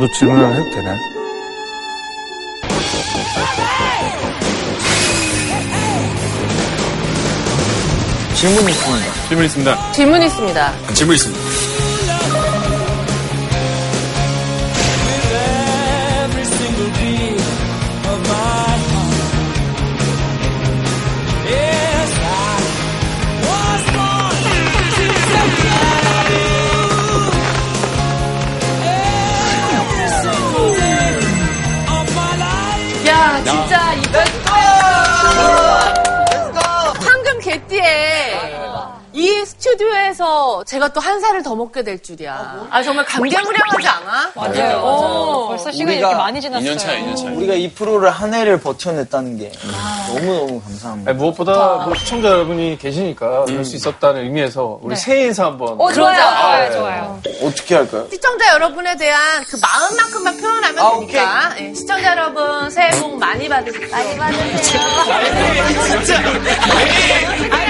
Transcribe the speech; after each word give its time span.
저도 0.00 0.12
질문을 0.12 0.54
해도 0.54 0.70
되나요? 0.70 0.98
질문 8.34 8.70
있습니다. 8.70 9.28
질문 9.28 9.44
있습니다. 9.44 9.92
질문 9.92 10.22
있습니다. 10.22 10.94
질문 10.94 11.14
있습니다. 11.16 11.79
제가 40.66 40.88
또 40.92 41.00
한 41.00 41.18
살을 41.20 41.42
더 41.42 41.54
먹게 41.54 41.82
될 41.82 42.02
줄이야. 42.02 42.66
아 42.70 42.82
정말 42.82 43.04
감개무량하지 43.06 43.88
않아? 43.88 44.32
맞아요. 44.34 44.78
어. 44.82 45.48
벌써 45.48 45.72
시간이 45.72 45.96
이렇게 45.96 46.14
많이 46.14 46.38
지났어요. 46.40 46.72
2년 46.72 46.78
차야, 46.78 47.00
2년 47.02 47.16
차. 47.16 47.24
우리가 47.24 47.54
이 47.54 47.70
프로를 47.72 48.10
한 48.10 48.34
해를 48.34 48.60
버텨냈다는 48.60 49.38
게 49.38 49.50
너무너무 50.08 50.60
감사합니다. 50.60 51.10
아니, 51.10 51.18
무엇보다 51.18 51.84
뭐 51.86 51.94
시청자 51.94 52.28
여러분이 52.28 52.76
계시니까 52.78 53.44
할수 53.48 53.76
있었다는 53.76 54.24
의미에서 54.24 54.78
우리 54.82 54.94
새해 54.96 55.24
인사 55.26 55.46
한번. 55.46 55.80
어, 55.80 55.92
좋아요. 55.92 56.14
그러자. 56.14 56.40
좋아요, 56.40 56.72
좋아요. 56.72 57.20
어떻게 57.44 57.74
할까요? 57.76 58.06
시청자 58.10 58.52
여러분에 58.54 58.96
대한 58.98 59.42
그 59.48 59.58
마음만큼만 59.62 60.36
표현하면 60.36 60.78
아, 60.84 60.90
되니까. 61.00 61.54
예, 61.60 61.72
시청자 61.74 62.10
여러분 62.10 62.68
새해 62.70 62.90
복 63.00 63.18
많이 63.18 63.48
받으세요. 63.48 63.88
많이 63.90 64.16
받으세요. 64.18 64.80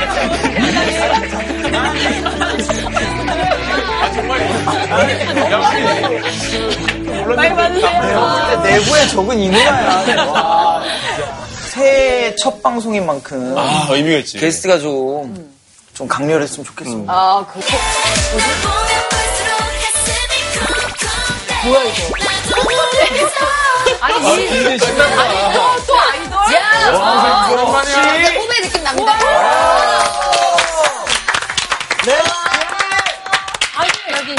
많이 7.37 7.55
받으세요. 7.55 8.61
내부에 8.63 9.07
적은 9.09 9.39
인물이야. 9.39 10.25
와. 10.27 10.83
새해 11.69 12.35
첫 12.37 12.63
방송인 12.63 13.07
만큼 13.07 13.57
아, 13.57 13.87
의미가 13.91 14.19
있지. 14.19 14.39
게스트가 14.39 14.79
좀, 14.79 15.55
좀 15.95 16.09
강렬했으면 16.09 16.65
좋겠습니다. 16.65 17.13
아, 17.13 17.47
그 17.53 17.61
뭐야 21.69 21.83
이거? 21.85 21.95
아니 24.01 24.45
이 24.45 24.49
굉장히 24.49 24.79
신난다. 24.79 25.23
아니 25.23 25.55
또, 25.55 25.87
또 25.87 25.99
오랜만이야. 26.89 28.39
꿈의 28.39 28.61
느낌 28.63 28.85
납니다. 28.85 29.13
네? 32.07 32.19
여기 34.13 34.37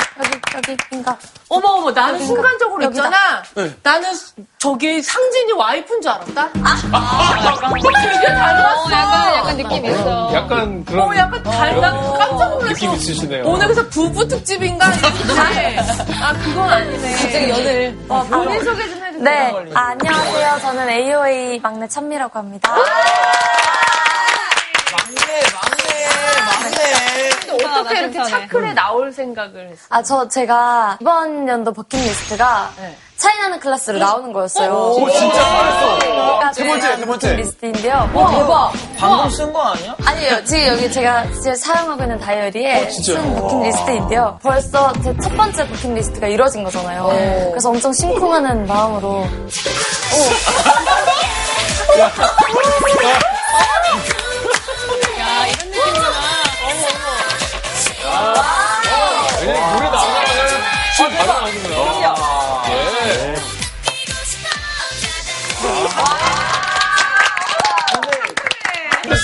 여기 0.55 0.71
여기인가? 0.71 1.17
어머 1.49 1.67
어머 1.69 1.91
나는 1.91 2.25
순간적으로 2.25 2.83
있잖아. 2.89 3.43
나는 3.83 4.09
저기 4.57 5.01
상진이 5.01 5.51
와이프인 5.53 6.01
줄 6.01 6.11
알았다. 6.11 6.49
아, 6.63 7.71
되게 7.81 8.27
닮았어. 8.27 8.83
어, 8.83 8.91
약간, 8.91 9.35
약간 9.35 9.57
느낌 9.57 9.85
있어. 9.85 10.31
약간 10.33 10.85
그런. 10.85 11.09
어, 11.09 11.15
약간 11.15 11.43
닮아. 11.43 11.81
깜짝 12.17 12.49
놀랐어. 12.49 12.67
느낌 12.73 12.93
있으시네요. 12.93 13.43
오늘 13.45 13.67
그래서 13.67 13.87
부부 13.89 14.27
특집인가? 14.27 14.85
아 16.21 16.33
그건 16.43 16.69
아니네. 16.69 17.11
갑자기 17.15 17.49
연을. 17.49 18.05
와 18.07 18.23
본인 18.23 18.63
소개 18.63 18.87
좀 18.89 19.03
해주세요. 19.03 19.10
네. 19.21 19.51
아, 19.75 19.89
안녕하세요. 19.91 20.59
저는 20.61 20.89
AOA 20.89 21.59
막내 21.59 21.87
찬미라고 21.87 22.39
합니다. 22.39 22.73
막내, 24.91 25.41
막내, 25.53 26.07
막내. 26.45 27.65
어떻게 27.65 27.99
이렇게. 27.99 28.23
차클에 28.23 28.73
나올 28.73 29.11
생각을 29.11 29.69
했어? 29.69 29.81
아, 29.89 30.01
저, 30.03 30.27
제가 30.27 30.97
이번 31.01 31.47
연도 31.47 31.73
버킷리스트가 31.73 32.71
네. 32.77 32.95
차이나는 33.17 33.59
클래스로 33.59 33.99
나오는 33.99 34.33
거였어요. 34.33 34.71
오, 34.73 35.09
진짜 35.11 35.35
잘했어. 35.43 35.99
그러니까 35.99 36.53
세 36.53 36.65
번째, 36.67 36.95
세 36.97 37.05
번째. 37.05 37.27
버킷리스트인데요. 37.27 38.09
와, 38.13 38.31
대박. 38.31 38.71
방금 38.97 39.29
쓴 39.29 39.53
거 39.53 39.61
아니야? 39.61 39.95
아니에요. 40.05 40.43
지금 40.43 40.67
여기 40.69 40.91
제가 40.91 41.25
지금 41.33 41.55
사용하고 41.55 42.01
있는 42.01 42.19
다이어리에 42.19 42.89
진짜요? 42.89 43.17
쓴 43.17 43.35
버킷리스트인데요. 43.35 44.39
벌써 44.41 44.91
제 45.03 45.15
첫 45.21 45.35
번째 45.37 45.67
버킷리스트가 45.69 46.27
이루어진 46.27 46.63
거잖아요. 46.63 47.49
그래서 47.51 47.69
엄청 47.69 47.93
심쿵하는 47.93 48.65
마음으로 48.65 49.21
야, 51.99 52.11
왜냐면 59.41 59.73
노래 59.73 59.89
나오자마자 59.89 60.47
지금 60.95 61.17
바로 61.17 61.33
나오는 61.33 61.63
거야. 61.63 62.15
예. 62.69 62.71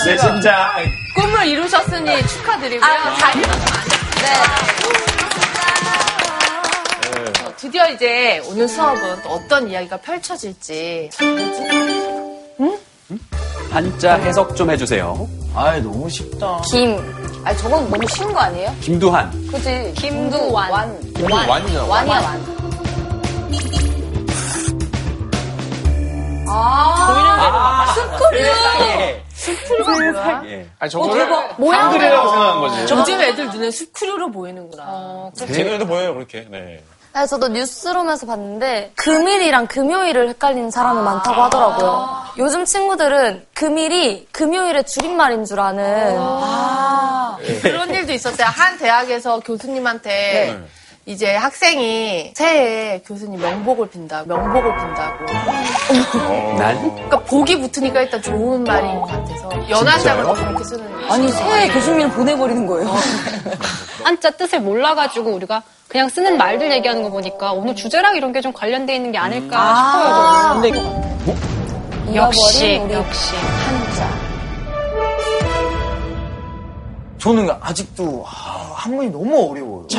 내 0.06 0.18
심장. 0.18 0.70
꿈을 1.16 1.48
이루셨으니 1.48 2.26
축하드리고요. 2.28 2.86
아, 2.90 3.16
잘 3.18 3.36
이뤘습니다. 3.36 3.84
네. 4.22 4.28
어, 7.44 7.54
드디어 7.58 7.90
이제 7.90 8.42
오늘 8.48 8.68
수업은 8.68 9.22
또 9.24 9.30
어떤 9.30 9.68
이야기가 9.70 9.98
펼쳐질지. 9.98 11.10
한자 13.72 14.16
해석 14.16 14.56
좀 14.56 14.70
해주세요. 14.72 15.28
아이, 15.56 15.82
너무 15.82 16.10
쉽다. 16.10 16.62
김. 16.72 16.98
아니, 17.48 17.58
저건 17.60 17.90
너무 17.90 18.06
쉬운 18.10 18.34
거 18.34 18.42
아니에요? 18.42 18.76
김두한. 18.82 19.32
그지? 19.50 19.94
김두완. 19.96 20.70
완. 20.70 21.00
완이잖아. 21.48 21.86
완이야, 21.86 22.20
완. 22.20 22.58
아, 26.50 27.86
예. 28.34 29.24
스크류가 29.34 29.92
뭐야? 29.92 30.42
예. 30.48 30.70
아니, 30.78 30.92
저거를 30.92 31.26
모양대로. 31.56 31.72
한글이라고 31.84 32.30
생각한 32.30 32.60
거지. 32.60 32.94
요즘 32.94 33.22
애들 33.22 33.50
눈에 33.50 33.72
스크류로 33.72 34.30
보이는구나. 34.30 35.32
제 35.34 35.46
눈에도 35.64 35.86
보여요, 35.86 36.16
그렇게. 36.16 36.46
네. 36.52 36.84
네, 37.14 37.26
저도 37.26 37.48
뉴스룸에서 37.48 38.28
봤는데 38.28 38.92
금일이랑 38.96 39.68
금요일을 39.68 40.28
헷갈리는 40.30 40.70
사람이 40.70 41.02
많다고 41.02 41.42
하더라고요. 41.44 42.10
요즘 42.38 42.66
친구들은 42.66 43.48
금일이 43.56 44.28
금요일의 44.34 44.84
줄임말인 44.84 45.46
줄 45.46 45.60
아는. 45.60 46.77
그런 47.62 47.90
일도 47.94 48.14
있었어요. 48.14 48.48
한 48.48 48.78
대학에서 48.78 49.40
교수님한테 49.40 50.58
이제 51.06 51.36
학생이 51.36 52.34
새해에 52.36 53.02
교수님 53.06 53.40
명복을 53.40 53.90
빈다고, 53.90 54.28
명복을 54.28 54.76
빈다고. 54.76 55.26
난? 56.58 56.82
그러니까 56.96 57.20
복이 57.22 57.60
붙으니까 57.62 58.02
일단 58.02 58.22
좋은 58.22 58.64
말인 58.66 59.00
것 59.00 59.08
같아서. 59.08 59.50
연한장을 59.70 60.24
그렇게 60.36 60.64
쓰는. 60.66 60.86
아니, 61.10 61.30
새해 61.30 61.70
교수님을 61.70 62.10
보내버리는 62.12 62.68
거예요. 62.68 62.94
한자 64.04 64.30
뜻을 64.32 64.60
몰라가지고 64.62 65.32
우리가 65.32 65.64
그냥 65.88 66.10
쓰는 66.10 66.38
말들 66.38 66.70
얘기하는 66.74 67.04
거 67.04 67.10
보니까 67.10 67.54
오늘 67.54 67.74
주제랑 67.76 68.18
이런 68.18 68.34
게 68.34 68.42
좀 68.42 68.52
관련돼 68.52 68.94
있는 68.96 69.12
게 69.14 69.18
아닐까 69.18 70.62
싶어요. 70.62 70.72
저는. 70.74 72.16
역시, 72.16 72.78
우리 72.84 72.94
역시. 72.94 73.36
한자. 73.36 74.27
저는 77.18 77.50
아직도 77.62 78.24
아, 78.26 78.72
한문이 78.76 79.10
너무 79.10 79.50
어려워요. 79.52 79.88
네. 79.90 79.98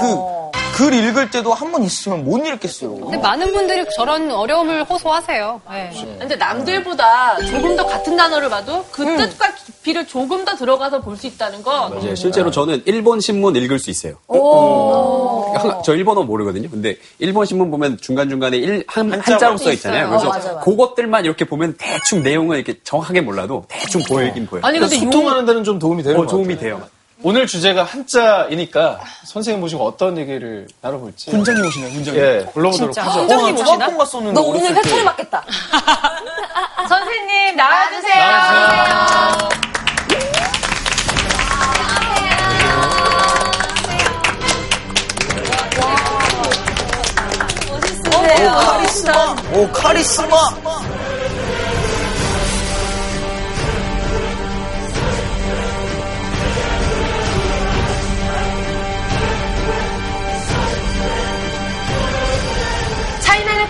그, 0.00 0.45
글 0.76 0.92
읽을 0.92 1.30
때도 1.30 1.54
한문 1.54 1.84
있으면 1.84 2.22
못 2.24 2.36
읽겠어요. 2.46 2.96
근데 2.96 3.16
많은 3.16 3.50
분들이 3.50 3.82
저런 3.96 4.30
어려움을 4.30 4.84
호소하세요. 4.84 5.62
네. 5.70 5.90
근데 6.18 6.36
남들보다 6.36 7.38
조금 7.46 7.74
더 7.76 7.86
같은 7.86 8.14
단어를 8.14 8.50
봐도 8.50 8.84
그 8.92 9.02
뜻과 9.16 9.54
깊이를 9.54 10.06
조금 10.06 10.44
더 10.44 10.54
들어가서 10.54 11.00
볼 11.00 11.16
수 11.16 11.26
있다는 11.28 11.62
건 11.62 11.94
맞아요. 11.94 12.14
실제로 12.14 12.50
저는 12.50 12.82
일본 12.84 13.20
신문 13.20 13.56
읽을 13.56 13.78
수 13.78 13.88
있어요. 13.88 14.16
한- 14.28 15.82
저 15.82 15.94
일본어 15.94 16.22
모르거든요. 16.24 16.68
근데 16.68 16.96
일본 17.18 17.46
신문 17.46 17.70
보면 17.70 17.96
중간중간에 17.96 18.58
일, 18.58 18.84
한, 18.86 19.10
한자로 19.12 19.56
써 19.56 19.72
있잖아요. 19.72 20.10
그래서 20.10 20.60
그것들만 20.60 21.24
이렇게 21.24 21.46
보면 21.46 21.76
대충 21.78 22.22
내용을 22.22 22.56
이렇게 22.58 22.78
정확하게 22.84 23.22
몰라도 23.22 23.64
대충 23.68 24.02
보이긴 24.02 24.46
보여요. 24.46 24.62
아니 24.66 24.78
근데 24.78 24.96
용 24.96 25.04
소통하는 25.04 25.46
데는 25.46 25.64
좀 25.64 25.78
도움이 25.78 26.02
되는 26.02 26.16
어, 26.18 26.20
것 26.20 26.26
같아요. 26.26 26.36
도움이 26.36 26.58
돼요. 26.58 26.82
오늘 27.26 27.44
주제가 27.48 27.82
한자이니까 27.82 29.00
선생님 29.24 29.60
모시고 29.60 29.84
어떤 29.84 30.16
얘기를 30.16 30.68
나눠볼지. 30.80 31.32
훈장님 31.32 31.66
오시네, 31.66 31.90
훈장님. 31.90 32.22
예, 32.22 32.46
불러보도록 32.54 32.94
진짜. 32.94 33.10
하죠. 33.10 33.20
훈장님 33.22 33.56
어, 33.56 33.58
나 33.58 33.64
오시나? 33.64 33.96
갔었는데. 33.96 34.40
너 34.40 34.46
오늘. 34.46 34.76
회초리 34.76 35.02
맞겠다. 35.02 35.44
선생님 36.88 37.56
나와주세요. 37.56 38.14
나와주세요. 38.14 39.48
오, 49.54 49.68
카리스마! 49.72 50.28
차이나는 50.30 51.05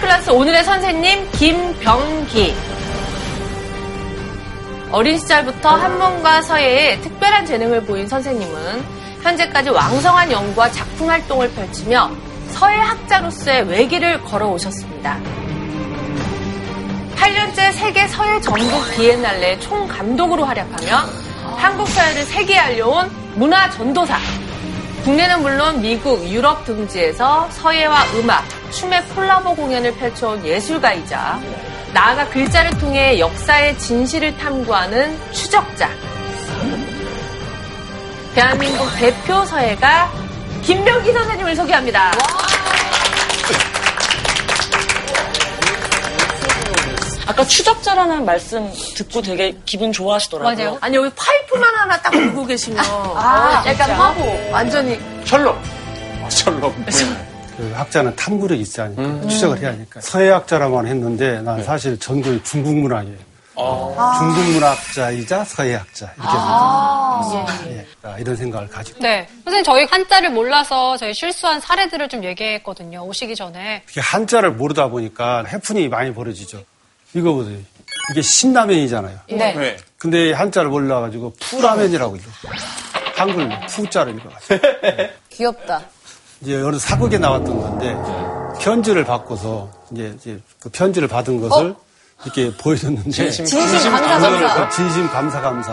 클래스 0.07 0.31
오늘의 0.31 0.63
선생님 0.63 1.31
김병기. 1.33 2.55
어린 4.93 5.19
시절부터 5.19 5.69
한문과 5.69 6.43
서예에 6.43 7.01
특별한 7.01 7.45
재능을 7.45 7.83
보인 7.83 8.07
선생님은 8.07 8.85
현재까지 9.23 9.71
왕성한 9.71 10.31
연구와 10.31 10.71
작품 10.71 11.11
활동을 11.11 11.51
펼치며 11.51 12.09
서예 12.51 12.77
학자로서의 12.77 13.65
외길을 13.65 14.23
걸어오셨습니다. 14.23 15.19
8년째 17.17 17.73
세계 17.73 18.07
서예 18.07 18.41
전국 18.43 18.89
비엔날레 18.93 19.59
총 19.59 19.89
감독으로 19.89 20.45
활약하며 20.45 21.01
한국 21.57 21.89
서예를 21.89 22.23
세계에 22.23 22.59
알려온 22.59 23.11
문화 23.35 23.69
전도사. 23.71 24.17
국내는 25.03 25.43
물론 25.43 25.81
미국, 25.81 26.25
유럽 26.29 26.65
등지에서 26.65 27.49
서예와 27.51 28.05
음악, 28.15 28.45
춤의 28.71 29.05
콜라보 29.09 29.55
공연을 29.55 29.95
펼쳐온 29.97 30.45
예술가이자 30.45 31.41
나아가 31.93 32.27
글자를 32.29 32.71
통해 32.79 33.19
역사의 33.19 33.79
진실을 33.79 34.37
탐구하는 34.37 35.19
추적자. 35.33 35.89
대한민국 38.35 38.87
대표 38.99 39.45
서예가 39.47 40.11
김병기 40.63 41.13
선생님을 41.13 41.57
소개합니다. 41.57 42.13
아까 47.27 47.45
추적자라는 47.45 48.25
말씀 48.25 48.71
듣고 48.95 49.21
되게 49.21 49.57
기분 49.65 49.93
좋아하시더라고요. 49.93 50.55
맞아요. 50.57 50.79
아니 50.81 50.97
여기 50.97 51.11
파이프만 51.17 51.75
하나 51.75 52.01
딱 52.01 52.11
들고 52.11 52.47
계시면 52.47 52.85
아, 53.17 53.65
약간 53.67 53.91
화보 53.91 54.51
완전히. 54.53 54.99
아, 56.23 56.31
셜록. 56.31 56.75
그 57.57 57.73
학자는 57.75 58.15
탐구력이 58.17 58.61
있어야 58.61 58.87
하니까 58.87 59.29
추적을 59.29 59.59
해야 59.59 59.71
하니까 59.71 60.01
서예학자라고는 60.01 60.91
했는데 60.91 61.41
난 61.41 61.63
사실 61.63 61.99
전공이 61.99 62.43
중국 62.45 62.75
문학이에요. 62.75 63.17
중국 64.19 64.53
문학자이자 64.53 65.45
서예학자 65.45 66.13
이렇게 66.17 67.73
예, 67.73 67.87
아, 68.03 68.19
이런 68.19 68.37
생각을 68.37 68.69
가지고 68.69 68.99
네. 69.01 69.27
선생님, 69.45 69.65
저희 69.65 69.85
한자를 69.87 70.31
몰라서 70.31 70.97
저희 70.99 71.15
실수한 71.15 71.59
사례들을 71.61 72.09
좀 72.11 72.23
얘기했거든요. 72.23 73.03
오시기 73.07 73.35
전에. 73.35 73.83
이게 73.89 74.01
한자를 74.03 74.53
모르다 74.53 74.89
보니까 74.89 75.45
해프닝이 75.45 75.89
많이 75.89 76.13
벌어지죠. 76.13 76.63
이거 77.15 77.33
보세요. 77.33 77.57
이게 78.13 78.21
신라면이잖아요. 78.21 79.19
네. 79.31 79.77
근데 79.97 80.33
한자를 80.33 80.69
몰라가지고 80.69 81.33
푸라면이라고 81.41 82.17
읽어. 82.17 82.25
한글 83.15 83.49
푸자를 83.69 84.15
읽어가지고. 84.17 84.59
귀엽다. 85.31 85.83
이제 86.41 86.61
어느 86.63 86.79
사극에 86.79 87.19
나왔던 87.19 87.61
건데 87.61 87.97
편지를 88.61 89.05
받고서 89.05 89.69
이제, 89.93 90.15
이제 90.17 90.39
그 90.61 90.69
편지를 90.69 91.09
받은 91.09 91.41
것을 91.47 91.75
이렇게 92.25 92.55
보여줬는데 92.57 93.31
진심 93.31 93.93
감사 93.93 94.31
감사. 94.31 94.69
진심 94.71 95.09
감사 95.09 95.41
감사. 95.41 95.73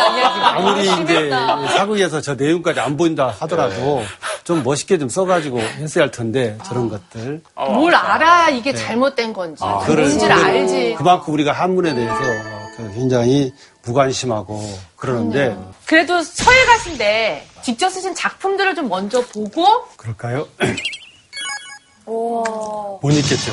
아니야 0.00 0.30
지금. 0.30 0.44
아무리 0.44 1.02
이제 1.02 1.30
사극에서 1.76 2.20
저 2.20 2.34
내용까지 2.34 2.80
안 2.80 2.96
보인다 2.96 3.34
하더라도 3.40 4.02
좀 4.44 4.62
멋있게 4.62 4.98
좀 4.98 5.08
써가지고 5.08 5.60
했어야 5.60 6.04
할 6.04 6.10
텐데 6.10 6.56
저런 6.64 6.88
것들. 6.88 7.42
뭘 7.54 7.94
알아야 7.94 8.48
이게 8.48 8.74
잘못된 8.74 9.32
건지 9.32 9.62
그걸 9.82 9.96
뭔지를 10.04 10.34
그걸 10.36 10.50
알지. 10.50 10.94
그만큼 10.96 11.34
우리가 11.34 11.52
한문에 11.52 11.94
대해서 11.94 12.14
그 12.76 12.90
굉장히 12.94 13.52
무관심하고 13.84 14.62
그러는데 14.96 15.56
그래도 15.86 16.22
서예 16.22 16.64
가신데 16.66 17.46
직접 17.62 17.88
쓰신 17.90 18.14
작품들을 18.14 18.74
좀 18.74 18.88
먼저 18.88 19.20
보고 19.20 19.64
그럴까요? 19.96 20.46
못 22.06 23.00
읽겠죠. 23.10 23.52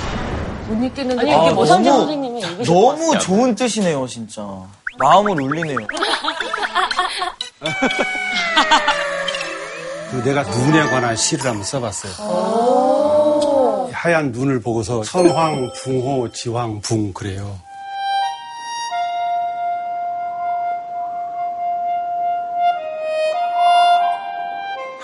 못 0.68 0.83
읽겠는데 0.83 1.21
아니, 1.21 1.30
이게 1.31 1.38
이게 1.42 1.54
뭐 1.54 1.54
모선재 1.54 1.89
너무- 1.89 2.01
선생님이 2.01 2.39
읽으실 2.39 2.57
것 2.57 2.88
같아요. 2.88 2.98
너무 2.98 3.19
좋은 3.19 3.56
뜻이네요, 3.56 4.07
진짜. 4.07 4.42
마음을 5.00 5.39
울리네요. 5.42 5.77
그 10.12 10.15
내가 10.24 10.44
눈에 10.44 10.89
관한 10.89 11.15
시를 11.15 11.45
한번 11.45 11.63
써봤어요. 11.63 12.13
하얀 13.92 14.31
눈을 14.31 14.62
보고서 14.62 15.04
선황, 15.04 15.71
붕호, 15.74 16.31
지황, 16.31 16.80
붕 16.81 17.13
그래요. 17.13 17.59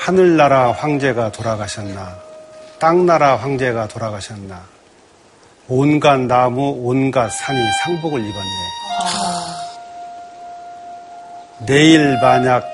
하늘나라 0.03 0.73
황제가 0.73 1.31
돌아가셨나, 1.31 2.17
땅나라 2.77 3.37
황제가 3.37 3.87
돌아가셨나, 3.87 4.61
온갖 5.69 6.19
나무, 6.19 6.75
온갖 6.77 7.31
산이 7.31 7.57
상복을 7.81 8.19
입었네. 8.19 8.51
내일 11.67 12.19
만약 12.19 12.65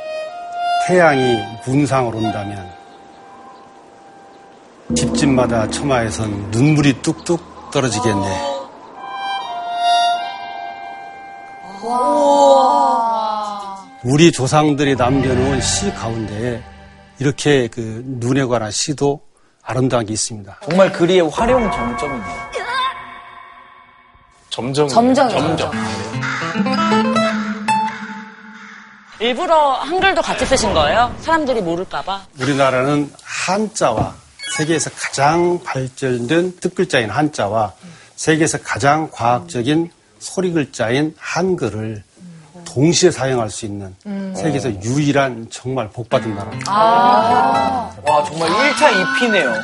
태양이 0.88 1.38
문상을 1.68 2.16
온다면 2.16 2.68
집집마다 4.96 5.70
처마에선 5.70 6.50
눈물이 6.50 7.04
뚝뚝 7.04 7.70
떨어지겠네. 7.70 8.60
우리 14.04 14.31
조상들이 14.31 14.96
남겨놓은 14.96 15.62
시 15.62 15.94
가운데 15.94 16.64
이렇게 17.19 17.68
그 17.68 18.01
눈에 18.06 18.45
관한 18.45 18.71
시도 18.71 19.21
아름다운 19.62 20.06
게 20.06 20.13
있습니다. 20.13 20.60
정말 20.63 20.92
글의 20.92 21.19
활용 21.30 21.69
정점이네요. 21.69 22.50
점점. 24.50 24.88
점점. 24.88 25.30
점점. 25.30 25.71
일부러 29.19 29.73
한글도 29.73 30.21
같이 30.21 30.45
쓰신 30.45 30.73
거예요? 30.73 31.14
사람들이 31.19 31.61
모를까봐? 31.61 32.28
우리나라는 32.40 33.11
한자와 33.21 34.16
세계에서 34.56 34.90
가장 34.92 35.61
발전된 35.64 36.59
뜻글자인 36.59 37.09
한자와 37.09 37.73
세계에서 38.16 38.59
가장 38.64 39.09
과학적인 39.11 39.92
소리 40.19 40.52
글자인 40.52 41.14
한글을 41.18 42.04
동시에 42.73 43.09
사용할 43.11 43.49
수 43.49 43.66
있는 43.66 43.95
세계에서 44.35 44.69
유일한 44.83 45.47
정말 45.49 45.90
복받은 45.90 46.35
나라입니다. 46.35 46.71
와, 46.71 47.92
정말 48.26 48.49
1차 48.49 48.92
2피네요. 48.94 49.56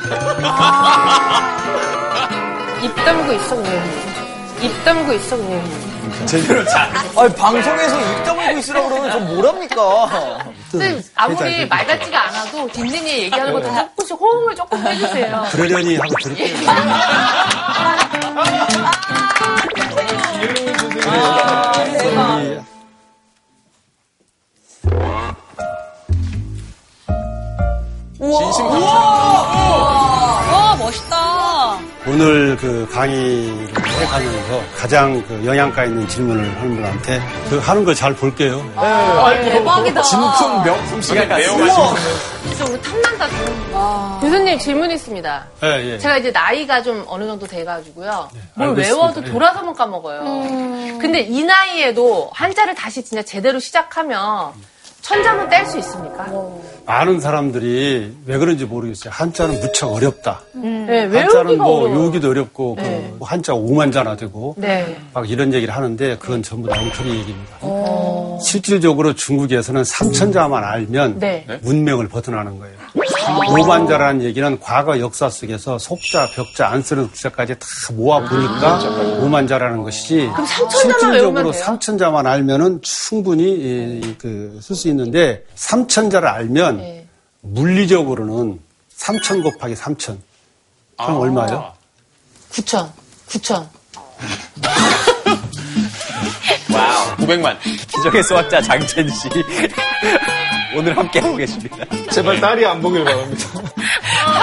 입 2.82 2.94
다물고 2.96 3.32
있어 3.32 3.56
그냥. 3.56 3.84
입 4.60 4.84
다물고 4.84 5.12
있어 5.12 5.36
그냥. 5.36 5.62
제대로 6.26 6.64
잘. 6.64 6.90
아니, 7.16 7.34
방송에서 7.34 8.00
입 8.00 8.24
다물고 8.24 8.58
있으라고 8.58 8.88
그러면 8.88 9.10
전 9.12 9.26
뭐랍니까? 9.34 10.38
근데 10.72 11.00
아무리 11.14 11.66
말 11.66 11.86
같지가 11.86 12.26
않아도 12.28 12.68
딘딘이 12.72 13.08
얘기하는 13.24 13.52
것도 13.52 13.72
조금씩 13.72 14.16
호응을 14.20 14.54
조금 14.56 14.84
해주세요. 14.84 15.44
그러려니 15.52 15.96
하고 15.96 16.14
들을게요. 16.22 16.56
이 21.06 22.05
진심 28.56 28.68
감사. 28.68 28.86
와, 30.52 30.76
멋있다. 30.78 31.78
오늘 32.08 32.56
그 32.56 32.88
강의를 32.92 33.66
해가면서 34.00 34.60
가장 34.76 35.20
그 35.26 35.44
영양가 35.44 35.84
있는 35.84 36.06
질문을 36.06 36.56
하는 36.56 36.76
분한테 36.76 37.20
그 37.50 37.58
하는 37.58 37.84
걸 37.84 37.94
잘 37.96 38.14
볼게요. 38.14 38.64
대박이다. 39.42 40.02
진품 40.02 40.62
명품 40.64 41.02
시간 41.02 41.28
내용하시는 41.28 41.96
진짜 42.48 42.64
우리 42.66 42.80
탐난다. 42.80 43.26
탐난다. 43.28 44.18
교수님 44.20 44.58
질문 44.58 44.90
있습니다. 44.92 45.46
예, 45.64 45.92
예. 45.94 45.98
제가 45.98 46.18
이제 46.18 46.30
나이가 46.30 46.80
좀 46.82 47.04
어느 47.08 47.26
정도 47.26 47.46
돼가지고요. 47.46 48.28
뭘 48.54 48.68
알고 48.70 48.80
외워도 48.80 49.08
있습니다. 49.08 49.28
예. 49.28 49.32
돌아서면 49.32 49.74
까먹어요. 49.74 50.20
근데 51.00 51.20
이 51.20 51.42
나이에도 51.42 52.30
한자를 52.34 52.74
다시 52.76 53.02
진짜 53.04 53.22
제대로 53.22 53.58
시작하면 53.58 54.52
천자문 55.06 55.48
뗄 55.48 55.64
수 55.64 55.78
있습니까? 55.78 56.26
많은 56.84 57.20
사람들이 57.20 58.12
왜 58.26 58.38
그런지 58.38 58.64
모르겠어요. 58.64 59.12
한자는 59.12 59.60
무척 59.60 59.92
어렵다. 59.92 60.40
네, 60.52 61.06
한자는 61.06 61.58
뭐 61.58 61.82
어려워요. 61.82 62.00
외우기도 62.00 62.30
어렵고 62.30 62.74
네. 62.76 63.12
그 63.16 63.24
한자가 63.24 63.56
오만자나 63.56 64.16
되고 64.16 64.54
네. 64.58 64.96
막 65.14 65.30
이런 65.30 65.54
얘기를 65.54 65.74
하는데 65.74 66.16
그건 66.18 66.42
전부 66.42 66.68
다 66.68 66.80
엉터리 66.80 67.10
얘기입니다. 67.10 67.56
실질적으로 68.42 69.14
중국에서는 69.14 69.84
삼천자만 69.84 70.64
알면 70.64 71.20
네. 71.20 71.46
문명을 71.62 72.08
벗어나는 72.08 72.58
거예요. 72.58 72.75
오만자라는 73.50 74.22
얘기는 74.22 74.60
과거 74.60 74.98
역사 75.00 75.28
속에서 75.28 75.78
속자, 75.78 76.30
벽자, 76.34 76.68
안 76.68 76.82
쓰는 76.82 77.08
글자까지 77.10 77.58
다 77.58 77.66
모아 77.94 78.20
보니까 78.20 78.78
오만자라는 79.20 79.82
것이지. 79.82 80.30
그럼 80.32 80.46
삼천자만 80.46 81.00
실질적으로? 81.00 81.52
삼천자만 81.52 82.26
알면은 82.26 82.80
충분히 82.82 84.16
그 84.18 84.58
쓸 84.62 84.76
수 84.76 84.88
있는데 84.88 85.44
삼천자를 85.54 86.28
알면 86.28 86.76
네. 86.78 87.06
물리적으로는 87.42 88.60
삼천 88.90 89.42
곱하기 89.42 89.74
삼천. 89.76 90.20
그럼 90.98 91.16
얼마예요? 91.20 91.72
9천. 92.52 92.90
9천. 93.28 93.66
Wow. 96.72 97.16
900만. 97.18 97.56
기적의 97.62 98.22
수학자 98.22 98.60
장첸 98.62 99.08
씨. 99.10 99.28
오늘 100.76 100.96
함께하고 100.96 101.36
계십니다. 101.36 101.76
제발 102.10 102.40
딸이 102.40 102.66
안 102.66 102.80
보길 102.80 103.04
바랍니다. 103.04 103.48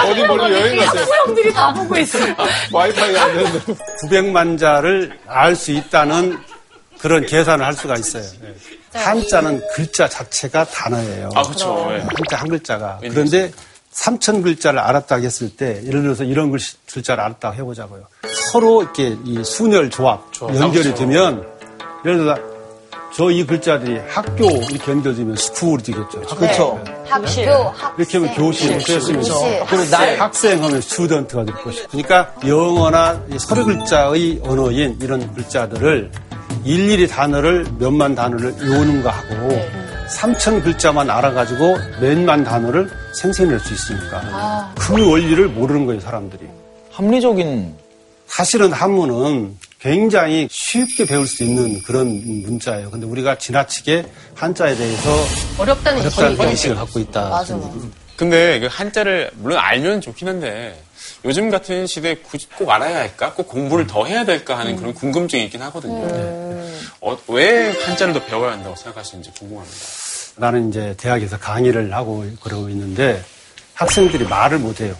어디 0.08 0.22
멀리 0.24 0.54
여행 0.54 0.84
가세요. 0.84 1.06
형들이 1.26 1.52
다 1.52 1.72
보고 1.72 1.96
있어. 1.98 2.18
와이파이 2.72 3.16
안 3.16 3.34
되는데. 3.34 3.74
900만 4.02 4.58
자를 4.58 5.18
알 5.26 5.54
수 5.54 5.70
있다는 5.72 6.38
그런 6.98 7.24
계산을 7.26 7.64
할 7.64 7.74
수가 7.74 7.94
있어요. 7.94 8.24
한자는 8.92 9.60
글자 9.74 10.08
자체가 10.08 10.64
단어예요. 10.66 11.30
아, 11.34 11.42
그쵸. 11.42 11.88
예. 11.90 11.98
한자 11.98 12.36
한 12.36 12.48
글자가. 12.48 12.98
그런데 13.00 13.50
3천 13.92 14.42
글자를 14.42 14.78
알았다고 14.80 15.22
했을 15.22 15.50
때, 15.50 15.80
예를 15.84 16.02
들어서 16.02 16.24
이런 16.24 16.50
글, 16.50 16.58
글자를 16.92 17.22
알았다고 17.22 17.54
해보자고요. 17.56 18.06
서로 18.52 18.82
이렇게 18.82 19.16
이 19.24 19.42
순열 19.44 19.90
조합, 19.90 20.24
연결이 20.40 20.84
그렇죠. 20.84 20.94
되면, 20.94 21.46
예를 22.04 22.18
들어, 22.18 22.38
저 23.16 23.30
이 23.30 23.46
글자들이 23.46 24.00
학교 24.08 24.44
이렇게 24.46 24.90
연결되면 24.90 25.36
school이 25.36 25.82
되겠죠. 25.84 26.20
그렇죠. 26.36 26.84
학실. 27.06 27.48
이렇게 27.96 28.18
하면 28.18 28.34
교실, 28.34 28.72
했으면 28.72 29.22
그리고 29.68 29.84
날 29.90 30.18
학생 30.18 30.62
하면 30.62 30.80
student가 30.80 31.44
될 31.44 31.54
것이고. 31.54 31.88
그러니까 31.90 32.34
영어나 32.44 33.22
이 33.32 33.38
서류 33.38 33.64
글자의 33.66 34.40
언어인 34.44 34.98
이런 35.00 35.32
글자들을 35.32 36.10
일일이 36.64 37.06
단어를 37.06 37.66
몇만 37.78 38.16
단어를 38.16 38.52
외우는 38.58 39.02
거 39.04 39.10
하고 39.10 39.60
삼 40.08 40.32
3천 40.32 40.64
글자만 40.64 41.08
알아가지고 41.08 41.76
몇만 42.00 42.42
단어를 42.42 42.90
생성해낼 43.12 43.60
수 43.60 43.74
있으니까 43.74 44.72
그 44.76 45.08
원리를 45.08 45.48
모르는 45.48 45.86
거예요, 45.86 46.00
사람들이. 46.00 46.42
합리적인 46.90 47.74
사실은 48.26 48.72
한문은 48.72 49.56
굉장히 49.84 50.48
쉽게 50.50 51.04
배울 51.04 51.26
수 51.26 51.44
있는 51.44 51.82
그런 51.82 52.06
문자예요. 52.40 52.90
근데 52.90 53.06
우리가 53.06 53.36
지나치게 53.36 54.06
한자에 54.34 54.74
대해서 54.76 55.10
어렵다는. 55.58 56.00
어렵다는 56.00 56.48
인식을 56.52 56.74
갖고 56.74 56.98
있다. 57.00 57.28
맞아. 57.28 57.60
근데 58.16 58.60
그 58.60 58.68
한자를 58.70 59.32
물론 59.34 59.58
알면 59.58 60.00
좋긴 60.00 60.26
한데 60.26 60.82
요즘 61.26 61.50
같은 61.50 61.86
시대에 61.86 62.14
굳이 62.14 62.48
꼭 62.56 62.70
알아야 62.70 62.96
할까? 63.00 63.34
꼭 63.34 63.46
공부를 63.46 63.86
더 63.86 64.06
해야 64.06 64.24
될까 64.24 64.58
하는 64.58 64.74
그런 64.76 64.94
궁금증이 64.94 65.44
있긴 65.44 65.60
하거든요. 65.60 66.08
어, 67.02 67.18
왜 67.28 67.68
한자를 67.68 68.14
더 68.14 68.24
배워야 68.24 68.52
한다고 68.52 68.74
생각하시는지 68.76 69.32
궁금합니다. 69.38 69.76
나는 70.36 70.70
이제 70.70 70.94
대학에서 70.96 71.38
강의를 71.38 71.92
하고 71.92 72.24
그러고 72.40 72.70
있는데 72.70 73.22
학생들이 73.74 74.24
말을 74.24 74.60
못해요. 74.60 74.96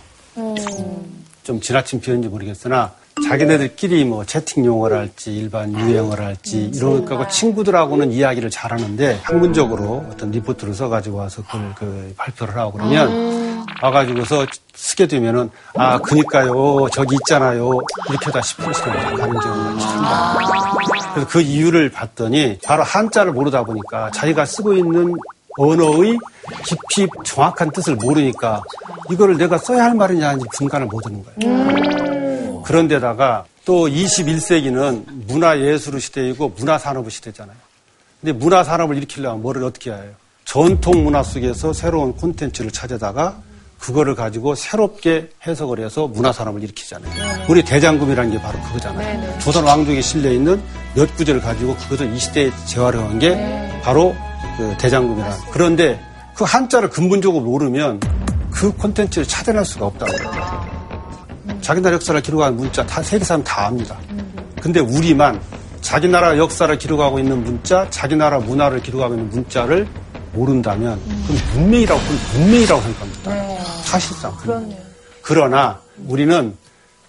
좀 1.43 1.59
지나친 1.63 2.03
표현인지 2.03 2.29
모르겠으나 2.29 2.93
자기네들끼리 3.23 4.05
뭐 4.05 4.25
채팅 4.25 4.65
용어를 4.65 4.99
할지 4.99 5.35
일반 5.35 5.73
유행어를 5.73 6.25
할지 6.25 6.71
이런 6.75 7.05
거고 7.05 7.27
친구들하고는 7.29 8.13
이야기를 8.13 8.51
잘하는데 8.51 9.21
학문적으로 9.23 10.05
어떤 10.11 10.31
리포트를 10.33 10.75
써가지고 10.75 11.19
와서 11.19 11.43
그걸 11.47 11.75
그 11.77 12.15
발표를 12.17 12.57
하고 12.57 12.73
그러면 12.73 13.65
와가지고서 13.83 14.47
쓰게 14.75 15.07
되면은 15.07 15.51
아 15.77 15.99
그니까요. 15.99 16.89
저기 16.93 17.15
있잖아요. 17.17 17.79
이렇게 18.11 18.31
다 18.31 18.41
싶으시는 18.43 18.93
가는 19.17 19.39
경우가 19.39 19.73
있습니다. 19.73 20.39
그래서 21.15 21.29
그 21.29 21.41
이유를 21.41 21.91
봤더니 21.91 22.59
바로 22.65 22.83
한자를 22.83 23.33
모르다 23.33 23.63
보니까 23.65 24.11
자기가 24.11 24.45
쓰고 24.45 24.75
있는 24.75 25.15
언어의 25.57 26.19
깊이 26.65 27.09
정확한 27.25 27.71
뜻을 27.71 27.95
모르니까 27.97 28.63
이거를 29.11 29.37
내가 29.39 29.57
써야 29.59 29.85
할 29.85 29.95
말이냐 29.95 30.29
하는지 30.31 30.47
분간을 30.53 30.89
못 30.89 31.07
하는 31.07 31.23
거예요. 31.25 32.24
그런데다가 32.65 33.45
또 33.65 33.89
21세기는 33.89 35.27
문화예술 35.27 36.01
시대이고 36.01 36.55
문화산업 36.57 37.11
시대잖아요. 37.11 37.57
근데 38.21 38.33
문화산업을 38.33 38.97
일으키려면 38.97 39.43
뭐를 39.43 39.65
어떻게 39.65 39.91
해야 39.91 40.01
해요? 40.01 40.13
전통 40.45 41.05
문화 41.05 41.23
속에서 41.23 41.73
새로운 41.73 42.15
콘텐츠를 42.15 42.71
찾아다가 42.71 43.41
그거를 43.79 44.15
가지고 44.15 44.55
새롭게 44.55 45.31
해석을 45.47 45.85
해서 45.85 46.07
문화산업을 46.07 46.63
일으키잖아요. 46.63 47.45
우리 47.49 47.63
대장금이라는 47.63 48.31
게 48.31 48.41
바로 48.41 48.59
그거잖아요. 48.63 49.39
조선 49.41 49.65
왕족에 49.65 50.01
실려 50.01 50.33
있는 50.33 50.63
몇 50.95 51.15
구절을 51.17 51.41
가지고 51.43 51.77
그것을 51.77 52.15
이 52.15 52.19
시대에 52.19 52.51
재활용한 52.67 53.19
게 53.19 53.81
바로 53.83 54.15
그 54.57 54.75
대장금이라. 54.79 55.37
그런데 55.53 56.01
그 56.35 56.45
한자를 56.45 56.89
근본적으로 56.89 57.45
모르면 57.45 58.01
그 58.51 58.73
콘텐츠를 58.73 59.27
찾아낼 59.27 59.65
수가 59.65 59.87
없다는 59.87 60.17
거예요. 60.25 60.74
자기 61.65 61.81
나라 61.81 61.95
역사를 61.95 62.21
기록한 62.21 62.57
문자 62.57 62.85
다 62.85 63.03
세계 63.03 63.25
사람 63.25 63.43
다 63.43 63.69
압니다. 63.69 63.99
근데 64.61 64.81
우리만 64.81 65.41
자기 65.81 66.07
나라 66.09 66.37
역사를 66.37 66.77
기록하고 66.77 67.19
있는 67.19 67.43
문자, 67.43 67.89
자기 67.89 68.17
나라 68.17 68.39
문화를 68.39 68.83
기록하고 68.83 69.15
있는 69.15 69.31
문자를 69.31 69.89
모른다면 70.35 71.01
그건 71.27 71.63
문명이라고 71.63 72.01
그건 72.03 72.19
문명이라고 72.35 72.83
생각합니다. 72.83 73.65
사실상. 73.83 74.37
그러나 75.23 75.81
우리는 76.07 76.55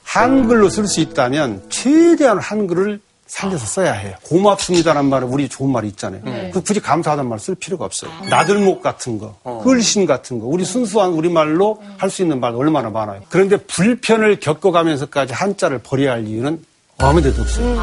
한글로 0.04 0.70
쓸 0.70 0.88
수 0.88 1.02
있다면 1.02 1.64
최대한 1.68 2.40
한글을 2.40 3.02
살려서 3.28 3.66
써야 3.66 3.94
해요. 3.94 4.16
고맙습니다라는 4.24 5.10
말은 5.10 5.28
우리 5.28 5.50
좋은 5.50 5.72
말이 5.72 5.88
있잖아요. 5.90 6.22
그 6.52 6.62
굳이 6.62 6.80
감사하다는 6.80 7.30
말쓸 7.30 7.56
필요가 7.56 7.86
없어요. 7.86 8.12
나들목 8.30 8.82
같은 8.82 9.18
거, 9.18 9.36
끌신 9.64 10.06
같은 10.06 10.40
거, 10.40 10.46
우리 10.46 10.64
순수한 10.64 11.12
우리말로 11.12 11.82
할수 11.98 12.22
있는 12.22 12.40
말 12.40 12.54
얼마나 12.54 12.90
많아요. 12.90 13.22
그런데 13.30 13.58
불편을 13.58 14.40
겪어가면서까지 14.40 15.34
한자를 15.34 15.80
버려야 15.80 16.14
할 16.14 16.28
이유는 16.28 16.64
아무 17.00 17.22
데도 17.22 17.42
없어요. 17.42 17.76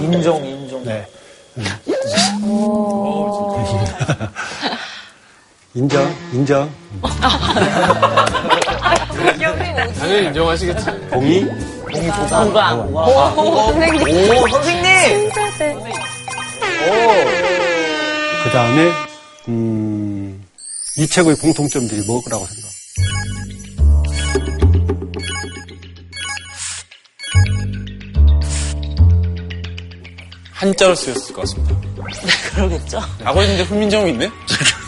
인정, 0.00 0.44
인정. 0.44 0.84
네. 0.84 1.06
인정, 5.74 6.14
인정. 6.32 6.70
당연히 9.98 10.26
인정하시겠지. 10.28 10.84
동의? 11.10 11.44
공감. 12.30 12.94
오, 12.94 13.72
선생님! 14.52 15.30
그 18.44 18.50
다음에, 18.50 18.92
음, 19.48 20.44
이 20.96 21.08
책의 21.08 21.34
공통점들이 21.36 22.06
뭐라고 22.06 22.46
생각해요? 22.46 22.74
한자로 30.52 30.94
쓰였을 30.94 31.34
것 31.34 31.40
같습니다. 31.42 31.74
그러겠죠? 32.54 33.00
아버지 33.24 33.54
이제 33.54 33.64
훈민정음 33.64 34.08
있네? 34.10 34.30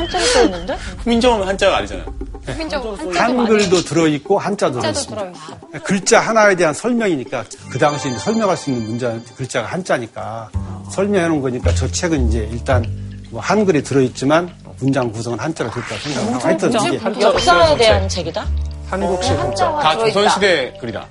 한자로 0.00 0.24
써 0.26 0.44
있는데? 0.44 0.74
훈민정음은 1.04 1.46
한자가 1.46 1.76
아니잖아요. 1.78 2.06
많이 2.46 3.14
한글도 3.14 3.82
들어 3.84 4.06
있고 4.08 4.38
한자도 4.38 4.80
한자도 4.80 5.06
들어 5.14 5.30
있습니다. 5.30 5.56
들어있어. 5.70 5.84
글자 5.84 6.20
하나에 6.20 6.56
대한 6.56 6.72
설명이니까 6.74 7.44
그 7.70 7.78
당시 7.78 8.10
설명할 8.18 8.56
수 8.56 8.70
있는 8.70 8.86
문자 8.86 9.14
글자가 9.36 9.68
한자니까 9.68 10.50
설명해 10.90 11.28
놓은 11.28 11.40
거니까 11.42 11.74
저 11.74 11.86
책은 11.90 12.28
이제 12.28 12.48
일단 12.50 12.84
뭐 13.30 13.40
한글이 13.40 13.82
들어 13.82 14.00
있지만 14.00 14.52
문장 14.80 15.12
구성은 15.12 15.38
한자로 15.38 15.70
됐다 15.70 15.96
생각하고 15.98 16.38
하여튼 16.46 16.72
이게 16.72 17.20
역사에 17.20 17.76
대한 17.76 18.08
책이다? 18.08 18.46
한국식 18.88 19.38
한자. 19.38 19.78
다 19.78 19.96
조선시대 19.98 20.78
글이다. 20.80 21.06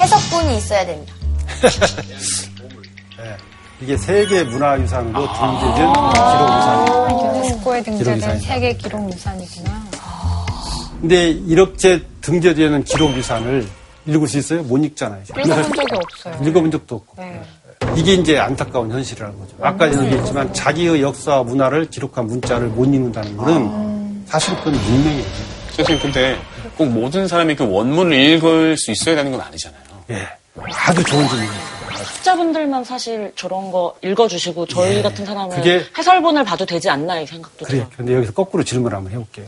해석본이 0.00 0.56
있어야 0.56 0.86
됩니다. 0.86 1.12
예, 3.84 3.92
이게 3.92 3.96
세계 3.98 4.42
문화유산으로 4.44 5.26
등재된 5.32 5.92
기록유산이에요. 5.92 7.08
유네스코에 7.34 7.82
등재된. 7.82 8.40
세계 8.40 8.72
기록 8.72 9.12
유산이구나. 9.12 9.84
근데 11.00 11.30
이렇게 11.30 12.02
등재되는 12.22 12.84
기록유산을 12.84 13.66
읽을 14.06 14.26
수 14.28 14.38
있어요? 14.38 14.62
못 14.62 14.78
읽잖아요. 14.78 15.22
읽어본 15.38 15.72
적이 15.74 15.96
없어요. 15.96 16.48
읽어본 16.48 16.70
적도 16.70 16.96
없고. 16.96 17.22
네. 17.22 17.42
이게 17.96 18.14
이제 18.14 18.38
안타까운 18.38 18.90
현실이라는 18.90 19.38
거죠. 19.38 19.54
아까 19.60 19.86
얘기했지만 19.86 20.52
자기의 20.54 21.02
역사와 21.02 21.42
문화를 21.42 21.90
기록한 21.90 22.26
문자를 22.26 22.68
못 22.68 22.86
읽는다는 22.86 23.36
거는 23.36 24.24
사실 24.26 24.56
그건 24.56 24.72
문명이에요. 24.72 25.24
선생님, 25.76 26.02
근데 26.02 26.38
꼭 26.78 26.86
모든 26.86 27.28
사람이 27.28 27.54
그 27.56 27.68
원문을 27.70 28.16
읽을 28.18 28.76
수 28.78 28.90
있어야 28.90 29.14
되는 29.16 29.30
건 29.30 29.40
아니잖아요. 29.42 29.82
예. 30.10 30.26
아주 30.86 31.04
좋은 31.04 31.28
질문이에요. 31.28 31.73
학자분들만 32.24 32.84
사실 32.84 33.32
저런 33.36 33.70
거 33.70 33.94
읽어주시고 34.02 34.66
저희 34.66 34.96
예. 34.96 35.02
같은 35.02 35.26
사람은 35.26 35.56
그게- 35.56 35.82
해설본을 35.96 36.42
봐도 36.44 36.64
되지 36.64 36.88
않나 36.88 37.20
이 37.20 37.26
생각도 37.26 37.66
그래. 37.66 37.78
들어요. 37.78 37.90
근데 37.96 38.14
여기서 38.14 38.32
거꾸로 38.32 38.64
질문을 38.64 38.96
한번 38.96 39.12
해볼게요. 39.12 39.46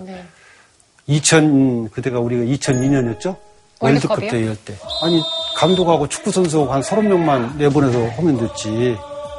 2000 1.07 1.89
그때가 1.91 2.21
우리가 2.21 2.43
2002년이었죠? 2.45 3.37
월드컵 3.81 4.11
월드컵이요? 4.19 4.31
때 4.31 4.39
이럴 4.41 4.57
때. 4.57 4.75
아니 5.03 5.23
감독하고 5.57 6.07
축구 6.09 6.31
선수하고 6.31 6.71
한 6.73 6.83
30명만 6.83 7.57
내보내서 7.57 7.99
하면 8.19 8.39
됐지. 8.39 8.97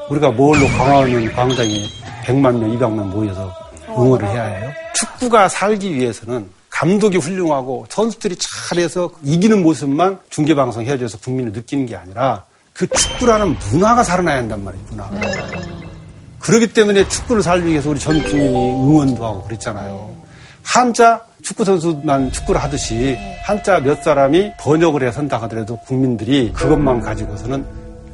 우리가 0.10 0.32
뭘로 0.32 0.65
강화하면 0.70 1.32
광장에 1.34 1.84
100만 2.24 2.58
명, 2.58 2.72
200만 2.77 3.08
모여서 3.10 3.53
응원을 3.89 4.27
해야 4.29 4.44
해요? 4.46 4.72
축구가 4.96 5.48
살기 5.50 5.94
위해서는 5.94 6.50
감독이 6.70 7.17
훌륭하고 7.17 7.86
선수들이 7.89 8.36
잘해서 8.38 9.12
이기는 9.24 9.62
모습만 9.62 10.20
중계방송 10.29 10.86
해줘서 10.86 11.17
국민을 11.20 11.51
느끼는 11.51 11.86
게 11.86 11.96
아니라 11.96 12.46
그 12.78 12.88
축구라는 12.88 13.56
문화가 13.72 14.04
살아나야 14.04 14.38
한단 14.38 14.64
말이에요, 14.64 14.86
문화가. 14.92 15.20
그렇기 16.40 16.74
때문에 16.74 17.08
축구를 17.08 17.42
살기 17.42 17.68
위해서 17.68 17.90
우리 17.90 18.00
전 18.00 18.22
국민이 18.22 18.72
응원도 18.72 19.26
하고 19.26 19.44
그랬잖아요. 19.44 20.16
한자 20.64 21.26
축구 21.42 21.66
선수만 21.66 22.32
축구를 22.32 22.62
하듯이 22.62 23.18
한자 23.44 23.80
몇 23.80 24.04
사람이 24.04 24.52
번역을 24.60 25.02
해서 25.08 25.22
한다 25.22 25.42
하더라도 25.44 25.78
국민들이 25.78 26.52
그것만 26.54 27.02
가지고서는 27.02 27.66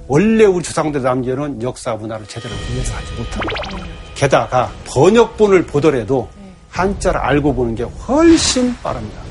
원래 0.08 0.46
우리 0.46 0.64
조상들 0.64 1.02
남겨놓은 1.02 1.62
역사 1.62 1.96
문화를 1.96 2.26
제대로 2.28 2.54
이해서 2.72 2.94
하지 2.96 3.12
못합니다. 3.14 3.88
게다가 4.16 4.72
번역본을 4.86 5.66
보더라도 5.66 6.30
한자를 6.70 7.20
알고 7.20 7.54
보는 7.54 7.76
게 7.76 7.84
훨씬 7.84 8.74
빠릅니다. 8.82 9.23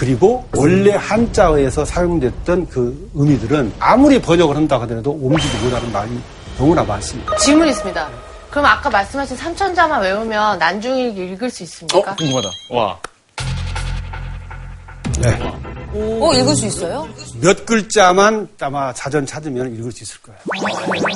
그리고 0.00 0.48
원래 0.56 0.92
한자어에서 0.92 1.84
사용됐던 1.84 2.68
그 2.68 3.10
의미들은 3.14 3.74
아무리 3.78 4.18
번역을 4.18 4.56
한다 4.56 4.80
하더라도 4.80 5.10
옮기지 5.10 5.58
못하는 5.58 5.92
말이 5.92 6.18
너무나 6.56 6.82
많습니다. 6.82 7.36
질문 7.36 7.68
있습니다. 7.68 8.08
그럼 8.48 8.64
아까 8.64 8.88
말씀하신 8.88 9.36
삼천자만 9.36 10.00
외우면 10.00 10.58
난중일 10.58 11.18
읽을 11.18 11.50
수 11.50 11.64
있습니까? 11.64 12.16
궁금하다. 12.16 12.48
와. 12.70 12.98
네. 15.20 15.38
어, 15.92 16.32
읽을 16.32 16.56
수 16.56 16.64
있어요? 16.64 17.06
몇 17.42 17.66
글자만 17.66 18.48
아마 18.58 18.94
자전 18.94 19.26
찾으면 19.26 19.76
읽을 19.76 19.92
수 19.92 20.02
있을 20.02 20.18
거예요. 20.22 20.40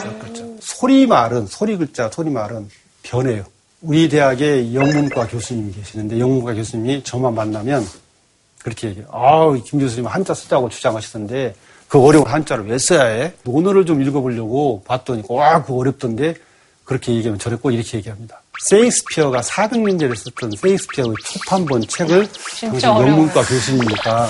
몇 0.04 0.18
글자. 0.18 0.44
소리 0.60 1.06
말은, 1.06 1.46
소리 1.46 1.78
글자, 1.78 2.10
소리 2.10 2.28
말은 2.28 2.68
변해요. 3.02 3.44
우리 3.80 4.10
대학에 4.10 4.74
영문과 4.74 5.26
교수님이 5.26 5.72
계시는데 5.72 6.20
영문과 6.20 6.52
교수님이 6.52 7.02
저만 7.02 7.34
만나면 7.34 7.86
그렇게 8.64 8.88
얘기해요. 8.88 9.08
아우, 9.12 9.62
김 9.62 9.78
교수님 9.78 10.06
한자 10.06 10.32
쓰자고 10.32 10.70
주장하시던데 10.70 11.54
그 11.86 12.02
어려운 12.02 12.26
한자를 12.26 12.66
왜 12.66 12.78
써야 12.78 13.04
해? 13.04 13.34
논어를 13.44 13.84
좀 13.84 14.00
읽어보려고 14.02 14.82
봤더니 14.86 15.22
와, 15.28 15.62
그거 15.62 15.74
어렵던데 15.76 16.34
그렇게 16.84 17.12
얘기하면 17.14 17.38
꼭 17.60 17.70
이렇게 17.70 17.98
얘기합니다. 17.98 18.40
세익스피어가 18.62 19.40
400년대를 19.42 20.16
썼던 20.16 20.52
세익스피어의 20.56 21.14
초판본 21.24 21.86
책을. 21.88 22.26
영문과 22.82 23.42
교수님이니까 23.42 24.28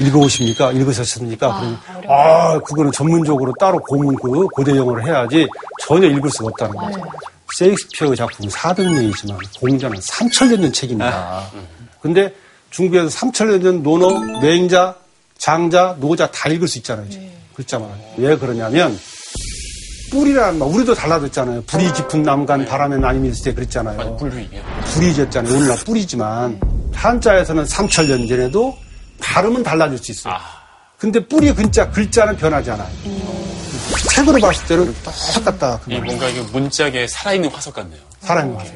읽어오십니까? 0.00 0.72
읽으셨습니까? 0.72 1.58
그러니 1.58 1.76
아, 2.08 2.58
그거는 2.60 2.90
전문적으로 2.92 3.52
따로 3.60 3.78
고문 3.80 4.16
그 4.16 4.46
고대 4.48 4.74
영어를 4.76 5.04
해야지 5.06 5.46
전혀 5.80 6.08
읽을 6.08 6.30
수가 6.30 6.48
없다는 6.48 6.74
거죠. 6.76 7.02
세익스피어의 7.56 8.16
작품은 8.16 8.50
400년이지만 8.50 9.60
공자는 9.60 9.98
3000년 9.98 10.62
전 10.62 10.72
책입니다. 10.72 11.50
근데 12.00 12.34
중국에서 12.74 13.06
3000년 13.06 13.62
전 13.62 13.82
논어, 13.84 14.40
맹자, 14.40 14.96
장자, 15.38 15.96
노자 16.00 16.28
다 16.32 16.48
읽을 16.48 16.66
수 16.66 16.78
있잖아요. 16.78 17.08
지금. 17.08 17.30
글자만. 17.54 17.88
왜 18.16 18.36
그러냐면 18.36 18.98
뿌리라는 20.10 20.58
말, 20.58 20.68
우리도 20.68 20.92
달라졌잖아요. 20.92 21.62
불이 21.62 21.92
깊은 21.92 22.24
남간 22.24 22.64
바람에 22.66 22.96
나님이 22.96 23.28
있을 23.28 23.44
때 23.44 23.54
그랬잖아요. 23.54 24.16
불이 24.16 25.14
졌잖아요. 25.14 25.54
오늘날 25.54 25.76
뿌리지만 25.78 26.60
한자에서는 26.92 27.62
3천년 27.64 28.28
전에도 28.28 28.76
발음은 29.20 29.62
달라질 29.62 29.96
수 29.98 30.10
있어요. 30.10 30.34
근데 30.98 31.24
뿌리 31.24 31.54
근자 31.54 31.88
글자는 31.90 32.36
변하지 32.36 32.72
않아요. 32.72 32.90
책으로 34.10 34.40
봤을 34.40 34.66
때는 34.66 34.94
똑같다. 35.34 35.78
그. 35.78 35.90
뭔가 35.90 36.28
이게 36.28 36.40
문짝에 36.40 37.06
살아있는 37.06 37.50
화석 37.50 37.74
같네요. 37.74 38.00
사람이 38.20 38.52
거죠. 38.56 38.72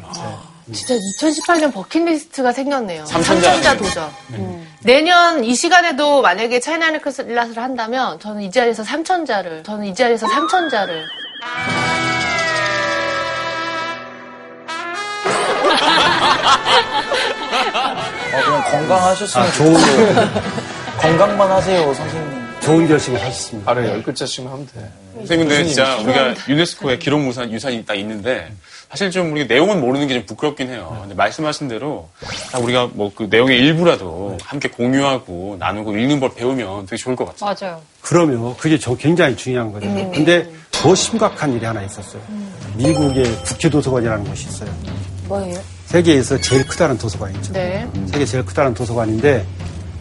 진짜 0.73 0.95
2018년 0.95 1.73
버킷리스트가 1.73 2.53
생겼네요. 2.53 3.07
삼천자. 3.07 3.53
삼천자 3.53 3.77
도전. 3.77 4.11
음. 4.33 4.67
내년 4.83 5.45
이 5.45 5.55
시간에도 5.55 6.21
만약에 6.23 6.61
차이나는 6.61 7.01
클래스를 7.01 7.57
한다면 7.63 8.21
저는 8.21 8.43
이 8.43 8.51
자리에서 8.51 8.85
삼천자를 8.85 9.63
저는 9.65 9.87
이 9.87 9.95
자리에서 9.95 10.27
삼천자를 10.29 11.07
어, 18.33 18.43
그냥 18.45 18.65
건강하셨으면 18.71 19.47
아, 19.47 19.53
좋은, 19.53 19.75
건강만 21.01 21.51
하세요, 21.51 21.95
선생님. 21.95 22.49
좋은 22.61 22.89
결심을 22.89 23.21
하셨습니다. 23.21 23.71
아래 23.71 23.89
열 23.89 24.03
글자씩만 24.03 24.53
하면 24.53 24.67
돼. 24.67 24.91
선생님, 25.15 25.49
근데 25.49 25.65
진짜 25.65 25.97
우리가 25.97 26.35
유네스코의 26.49 26.99
기록유산, 26.99 27.51
유산이 27.53 27.85
딱 27.87 27.95
있는데, 27.95 28.53
사실 28.91 29.11
좀 29.11 29.33
우리가 29.33 29.47
내용은 29.53 29.81
모르는 29.81 30.07
게 30.09 30.15
좀 30.15 30.25
부끄럽긴 30.27 30.71
해요. 30.71 30.97
근데 31.03 31.15
말씀하신 31.15 31.69
대로, 31.69 32.09
딱 32.51 32.63
우리가 32.63 32.89
뭐 32.95 33.13
그 33.15 33.25
내용의 33.31 33.59
일부라도 33.59 34.39
함께 34.43 34.69
공유하고 34.69 35.57
나누고 35.59 35.97
읽는 35.97 36.21
법 36.21 36.35
배우면 36.37 36.87
되게 36.87 36.97
좋을 36.97 37.15
것 37.17 37.27
같아요. 37.27 37.55
맞아요. 37.61 37.83
그러면 38.01 38.57
그게 38.57 38.79
저 38.79 38.95
굉장히 38.97 39.37
중요한 39.37 39.69
거거든요. 39.73 40.11
근데 40.13 40.51
더 40.71 40.95
심각한 40.95 41.53
일이 41.53 41.65
하나 41.67 41.83
있었어요. 41.83 42.23
미국의 42.77 43.25
국회 43.45 43.69
도서관이라는 43.69 44.25
곳이 44.25 44.49
있어요. 44.49 44.71
뭐예요? 45.29 45.61
세계에서 45.87 46.41
제일 46.41 46.67
크다는 46.67 46.97
도서관이죠. 46.97 47.53
네. 47.53 47.87
세계 48.07 48.25
제일 48.25 48.45
크다는 48.45 48.73
도서관인데 48.75 49.45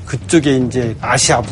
그쪽에 0.05 0.57
이제 0.57 0.95
아시아부, 1.01 1.49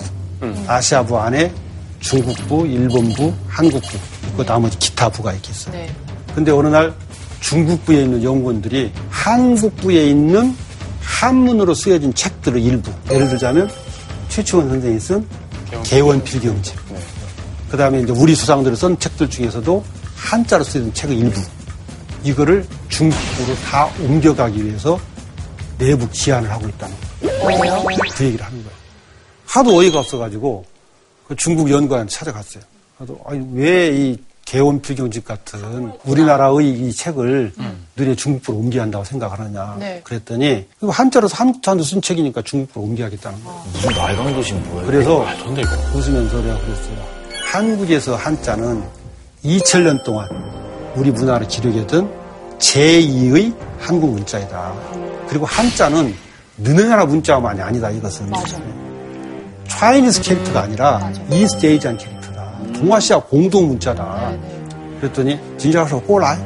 아시아부 0.67 1.17
안에 1.19 1.51
중국부, 1.99 2.67
일본부, 2.67 3.33
한국부, 3.47 3.97
그 4.37 4.45
나머지 4.45 4.77
기타 4.79 5.09
부가 5.09 5.33
이렇게 5.33 5.51
있어요. 5.51 5.75
네. 5.75 5.89
근데 6.33 6.51
어느 6.51 6.67
날 6.67 6.93
중국부에 7.45 8.03
있는 8.03 8.23
연구원들이 8.23 8.91
한국부에 9.09 10.09
있는 10.09 10.55
한문으로 11.01 11.75
쓰여진 11.75 12.13
책들을 12.13 12.59
일부, 12.59 12.91
예를 13.11 13.29
들자면 13.29 13.69
최치원 14.29 14.67
선생이 14.69 14.99
쓴 14.99 15.27
개원 15.83 16.23
필경책. 16.23 16.75
그 17.69 17.77
다음에 17.77 18.01
이제 18.01 18.11
우리 18.11 18.33
수상들이 18.33 18.75
쓴 18.75 18.97
책들 18.97 19.29
중에서도 19.29 19.83
한자로 20.15 20.63
쓰여진 20.63 20.93
책의 20.93 21.17
일부. 21.17 21.39
이거를 22.23 22.65
중국으로 22.89 23.55
다 23.69 23.85
옮겨가기 24.01 24.65
위해서 24.65 24.99
내부 25.77 26.09
기한을 26.09 26.49
하고 26.49 26.67
있다는 26.67 26.95
거예요. 27.21 27.83
그 28.15 28.25
얘기를 28.25 28.43
하는 28.43 28.57
거예요. 28.63 28.75
하도 29.45 29.77
어이가 29.77 29.99
없어가지고 29.99 30.65
그 31.27 31.35
중국 31.35 31.69
연구원 31.69 32.07
찾아갔어요. 32.07 32.63
그래서 32.97 33.15
아니 33.27 33.45
왜 33.53 33.91
이 33.91 34.17
개원 34.45 34.79
필경집 34.79 35.25
같은 35.25 35.91
우리나라의 36.05 36.69
이 36.69 36.93
책을 36.93 37.51
너네 37.95 38.15
중국으로 38.15 38.59
옮겨야 38.59 38.83
한다고 38.83 39.03
생각을 39.03 39.39
하느냐. 39.39 39.75
네. 39.79 40.01
그랬더니 40.03 40.67
이거 40.81 40.91
한자로서 40.91 41.35
한자로 41.35 41.81
쓴 41.81 42.01
책이니까 42.01 42.43
중국으로 42.43 42.85
옮겨야겠다는 42.85 43.43
거예요. 43.43 43.61
무슨 43.73 43.89
말강 43.95 44.33
도신 44.33 44.63
뭐예요? 44.69 44.85
그래서. 44.85 45.25
웃으면서 45.93 46.41
내가 46.41 46.59
그랬어요. 46.59 46.95
한국에서 47.51 48.15
한자는 48.15 48.83
2000년 49.43 50.03
동안 50.03 50.27
우리 50.95 51.11
문화를 51.11 51.47
기록했던 51.47 52.09
제2의 52.59 53.55
한국 53.79 54.11
문자이다. 54.11 54.73
그리고 55.27 55.45
한자는 55.45 56.13
너네 56.57 56.83
나라 56.83 57.05
문자만이 57.05 57.61
아니다, 57.61 57.89
이것은. 57.89 58.31
차이니스 59.67 60.21
캐릭터가 60.21 60.61
아니라 60.61 61.11
이스트 61.31 61.65
에이지안 61.65 61.97
캐릭터다. 61.97 62.14
동아시아 62.75 63.19
공동 63.19 63.67
문자다. 63.67 64.33
그랬더니 64.99 65.39
진짜로 65.57 66.01
꼬라 66.01 66.37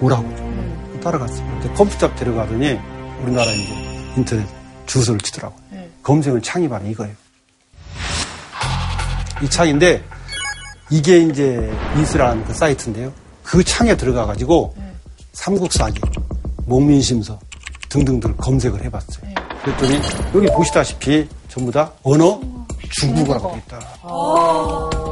오라고 0.00 1.00
따라갔어요. 1.02 1.46
근데 1.60 1.74
컴퓨터 1.74 2.06
앞 2.06 2.16
데려가더니 2.16 2.78
우리나라 3.22 3.50
이제 3.52 3.74
인터넷 4.16 4.46
주소를 4.86 5.20
치더라고. 5.20 5.54
요 5.54 5.60
검색을 6.02 6.42
창입하는 6.42 6.90
이거예요. 6.90 7.14
이 9.42 9.48
창인데 9.48 10.02
이게 10.90 11.18
이제 11.18 11.72
이스라는 12.00 12.44
그 12.44 12.52
사이트인데요. 12.52 13.12
그 13.42 13.64
창에 13.64 13.96
들어가 13.96 14.26
가지고 14.26 14.74
삼국사기, 15.32 16.00
목민심서 16.66 17.38
등등들 17.88 18.36
검색을 18.36 18.84
해봤어요. 18.84 19.34
그랬더니 19.64 20.00
여기 20.34 20.46
보시다시피 20.54 21.28
전부 21.48 21.70
다 21.70 21.92
언어 22.02 22.40
중국어라고 22.90 23.52
돼 23.52 23.58
있다. 23.58 23.78
중 24.90 25.09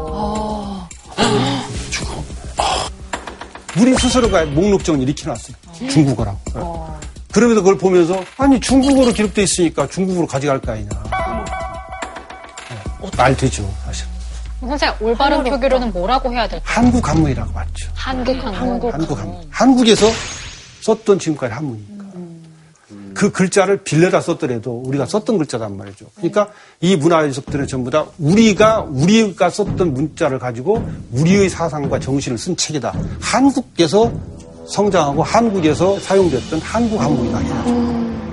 국어. 1.99 2.25
우리 3.81 3.95
스스로가 3.95 4.45
목록정을 4.47 5.01
이렇게 5.03 5.27
놨어요. 5.27 5.57
중국어라고. 5.91 6.99
그러면서 7.33 7.61
그걸 7.63 7.79
보면서 7.79 8.25
아니 8.37 8.59
중국어로 8.59 9.13
기록돼 9.13 9.43
있으니까 9.43 9.87
중국어로 9.87 10.27
가져갈 10.27 10.61
거 10.61 10.73
아니냐. 10.73 10.89
네, 12.71 13.11
말 13.17 13.37
되죠 13.37 13.71
사실. 13.85 14.07
선생님, 14.61 14.97
올바른 15.01 15.45
표기로는 15.45 15.93
뭐라고 15.93 16.33
해야 16.33 16.49
될까요? 16.49 16.63
한국 16.67 17.09
한문이라고 17.09 17.53
봤죠. 17.53 17.91
한국 17.95 18.45
한문. 18.45 18.93
한국 18.93 19.19
한문. 19.19 19.47
한국에서 19.51 20.07
썼던 20.81 21.19
지금까지 21.19 21.55
한문이니까. 21.55 21.98
그 23.19 23.33
글자를 23.33 23.79
빌려다 23.79 24.21
썼더라도 24.21 24.81
우리가 24.87 25.05
썼던 25.05 25.39
글자단 25.39 25.77
말이죠. 25.77 26.07
그러니까 26.15 26.51
이 26.81 26.95
문화 26.95 27.27
유적들은 27.27 27.67
전부 27.67 27.91
다 27.91 28.07
우리가 28.21 28.87
우리가 28.89 29.51
썼던 29.51 29.93
문자를 29.93 30.39
가지고 30.39 30.89
우리의 31.11 31.49
사상과 31.49 31.99
정신을 31.99 32.39
쓴 32.39 32.57
책이다. 32.57 32.95
한국에서 33.21 34.13
성장하고 34.69 35.25
한국에서 35.25 35.99
사용됐던 35.99 36.61
한국 36.61 37.01
한문이다. 37.01 37.65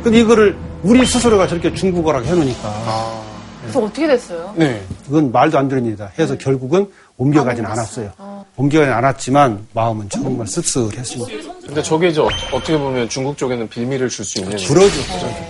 근데 0.03 0.19
이거를 0.19 0.55
우리 0.83 1.03
스스로가 1.03 1.47
저렇게 1.47 1.73
중국어라고 1.73 2.23
해놓으니까 2.23 3.23
그래서 3.63 3.81
어떻게 3.81 4.05
됐어요? 4.05 4.53
네. 4.55 4.83
그건 5.07 5.31
말도 5.31 5.57
안 5.57 5.67
되는 5.67 5.83
일이다. 5.87 6.11
해서 6.19 6.37
결국은 6.37 6.91
옮겨가진 7.17 7.65
않았어요. 7.65 8.11
옮 8.19 8.24
겨가진 8.57 8.91
않았지만 8.93 9.67
마음은 9.73 10.09
정말 10.09 10.47
씁쓸했습니다. 10.47 11.53
근데 11.65 11.81
저게 11.83 12.07
이제 12.09 12.21
어, 12.21 12.29
떻게 12.51 12.77
보면 12.77 13.09
중국 13.09 13.37
쪽에는 13.37 13.67
빌미를 13.69 14.07
줄 14.09 14.23
수 14.25 14.39
있는. 14.39 14.57
그러죠. 14.57 15.01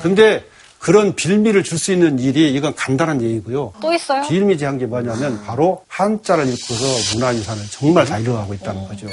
근데 0.01 0.43
그런 0.79 1.15
빌미를 1.15 1.63
줄 1.63 1.77
수 1.79 1.91
있는 1.91 2.19
일이 2.19 2.51
이건 2.53 2.73
간단한 2.75 3.21
얘기고요. 3.21 3.73
또 3.81 3.93
있어요? 3.93 4.21
빌미지한 4.27 4.77
게 4.77 4.85
뭐냐면 4.85 5.41
바로 5.45 5.83
한자를 5.87 6.47
읽고서 6.47 7.15
문화유산을 7.15 7.63
정말 7.71 8.05
잘 8.05 8.21
이뤄가고 8.21 8.53
있다는 8.55 8.87
거죠. 8.87 9.07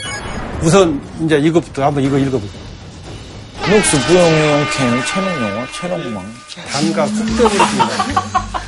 우선 0.62 1.00
이제 1.24 1.38
이것부터 1.38 1.84
한번 1.84 2.02
이거 2.04 2.18
읽어볼게요. 2.18 2.62
녹수 3.70 3.96
부영용캔 4.06 5.04
채는 5.06 5.48
영어 5.48 5.66
채롱망. 5.72 6.34
단가 6.72 7.06
숙대부르습니다 7.06 7.88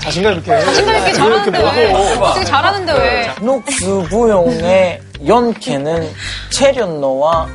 자신감 0.01 0.39
있게. 0.39 0.61
자신감 0.61 0.97
있게 0.99 1.13
잘하는데 1.13 1.59
왜? 1.63 1.93
되게 2.35 2.45
잘하는데 2.45 2.93
왜? 2.93 3.35
녹수 3.45 4.07
부용의 4.09 5.01
연캐는 5.27 6.11
채련노와 6.51 7.49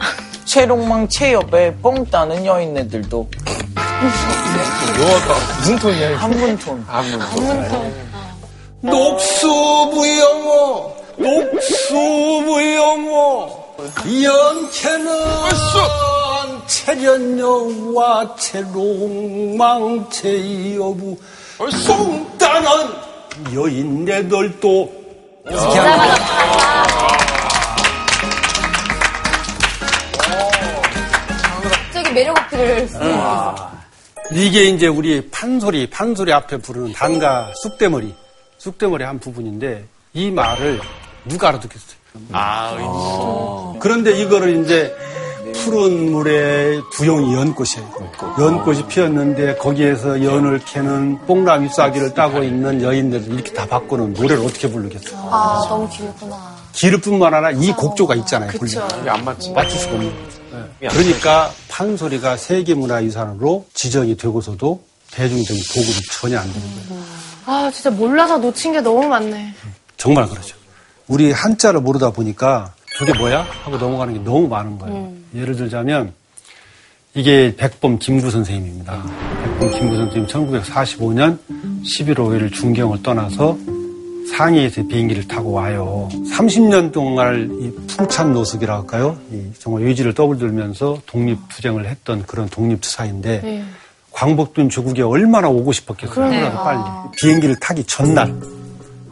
채롱망 0.45 1.07
채엽에 1.09 1.75
뻥 1.81 2.05
따는 2.05 2.45
여인네들도. 2.45 3.29
무슨 5.59 5.77
톤이야, 5.77 6.07
이게? 6.07 6.15
한문톤. 6.15 6.85
녹수부영어, 8.81 10.47
녹수부영어, 11.97 12.69
연캐는 14.23 15.09
채련여와 16.67 18.35
채롱망 18.37 20.09
채여부, 20.09 21.17
뽕따는 21.57 22.71
여인네들도 23.53 24.98
갑자기 31.63 32.13
매력 32.13 32.37
어필을 32.37 32.87
이게 34.31 34.65
이제 34.65 34.87
우리 34.87 35.27
판소리, 35.31 35.89
판소리 35.89 36.31
앞에 36.31 36.57
부르는 36.57 36.93
단가 36.93 37.51
쑥대머리, 37.63 38.13
쑥대머리 38.59 39.03
한 39.03 39.19
부분인데 39.19 39.85
이 40.13 40.29
말을 40.29 40.79
누가 41.25 41.49
알아듣겠어요? 41.49 41.97
아, 42.31 43.73
그런데 43.79 44.11
이거를 44.19 44.63
이제 44.63 44.95
푸른 45.63 46.11
물에 46.11 46.79
부용이 46.93 47.33
연꽃이에요. 47.35 48.11
연꽃이 48.39 48.87
피었는데 48.87 49.55
거기에서 49.55 50.23
연을 50.23 50.59
캐는 50.65 51.19
뽕나무 51.27 51.65
잎사귀를 51.65 52.13
따고 52.13 52.43
있는 52.43 52.81
여인들을 52.81 53.33
이렇게 53.33 53.51
다 53.53 53.65
바꾸는 53.65 54.13
노래를 54.13 54.43
어떻게 54.45 54.69
부르겠어요? 54.69 55.19
아, 55.31 55.61
너무 55.67 55.87
길구나. 55.89 56.55
기를 56.71 57.01
뿐만 57.01 57.33
아니라 57.33 57.51
이 57.51 57.71
곡조가 57.73 58.15
있잖아요. 58.15 58.51
그쵸. 58.51 58.87
이게 59.01 59.09
안 59.09 59.23
맞지. 59.25 59.51
맞출 59.51 59.77
수가 59.79 59.95
없는 59.95 60.11
거죠. 60.11 60.39
그러니까 60.79 61.51
판소리가 61.67 62.37
세계문화유산으로 62.37 63.65
지정이 63.73 64.15
되고서도 64.17 64.81
대중적인 65.11 65.63
도구로 65.73 65.93
전혀 66.11 66.39
안 66.39 66.51
되는 66.53 66.67
거예요. 66.87 67.03
아, 67.45 67.71
진짜 67.73 67.89
몰라서 67.89 68.37
놓친 68.37 68.71
게 68.73 68.79
너무 68.81 69.07
많네. 69.07 69.53
정말 69.97 70.27
그러죠. 70.29 70.55
우리 71.07 71.31
한자를 71.31 71.81
모르다 71.81 72.11
보니까 72.11 72.71
저게 72.99 73.17
뭐야? 73.17 73.45
하고 73.63 73.77
넘어가는 73.77 74.13
게 74.13 74.19
너무 74.19 74.49
많은 74.49 74.77
거예요. 74.77 75.13
예를 75.33 75.55
들자면 75.55 76.11
이게 77.13 77.55
백범 77.55 77.97
김구 77.97 78.29
선생님입니다. 78.29 79.01
백범 79.41 79.71
김구 79.71 79.95
선생님 79.95 80.27
1945년 80.27 81.37
11월 81.81 82.15
5일 82.17 82.51
중경을 82.51 83.01
떠나서 83.01 83.57
상해에서 84.35 84.85
비행기를 84.85 85.29
타고 85.29 85.53
와요. 85.53 86.09
30년 86.11 86.91
동안 86.91 87.49
이 87.61 87.87
풍찬 87.87 88.33
노숙이라 88.33 88.79
할까요? 88.79 89.17
이 89.31 89.49
정말 89.57 89.83
의지를 89.83 90.13
떠들면서 90.13 91.01
독립투쟁을 91.05 91.87
했던 91.87 92.23
그런 92.23 92.49
독립투사인데 92.49 93.41
네. 93.41 93.63
광복된 94.11 94.67
조국에 94.69 95.03
얼마나 95.03 95.47
오고 95.47 95.71
싶었겠어요. 95.71 96.25
하루라도 96.25 96.63
빨리. 96.63 96.79
비행기를 97.21 97.55
타기 97.61 97.85
전날, 97.85 98.35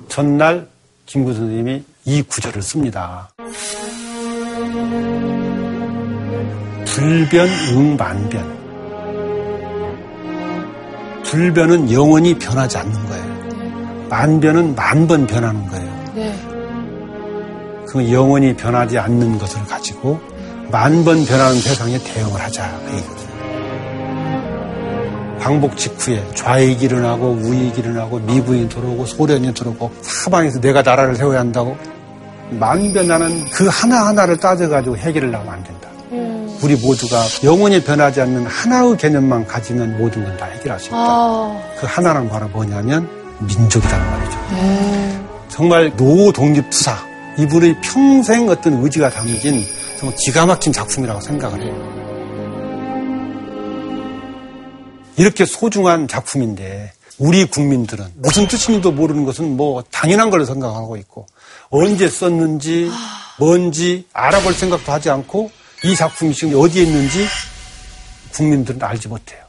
전날 0.10 0.68
김구 1.06 1.34
선생님이 1.34 1.84
이 2.04 2.22
구절을 2.22 2.62
씁니다. 2.62 3.30
불변 6.86 7.48
응만변. 7.72 8.58
불변은 11.24 11.92
영원히 11.92 12.34
변하지 12.38 12.78
않는 12.78 12.94
거예요. 13.08 14.08
만변은 14.10 14.76
만 14.76 15.08
번 15.08 15.28
변하는 15.28 15.68
거예요. 15.68 16.12
네. 16.16 16.34
그 17.88 18.12
영원히 18.12 18.56
변하지 18.56 18.98
않는 18.98 19.38
것을 19.38 19.64
가지고 19.66 20.20
만 20.72 21.04
번 21.06 21.26
변하는 21.26 21.60
세상에 21.60 21.98
대응을 22.00 22.40
하자. 22.42 22.80
그 22.86 22.94
얘기거든요. 22.96 23.28
광복 25.40 25.78
직후에 25.78 26.24
좌익이 26.34 26.86
일어나고 26.86 27.38
우익이 27.42 27.80
일어나고 27.80 28.20
미군이 28.20 28.68
들어오고 28.70 29.06
소련이 29.06 29.54
들어오고 29.54 29.92
사방에서 30.02 30.60
내가 30.60 30.82
나라를 30.82 31.16
세워야 31.16 31.40
한다고 31.40 31.78
만변하는 32.52 33.46
그 33.52 33.68
하나하나를 33.68 34.38
따져가지고 34.38 34.98
해결을 34.98 35.34
하면 35.36 35.54
안 35.54 35.64
된다. 35.64 35.88
우리 36.64 36.76
모두가 36.76 37.22
영원히 37.44 37.84
변하지 37.84 38.22
않는 38.22 38.46
하나의 38.48 38.98
개념만 38.98 39.46
가지면 39.46 39.98
모든 40.00 40.24
건 40.24 40.38
다 40.38 40.46
해결할 40.46 40.80
수 40.80 40.88
있다. 40.88 40.96
아, 40.98 41.62
그 41.80 41.86
하나는 41.88 42.28
바로 42.30 42.48
뭐냐면 42.48 43.08
민족이라는 43.40 44.12
말이죠. 44.12 44.38
정말 45.50 45.92
노독립투사 45.96 46.96
이분의 47.40 47.76
평생 47.82 48.50
어떤 48.50 48.84
의지가 48.84 49.10
담긴 49.12 49.64
정말 50.00 50.16
기가 50.18 50.46
막힌 50.48 50.74
작품이라고 50.74 51.22
생각을 51.22 51.62
해요. 51.62 51.98
이렇게 55.18 55.46
소중한 55.46 56.08
작품인데 56.08 56.92
우리 57.20 57.46
국민들은 57.46 58.06
무슨 58.18 58.48
뜻인지도 58.48 58.92
모르는 58.92 59.26
것은 59.26 59.58
뭐 59.58 59.84
당연한 59.92 60.30
걸로 60.30 60.46
생각하고 60.46 60.98
있고 60.98 61.26
언제 61.70 62.08
썼는지 62.10 62.90
뭔지 63.40 64.08
알아볼 64.14 64.54
생각도 64.54 64.92
하지 64.92 65.10
않고 65.10 65.52
이 65.84 65.96
작품이 65.96 66.34
지금 66.34 66.60
어디에 66.60 66.84
있는지 66.84 67.26
국민들은 68.34 68.82
알지 68.82 69.08
못해요. 69.08 69.44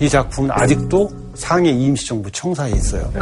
이 0.00 0.08
작품은 0.08 0.50
아직도 0.52 1.10
상해 1.34 1.70
임시정부 1.70 2.30
청사에 2.30 2.70
있어요. 2.72 3.12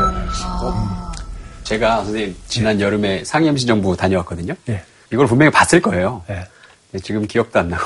제가 1.65 2.05
선생님 2.05 2.37
지난 2.49 2.81
여름에 2.81 3.25
상임시정부 3.25 3.97
다녀왔거든요. 3.97 4.55
예. 4.69 4.83
이걸 5.13 5.27
분명히 5.27 5.53
봤을 5.53 5.81
거예요. 5.81 6.23
예. 6.31 6.47
근데 6.91 7.05
지금 7.05 7.27
기억도 7.27 7.59
안 7.61 7.69
나고 7.69 7.85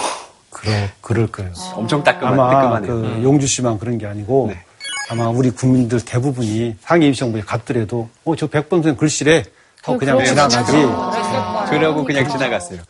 그러, 0.51 0.73
그럴 1.01 1.27
거예요. 1.27 1.53
엄청 1.75 2.03
따끔한 2.03 2.35
아마 2.35 2.51
따끔하네요. 2.51 2.93
그 2.93 3.23
용주 3.25 3.47
씨만 3.47 3.79
그런 3.79 3.99
게 3.99 4.07
아니고 4.07 4.47
네. 4.53 4.65
아마 5.09 5.29
우리 5.29 5.51
국민들 5.51 6.01
대부분이 6.01 6.77
상해 6.81 7.07
임시정부에 7.07 7.43
갔더라도 7.43 8.09
어 8.25 8.35
저 8.37 8.47
백범 8.47 8.83
선생 8.83 8.97
글씨래 8.97 9.45
하고 9.83 9.99
그냥 9.99 10.25
지나가지. 10.25 10.73
그러고 11.71 12.05
그냥 12.05 12.29
지나갔어요. 12.29 12.81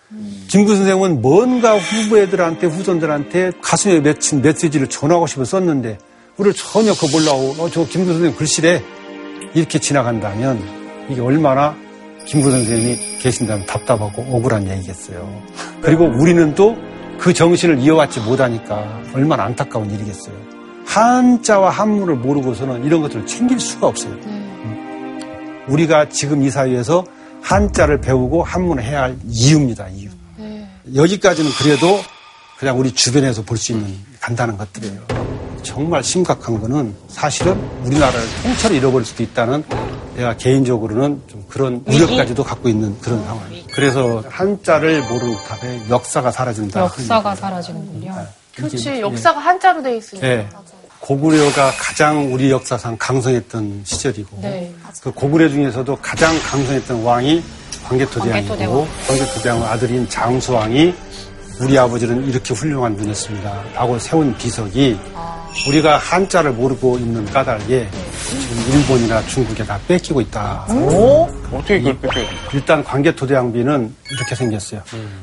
김구 0.48 0.76
선생은 0.76 1.22
뭔가 1.22 1.76
후배들한테 1.78 2.66
후손들한테 2.68 3.52
가슴에 3.60 4.00
맺힌 4.00 4.42
메시지를 4.42 4.88
전하고 4.88 5.26
싶어 5.26 5.44
썼는데 5.44 5.98
우리를 6.36 6.54
전혀 6.54 6.92
그거 6.94 7.08
몰라고 7.18 7.56
어, 7.62 7.70
저 7.70 7.84
김구 7.86 8.12
선생 8.12 8.34
글씨래 8.36 8.82
이렇게 9.54 9.78
지나간다면 9.78 10.62
이게 11.10 11.20
얼마나 11.20 11.76
김구 12.26 12.50
선생님이 12.50 13.18
계신다면 13.20 13.66
답답하고 13.66 14.22
억울한 14.30 14.68
얘기겠어요. 14.68 15.42
그리고 15.82 16.04
우리는 16.04 16.54
또 16.54 16.76
그 17.18 17.32
정신을 17.32 17.78
이어받지 17.78 18.20
못하니까 18.20 19.00
얼마나 19.14 19.44
안타까운 19.44 19.90
일이겠어요. 19.90 20.34
한자와 20.86 21.70
한문을 21.70 22.16
모르고서는 22.16 22.84
이런 22.84 23.02
것들을 23.02 23.26
챙길 23.26 23.58
수가 23.60 23.86
없어요. 23.88 24.12
음. 24.12 25.64
우리가 25.68 26.08
지금 26.08 26.42
이 26.42 26.50
사회에서 26.50 27.04
한자를 27.42 28.00
배우고 28.00 28.42
한문을 28.42 28.82
해야 28.82 29.02
할 29.02 29.16
이유입니다. 29.26 29.88
이유. 29.88 30.08
여기까지는 30.94 31.50
그래도 31.58 31.98
그냥 32.58 32.78
우리 32.78 32.92
주변에서 32.92 33.42
볼 33.42 33.56
수 33.58 33.72
있는 33.72 33.94
간단한 34.20 34.56
것들이에요. 34.58 35.00
정말 35.62 36.04
심각한 36.04 36.60
거는 36.60 36.94
사실은 37.08 37.58
우리나라를 37.84 38.20
통째로 38.42 38.74
잃어버릴 38.74 39.06
수도 39.06 39.22
있다는 39.22 39.64
내가 40.14 40.36
개인적으로는 40.36 41.22
좀 41.26 41.44
그런 41.48 41.82
우려까지도 41.86 42.44
갖고 42.44 42.68
있는 42.68 42.98
그런 43.00 43.24
상황. 43.24 43.42
그래서 43.72 44.22
한자를 44.28 45.02
모르는 45.08 45.36
탑에 45.48 45.80
역사가 45.88 46.30
사라진다. 46.30 46.80
역사가 46.80 47.34
사라지는군요. 47.34 48.14
그렇지. 48.54 49.00
역사가 49.00 49.40
한자로 49.40 49.82
돼 49.82 49.96
있으니까. 49.96 50.26
네. 50.26 50.48
고구려가 51.04 51.70
가장 51.78 52.32
우리 52.32 52.50
역사상 52.50 52.96
강성했던 52.98 53.82
시절이고 53.84 54.38
네. 54.40 54.72
그 55.02 55.12
고구려 55.12 55.50
중에서도 55.50 55.98
가장 56.00 56.34
강성했던 56.40 57.02
왕이 57.02 57.42
광개토대왕이고 57.86 58.48
광개토대왕. 58.56 58.88
광개토대왕 59.06 59.62
아들인 59.64 60.08
장수왕이 60.08 60.94
우리 61.60 61.78
아버지는 61.78 62.26
이렇게 62.28 62.52
훌륭한 62.54 62.96
분이었습니다. 62.96 63.62
라고 63.74 63.98
세운 63.98 64.36
비석이 64.36 64.98
우리가 65.68 65.98
한자를 65.98 66.52
모르고 66.52 66.98
있는 66.98 67.24
까닭에 67.26 67.88
지금 68.28 68.72
일본이나 68.72 69.22
중국에 69.26 69.64
다 69.64 69.78
뺏기고 69.86 70.20
있다. 70.22 70.66
어떻게 71.52 71.78
그걸 71.78 71.98
뺏겨요? 72.00 72.26
일단 72.52 72.82
광개토대왕비는 72.82 73.94
이렇게 74.10 74.34
생겼어요. 74.34 74.82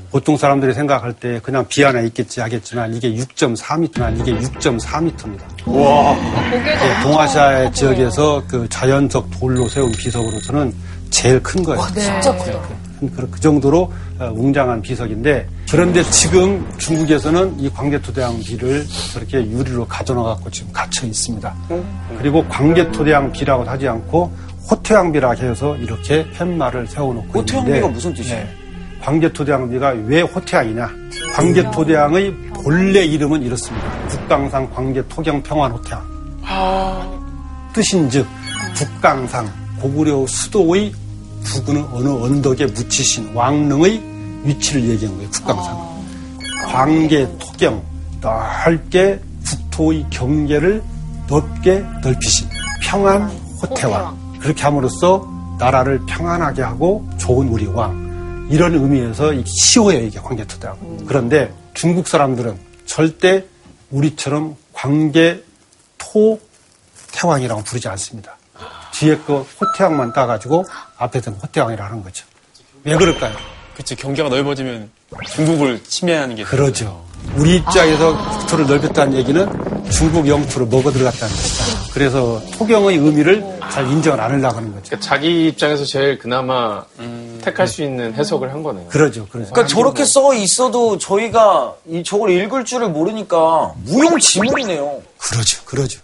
보통 0.10 0.38
사람들이 0.38 0.74
생각할 0.74 1.12
때 1.14 1.42
그냥 1.44 1.66
비 1.68 1.84
하나 1.84 2.00
있겠지 2.02 2.40
하겠지만 2.40 2.96
이게 2.96 3.12
6.4m나 3.14 4.18
이게 4.22 4.32
6.4m입니다. 4.40 5.42
고개도 5.66 6.16
네, 6.62 7.04
동아시아 7.04 7.70
지역에서 7.72 8.42
그 8.48 8.68
자연적 8.70 9.30
돌로 9.38 9.68
세운 9.68 9.92
비석으로서는 9.92 10.74
제일 11.10 11.44
큰 11.44 11.62
거예요. 11.62 11.86
진짜 11.94 12.34
크다. 12.38 12.60
그, 13.02 13.30
그 13.32 13.40
정도로 13.42 13.92
어, 14.20 14.32
웅장한 14.34 14.82
비석인데 14.82 15.48
그런데 15.72 16.04
지금 16.10 16.70
중국에서는 16.78 17.58
이 17.62 17.70
광개토대왕 17.70 18.40
비를 18.42 18.86
그렇게 19.14 19.38
유리로 19.38 19.88
가져놔갖고 19.88 20.50
지금 20.52 20.74
갇혀 20.74 21.08
있습니다. 21.08 21.56
그리고 22.18 22.46
광개토대왕 22.50 23.32
비라고 23.32 23.64
하지 23.64 23.88
않고 23.88 24.32
호태왕비라 24.70 25.32
해서 25.32 25.78
이렇게 25.78 26.30
팻말을 26.32 26.88
세워놓고 26.88 27.40
호태왕비가 27.40 27.78
있는데 27.78 27.94
무슨 27.94 28.14
뜻이에요? 28.14 28.44
네. 28.44 28.50
광개토대왕비가 29.02 29.90
왜 30.08 30.22
호태왕이냐? 30.22 30.90
광개토대왕의 31.36 32.36
본래 32.64 33.06
이름은 33.06 33.42
이렇습니다. 33.42 34.08
북강상 34.10 34.70
광개토경 34.72 35.42
평안 35.42 35.72
호태왕. 35.72 36.12
뜻인즉 37.74 38.28
북강상 38.76 39.50
고구려 39.80 40.26
수도의 40.28 40.92
부근의 41.44 41.88
어느 41.94 42.10
언덕에 42.10 42.66
묻히신 42.66 43.34
왕릉의 43.34 44.11
위치를 44.44 44.90
얘기한 44.90 45.16
거예요. 45.16 45.30
북강상. 45.32 46.02
광계 46.72 47.38
토경 47.38 47.84
넓게 48.22 49.20
국토의 49.48 50.06
경계를 50.10 50.84
넓게 51.28 51.84
넓히신 52.04 52.50
평안 52.82 53.30
호태왕. 53.62 54.40
그렇게 54.40 54.64
함으로써 54.64 55.28
나라를 55.60 56.02
평안하게 56.08 56.62
하고 56.62 57.08
좋은 57.18 57.48
우리 57.48 57.66
왕. 57.68 58.48
이런 58.50 58.74
의미에서 58.74 59.34
이 59.34 59.44
시호예요, 59.46 60.06
이게 60.06 60.20
광개토대왕. 60.20 61.06
그런데 61.06 61.54
중국 61.74 62.08
사람들은 62.08 62.60
절대 62.86 63.46
우리처럼 63.92 64.56
광개 64.74 65.42
토 65.98 66.40
태왕이라고 67.14 67.64
부르지 67.64 67.88
않습니다. 67.90 68.38
뒤에 68.94 69.18
거 69.20 69.46
호태왕만 69.60 70.14
따가지고 70.14 70.66
앞에서는 70.98 71.40
호태왕이라 71.40 71.86
하는 71.86 72.04
거죠. 72.04 72.26
왜 72.84 72.96
그럴까요? 72.96 73.36
그치, 73.76 73.96
경계가 73.96 74.30
넓어지면 74.30 74.90
중국을 75.34 75.84
침해하는 75.84 76.36
게. 76.36 76.44
그러죠. 76.44 77.04
우리 77.36 77.58
입장에서 77.58 78.18
국토를 78.40 78.68
넓혔다는 78.68 79.16
얘기는 79.16 79.92
중국 79.92 80.28
영토를 80.28 80.68
먹어 80.68 80.92
들어갔다는 80.92 81.34
것이다. 81.34 81.92
그래서 81.94 82.42
토경의 82.58 82.98
의미를 82.98 83.46
잘 83.72 83.86
인정을 83.88 84.20
안 84.20 84.32
하려고 84.32 84.58
하는 84.58 84.72
거죠. 84.72 84.84
그러니까 84.86 85.00
자기 85.08 85.48
입장에서 85.48 85.86
제일 85.86 86.18
그나마 86.18 86.84
택할 87.44 87.68
수 87.68 87.84
있는 87.84 88.14
해석을 88.14 88.52
한 88.52 88.64
거네요. 88.64 88.88
그러죠. 88.88 89.28
그러죠. 89.28 89.52
그러니까 89.52 89.66
저렇게 89.68 90.06
써 90.06 90.34
있어도 90.34 90.98
저희가 90.98 91.76
이 91.88 92.04
저걸 92.04 92.32
읽을 92.32 92.66
줄을 92.66 92.90
모르니까 92.90 93.74
무용지물이네요. 93.86 95.02
그러죠. 95.18 95.64
그러죠. 95.66 96.00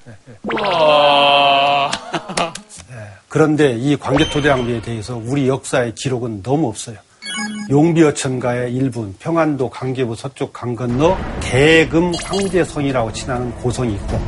그런데 3.30 3.76
이 3.78 3.96
광개토대왕비에 3.98 4.82
대해서 4.82 5.20
우리 5.22 5.48
역사의 5.48 5.96
기록은 5.96 6.44
너무 6.44 6.68
없어요. 6.68 6.98
용비어천가의 7.70 8.74
일본, 8.74 9.14
평안도 9.20 9.70
강계부 9.70 10.16
서쪽 10.16 10.54
강 10.54 10.76
건너 10.76 11.18
대금 11.42 12.14
황제성이라고 12.24 13.12
칭하는 13.12 13.52
고성이 13.56 13.94
있고, 13.96 14.20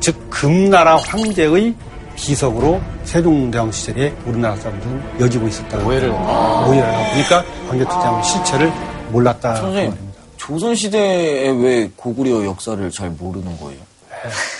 즉 0.00 0.16
금나라 0.30 0.96
황제의 0.96 1.74
비석으로 2.16 2.80
세종대왕 3.04 3.70
시절에 3.70 4.12
우리나라 4.26 4.56
사람들은 4.56 5.20
여기고 5.20 5.46
있었다고 5.46 5.88
오해를. 5.88 6.10
오해를 6.10 6.84
하고 6.84 7.04
그러니까 7.12 7.44
광개토대왕의 7.68 8.24
실체를 8.24 8.72
몰랐다. 9.12 9.54
그 9.54 9.60
선생님, 9.60 9.90
말입니다. 9.90 10.20
조선 10.36 10.74
시대에 10.74 11.50
왜 11.50 11.90
고구려 11.94 12.44
역사를 12.44 12.90
잘 12.90 13.10
모르는 13.10 13.56
거예요? 13.58 13.78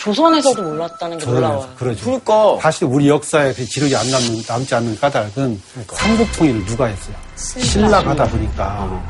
조선에서도 0.01 0.63
몰랐다는 0.63 1.19
게 1.19 1.27
놀라워요. 1.27 1.69
그러죠. 1.77 2.05
그러니까 2.05 2.59
사실 2.63 2.85
우리 2.85 3.09
역사에 3.09 3.53
그 3.53 3.65
기록이 3.65 3.95
안 3.97 4.11
남는, 4.11 4.43
남지 4.47 4.75
않는 4.75 4.99
까닭은 4.99 5.63
삼국통일을 5.93 6.65
누가 6.67 6.87
했어요? 6.87 7.15
신라가 7.37 8.11
하다 8.11 8.29
보니까 8.29 9.03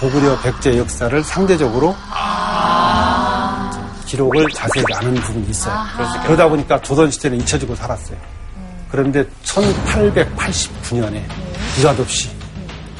고구려 0.00 0.40
백제 0.40 0.78
역사를 0.78 1.24
상대적으로 1.24 1.94
기록을 4.06 4.46
자세히 4.50 4.84
아는 4.94 5.14
부분이 5.14 5.48
있어요. 5.50 5.74
그러다 6.24 6.48
보니까 6.48 6.80
조선 6.82 7.10
시대는 7.10 7.40
잊혀지고 7.40 7.74
살았어요. 7.74 8.16
그런데 8.90 9.24
1889년에 9.44 11.22
느닷없이 11.76 12.30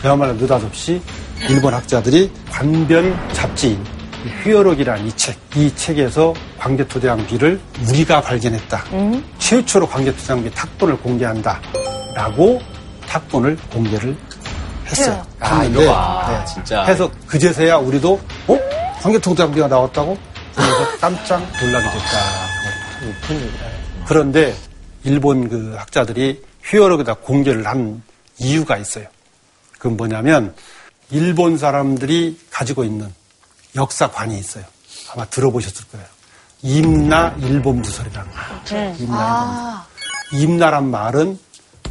그야말로 0.01 0.33
느닷없이 0.35 1.01
일본 1.49 1.73
학자들이 1.75 2.33
관변 2.51 3.17
잡지인 3.33 3.85
이 3.85 3.94
휘어록이라는 4.43 5.07
이 5.07 5.13
책, 5.17 5.39
이 5.55 5.75
책에서 5.75 6.35
광개토대왕비를 6.59 7.61
우리가 7.89 8.21
발견했다. 8.21 8.85
최초로 9.39 9.89
광개토대왕비 9.89 10.51
탁본을 10.55 10.99
공개한다. 10.99 11.61
라고 12.15 12.61
탁본을 13.09 13.57
공개를 13.73 14.17
했어요. 14.87 15.25
아, 15.41 15.61
했는데, 15.61 15.83
이거 15.83 15.93
봐. 15.93 16.27
네. 16.31 16.53
진짜. 16.53 16.85
해서 16.85 17.11
그제서야 17.27 17.77
우리도, 17.77 18.21
어? 18.49 18.59
광개토대왕비가 19.03 19.69
나왔다고? 19.69 20.17
그래서 20.55 20.99
깜짝 21.01 21.43
놀라게 21.61 21.91
됐다. 21.91 22.45
그런데 24.07 24.55
일본 25.03 25.49
그 25.49 25.75
학자들이 25.77 26.43
휘어록에다 26.65 27.15
공개를 27.15 27.67
한 27.67 28.03
이유가 28.39 28.77
있어요. 28.77 29.07
그건 29.73 29.97
뭐냐면 29.97 30.55
일본 31.11 31.59
사람들이 31.59 32.39
가지고 32.51 32.85
있는 32.85 33.13
역사관이 33.77 34.39
있어요. 34.39 34.65
아마 35.13 35.25
들어보셨을 35.27 35.85
거예요. 35.93 36.07
임나 36.63 37.37
일본 37.41 37.83
부설이라는 37.83 38.31
말. 38.33 38.97
임나 39.01 39.87
일본. 40.33 40.43
임나란 40.43 40.91
말은 40.91 41.39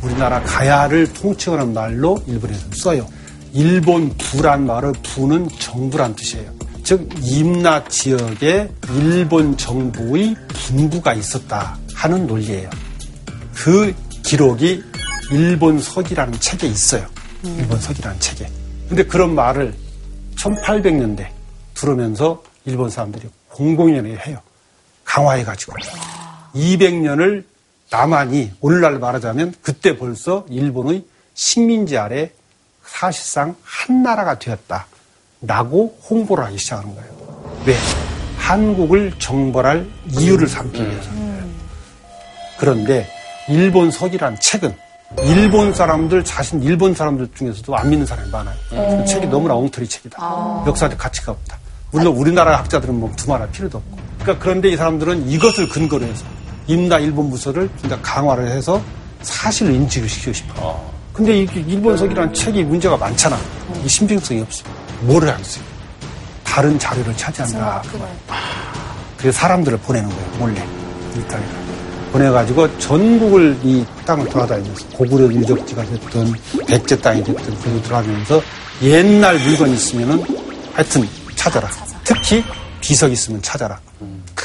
우리나라 0.02 0.42
가야를 0.44 1.14
통칭하는 1.14 1.74
말로 1.74 2.22
일본에서 2.28 2.66
써요. 2.74 3.08
일본 3.54 4.16
부란 4.18 4.66
말을 4.66 4.94
부는 5.04 5.48
정부란 5.60 6.16
뜻이에요. 6.16 6.52
즉 6.84 7.08
임나 7.22 7.86
지역에 7.86 8.70
일본 8.90 9.56
정부의 9.56 10.36
분부가 10.50 11.14
있었다 11.14 11.78
하는 11.94 12.28
논리예요. 12.28 12.70
그 13.54 13.94
기록이 14.24 14.84
일본 15.32 15.80
서기라는 15.80 16.40
책에 16.40 16.68
있어요. 16.68 17.06
일본 17.44 17.80
서기라는 17.80 18.20
책에. 18.20 18.50
근데 18.90 19.04
그런 19.04 19.34
말을 19.34 19.74
1800년대 20.36 21.28
들으면서 21.84 22.42
일본 22.66 22.90
사람들이 22.90 23.30
공공연히 23.50 24.16
해요. 24.16 24.38
강화해가지고. 25.04 25.74
200년을 26.56 27.44
남한이 27.92 28.54
오늘날 28.62 29.00
말하자면 29.00 29.56
그때 29.62 29.98
벌써 29.98 30.46
일본의 30.50 31.06
식민지 31.34 31.98
아래 31.98 32.32
사실상 32.86 33.56
한 33.64 34.02
나라가 34.02 34.40
되었다. 34.40 34.88
라고 35.42 35.98
홍보를 36.10 36.46
하기 36.46 36.58
시작하는 36.58 36.96
거예요. 36.96 37.64
왜? 37.66 37.76
한국을 38.38 39.14
정벌할 39.20 39.86
이유를 40.10 40.48
삼기 40.48 40.82
위해서. 40.82 41.10
그런데 42.58 43.08
일본 43.50 43.92
서기란 43.92 44.40
책은 44.40 44.74
일본 45.24 45.74
사람들 45.74 46.24
자신 46.24 46.64
일본 46.64 46.94
사람들 46.94 47.30
중에서도 47.36 47.76
안 47.76 47.90
믿는 47.90 48.06
사람이 48.06 48.30
많아요. 48.32 48.56
그 48.70 49.06
책이 49.06 49.28
너무나 49.28 49.56
엉터리 49.56 49.88
책이다. 49.88 50.64
역사적 50.66 50.98
가치가 50.98 51.34
없다. 51.34 51.63
물론 51.94 52.16
우리나라 52.18 52.58
학자들은 52.58 53.00
뭐 53.00 53.12
두말할 53.16 53.50
필요도 53.52 53.78
없고. 53.78 53.98
그러니까 54.20 54.44
그런데 54.44 54.70
이 54.70 54.76
사람들은 54.76 55.30
이것을 55.30 55.70
근거로 55.70 56.06
해서 56.06 56.26
임나 56.68 56.98
일본 57.00 57.30
부서를 57.30 57.70
진짜 57.80 58.00
강화를 58.02 58.50
해서 58.50 58.82
사실을 59.22 59.74
인지를 59.74 60.10
시키고 60.10 60.34
싶어요. 60.34 60.92
근데 61.14 61.42
이 61.44 61.48
일본석이라는 61.68 62.34
책이 62.34 62.64
문제가 62.64 62.98
많잖아. 62.98 63.38
이 63.86 63.88
신빙성이 63.88 64.42
없어. 64.42 64.64
뭐를 65.02 65.30
하겠어요? 65.30 65.64
다른 66.44 66.80
자료를 66.80 67.16
차지한다. 67.16 67.84
그래서 69.18 69.40
사람들을 69.40 69.78
보내는 69.80 70.10
거예요, 70.10 70.26
몰래. 70.40 70.66
이탈리아. 71.16 71.48
보내가지고 72.12 72.78
전국을 72.80 73.58
이 73.64 73.86
땅을 74.06 74.28
돌아다니면서 74.30 74.88
고구려 74.90 75.32
유적지가 75.32 75.84
됐든 75.84 76.34
백제 76.68 77.00
땅이 77.00 77.24
됐든 77.24 77.58
그걸 77.60 77.82
돌아다니면서 77.84 78.42
옛날 78.82 79.38
물건 79.40 79.70
있으면은 79.70 80.24
하여튼 80.74 81.08
찾아라. 81.36 81.70
특히 82.04 82.44
비석 82.82 83.12
있으면 83.12 83.42
찾아라. 83.42 83.80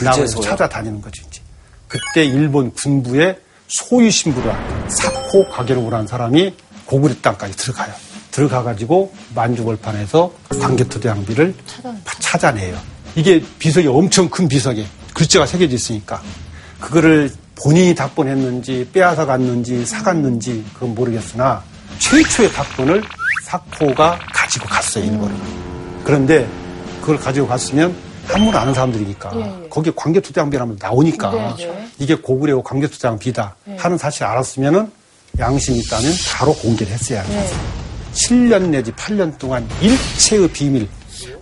나가서 0.03 0.41
찾아다니는 0.41 1.01
거죠, 1.01 1.23
이제. 1.27 1.41
그때 1.89 2.25
일본 2.25 2.73
군부의 2.73 3.39
소유 3.67 4.11
신부라 4.11 4.89
사코 4.89 5.49
가게로라는 5.51 6.07
사람이 6.07 6.55
고구려 6.87 7.15
땅까지 7.21 7.57
들어가요. 7.57 7.93
들어가가지고 8.31 9.13
만주벌판에서 9.35 10.33
광개토대왕비를 10.61 11.55
찾아내요. 12.21 12.79
이게 13.17 13.43
비석이 13.59 13.89
엄청 13.89 14.29
큰 14.29 14.47
비석에 14.47 14.87
글자가 15.15 15.47
새겨져 15.47 15.75
있으니까 15.75 16.23
그거를 16.81 17.33
본인이 17.61 17.95
답본했는지 17.95 18.89
빼앗아 18.93 19.27
갔는지 19.27 19.85
사갔는지 19.85 20.65
그건 20.75 20.95
모르겠으나 20.95 21.65
최초의 21.99 22.53
답본을 22.53 23.03
사코가 23.45 24.19
가지고 24.33 24.67
갔어요 24.67 25.05
일본을. 25.05 25.35
그런데 26.05 26.49
그걸 27.09 27.19
가지고 27.19 27.47
갔으면 27.47 27.97
한문 28.27 28.55
아는 28.55 28.75
사람들이니까 28.75 29.31
거기에 29.71 29.95
광개토대왕비라면 29.97 30.77
나오니까 30.79 31.57
이게 31.99 32.15
고구려 32.15 32.63
광개토대왕비다 32.63 33.57
하는 33.79 33.97
사실 33.97 34.25
알았으면은 34.25 34.93
양심이 35.39 35.79
있다면 35.79 36.13
바로 36.31 36.53
공개를 36.53 36.93
했어야 36.93 37.23
해요. 37.23 37.47
7년 38.13 38.69
내지 38.69 38.93
8년 38.93 39.39
동안 39.39 39.67
일체의 39.81 40.49
비밀, 40.49 40.87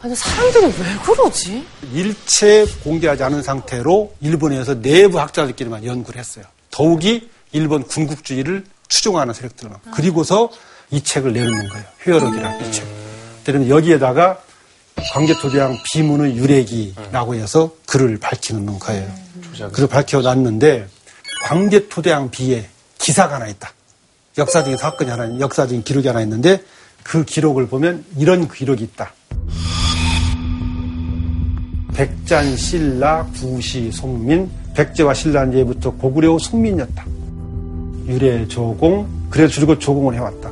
아니, 0.00 0.14
사람들이 0.14 0.66
왜 0.66 0.96
그러지? 1.04 1.66
일체 1.92 2.64
공개하지 2.84 3.24
않은 3.24 3.42
상태로 3.42 4.14
일본에서 4.20 4.80
내부 4.80 5.18
학자들끼리만 5.18 5.84
연구를 5.84 6.20
했어요. 6.20 6.44
더욱이 6.70 7.28
일본 7.50 7.82
군국주의를 7.82 8.64
추종하는 8.86 9.34
세력들만. 9.34 9.78
그리고서 9.92 10.48
이 10.92 11.02
책을 11.02 11.32
내놓는 11.32 11.68
거예요. 11.70 11.84
회열록이라는 12.06 12.68
이 12.68 12.72
책. 12.72 12.86
그러면 13.44 13.68
여기에다가 13.68 14.38
광개토대왕 15.12 15.78
비문의 15.92 16.36
유래기라고 16.36 17.34
해서 17.34 17.70
글을 17.86 18.18
밝히는 18.18 18.78
거예요. 18.78 19.08
글을 19.72 19.88
밝혀놨는데 19.88 20.86
광개토대왕 21.44 22.30
비에 22.30 22.68
기사가 22.98 23.36
하나 23.36 23.46
있다. 23.46 23.70
역사적인 24.38 24.76
사건이 24.76 25.10
하나, 25.10 25.38
역사적인 25.38 25.84
기록이 25.84 26.08
하나 26.08 26.20
있는데 26.22 26.62
그 27.02 27.24
기록을 27.24 27.68
보면 27.68 28.04
이런 28.18 28.48
기록이 28.48 28.84
있다. 28.84 29.12
백잔, 31.94 32.56
신라, 32.56 33.26
구시, 33.34 33.90
송민, 33.90 34.50
백제와 34.74 35.14
신라는 35.14 35.58
예부터 35.58 35.92
고구려 35.92 36.36
송민이었다. 36.38 37.06
유래, 38.08 38.46
조공, 38.46 39.28
그래서 39.30 39.52
줄곧 39.54 39.78
조공을 39.78 40.14
해왔다. 40.14 40.50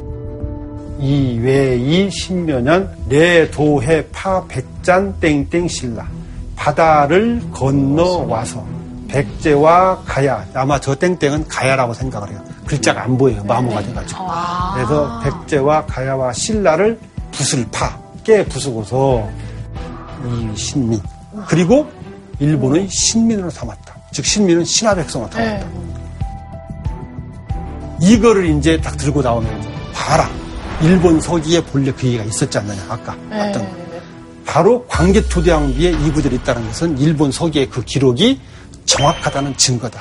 이외이 1.05 2.11
신묘년 2.11 2.91
내도해 3.11 4.07
파 4.09 4.43
백잔 4.47 5.15
땡땡 5.21 5.69
신라 5.69 6.09
바다를 6.57 7.43
건너와서 7.53 8.65
백제와 9.09 9.99
가야 10.07 10.47
아마 10.55 10.81
저 10.81 10.95
땡땡은 10.95 11.47
가야라고 11.47 11.93
생각을 11.93 12.31
해요. 12.31 12.43
글자가 12.67 13.03
안 13.03 13.19
보여요. 13.19 13.45
마모가 13.45 13.83
돼가지고. 13.83 14.25
그래서 14.75 15.21
백제와 15.21 15.85
가야와 15.85 16.33
신라를 16.33 16.99
붓을 17.33 17.67
파, 17.71 17.99
깨 18.25 18.43
부수고서 18.47 19.29
이 20.25 20.57
신민. 20.57 20.99
그리고 21.47 21.87
일본의 22.39 22.89
신민으로 22.89 23.51
삼았다. 23.51 23.95
즉 24.11 24.25
신민은 24.25 24.65
신하 24.65 24.95
백성으로 24.95 25.31
삼았다. 25.31 25.67
이거를 28.01 28.47
이제 28.47 28.81
딱 28.81 28.97
들고 28.97 29.21
나오면 29.21 29.93
봐라. 29.93 30.44
일본 30.83 31.21
서기에 31.21 31.63
본래 31.65 31.93
그 31.93 32.07
얘기가 32.07 32.25
있었지 32.25 32.59
않느냐 32.59 32.83
아까 32.89 33.17
봤던 33.31 33.63
거. 33.63 33.85
바로 34.47 34.85
광개토대왕비에 34.87 35.91
이 35.91 36.13
구절이 36.13 36.37
있다는 36.37 36.67
것은 36.69 36.99
일본 36.99 37.33
서기의 37.33 37.71
그 37.71 37.83
기록이 37.83 38.41
정확하다는 38.85 39.57
증거다. 39.57 40.01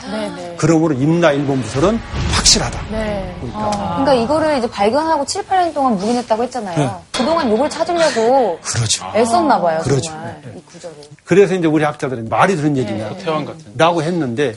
그러므로 0.58 0.94
임나 0.94 1.32
일본 1.32 1.62
부설은 1.62 1.98
확실하다. 2.34 2.80
그러니까 2.90 3.72
그러니까 4.04 4.14
이거를 4.14 4.58
이제 4.58 4.70
발견하고 4.70 5.26
7, 5.26 5.44
8년 5.44 5.74
동안 5.74 5.96
묵인했다고 5.98 6.44
했잖아요. 6.44 7.02
그동안 7.12 7.50
욕을 7.50 7.70
찾으려고 7.70 8.60
그러죠. 8.62 9.06
애썼나 9.16 9.62
봐요, 9.62 9.80
그러죠. 9.84 10.02
정말. 10.12 10.42
이 10.56 10.62
구절을. 10.66 10.96
그래서 11.24 11.56
이제 11.56 11.66
우리 11.68 11.84
학자들은 11.86 12.28
말이 12.28 12.56
되는 12.58 12.76
얘기냐 12.78 13.16
태왕 13.18 13.46
같은. 13.46 13.64
라고 13.78 14.04
했는데 14.04 14.54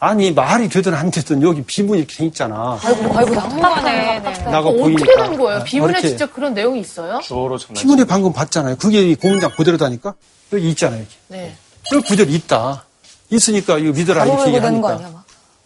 아니 0.00 0.30
말이 0.30 0.68
되든 0.68 0.94
안 0.94 1.10
되든 1.10 1.42
여기 1.42 1.62
비문이 1.62 2.00
이렇게 2.00 2.16
돼 2.16 2.26
있잖아. 2.26 2.78
아이고, 2.82 3.18
아이고, 3.18 3.34
답답하네. 3.34 4.20
나가 4.20 4.68
어떻게 4.68 4.80
보이니까 4.82 5.22
된 5.28 5.38
거예요? 5.38 5.64
비문에 5.64 5.92
이렇게 5.92 6.08
진짜 6.08 6.26
그런 6.26 6.54
내용이 6.54 6.80
있어요? 6.80 7.20
주어로 7.20 7.58
전달. 7.58 7.82
비문에 7.82 8.04
방금 8.04 8.32
봤잖아요. 8.32 8.76
그게 8.76 9.02
이 9.02 9.16
고문장 9.16 9.50
그대로다니까 9.56 10.14
여기 10.52 10.70
있잖아요. 10.70 11.00
여기. 11.00 11.14
네. 11.28 11.56
그 11.90 12.00
구절이 12.02 12.32
있다. 12.32 12.84
있으니까 13.30 13.78
이거 13.78 13.92
믿어라 13.92 14.24
이렇게 14.24 14.46
얘기하니까 14.54 14.88
아니야. 14.88 15.24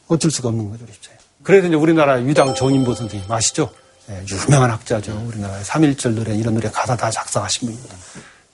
어쩔 0.08 0.30
수가 0.30 0.48
없는 0.48 0.70
거죠, 0.70 0.84
입장에. 0.84 1.16
그래서 1.42 1.66
이제 1.66 1.76
우리나라 1.76 2.20
유당 2.22 2.54
정인보 2.54 2.94
선생님 2.94 3.30
아시죠? 3.30 3.70
예, 4.10 4.24
유명한 4.46 4.70
학자죠. 4.70 5.24
우리나라의 5.28 5.62
3.1절 5.64 6.14
노래 6.14 6.34
이런 6.34 6.54
노래 6.54 6.70
가사 6.70 6.96
다 6.96 7.10
작성하신 7.10 7.68
분입니다. 7.68 7.94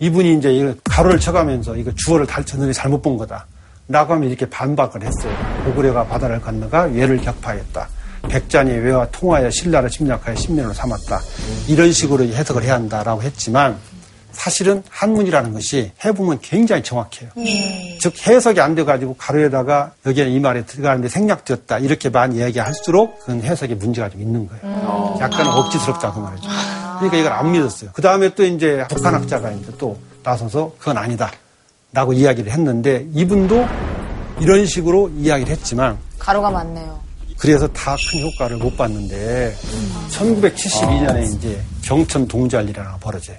이분이 0.01 0.39
이제 0.39 0.75
가로를 0.85 1.19
쳐가면서 1.21 1.77
이거 1.77 1.91
주어를 1.95 2.27
달쳤는데 2.27 2.73
잘못 2.73 3.01
본 3.01 3.17
거다. 3.17 3.47
라고 3.89 4.13
하면 4.15 4.29
이렇게 4.29 4.49
반박을 4.49 5.03
했어요. 5.03 5.35
고구려가 5.65 6.07
바다를 6.07 6.41
건너가 6.41 6.83
외를 6.83 7.19
격파했다. 7.19 7.89
백잔이 8.29 8.71
외와 8.73 9.07
통하여 9.11 9.51
신라를 9.51 9.89
침략하여 9.89 10.37
신면으로 10.37 10.75
삼았다. 10.75 11.21
이런 11.69 11.91
식으로 11.93 12.25
해석을 12.25 12.65
해야 12.65 12.75
한다라고 12.75 13.23
했지만 13.23 13.79
사실은 14.33 14.83
한문이라는 14.91 15.53
것이 15.55 15.91
해보면 16.05 16.41
굉장히 16.43 16.83
정확해요. 16.83 17.31
즉 18.01 18.15
해석이 18.27 18.61
안 18.61 18.75
돼가지고 18.75 19.15
가로에다가 19.17 19.93
여기에 20.07 20.29
이 20.29 20.39
말에 20.39 20.65
들어가는데 20.67 21.09
생략되었다 21.09 21.79
이렇게 21.79 22.09
많이 22.11 22.41
얘기할수록 22.41 23.21
그건 23.21 23.41
해석에 23.43 23.75
문제가 23.75 24.11
좀 24.11 24.21
있는 24.21 24.47
거예요. 24.47 25.17
약간 25.21 25.47
억지스럽다고 25.47 26.21
말이죠. 26.21 26.49
그러니까 26.99 27.17
이걸 27.17 27.33
안 27.33 27.53
믿었어요. 27.53 27.91
그 27.95 28.03
다음에 28.03 28.35
또 28.35 28.45
이제 28.45 28.85
북한 28.91 29.15
학자가 29.15 29.51
이제 29.53 29.73
또 29.79 29.99
나서서 30.23 30.73
그건 30.79 30.99
아니다. 30.99 31.33
라고 31.93 32.13
이야기를 32.13 32.53
했는데 32.53 33.07
이분도 33.15 33.67
이런 34.41 34.67
식으로 34.67 35.11
이야기를 35.17 35.51
했지만 35.53 35.97
가루가 36.19 36.51
많네요. 36.51 36.99
그래서 37.39 37.67
다 37.69 37.97
큰 38.11 38.21
효과를 38.21 38.57
못 38.57 38.77
봤는데 38.77 39.55
1972년에 40.11 41.37
이제 41.37 41.61
경천 41.83 42.27
동자일이라는 42.29 42.93
거 42.93 42.99
벌어져요. 42.99 43.37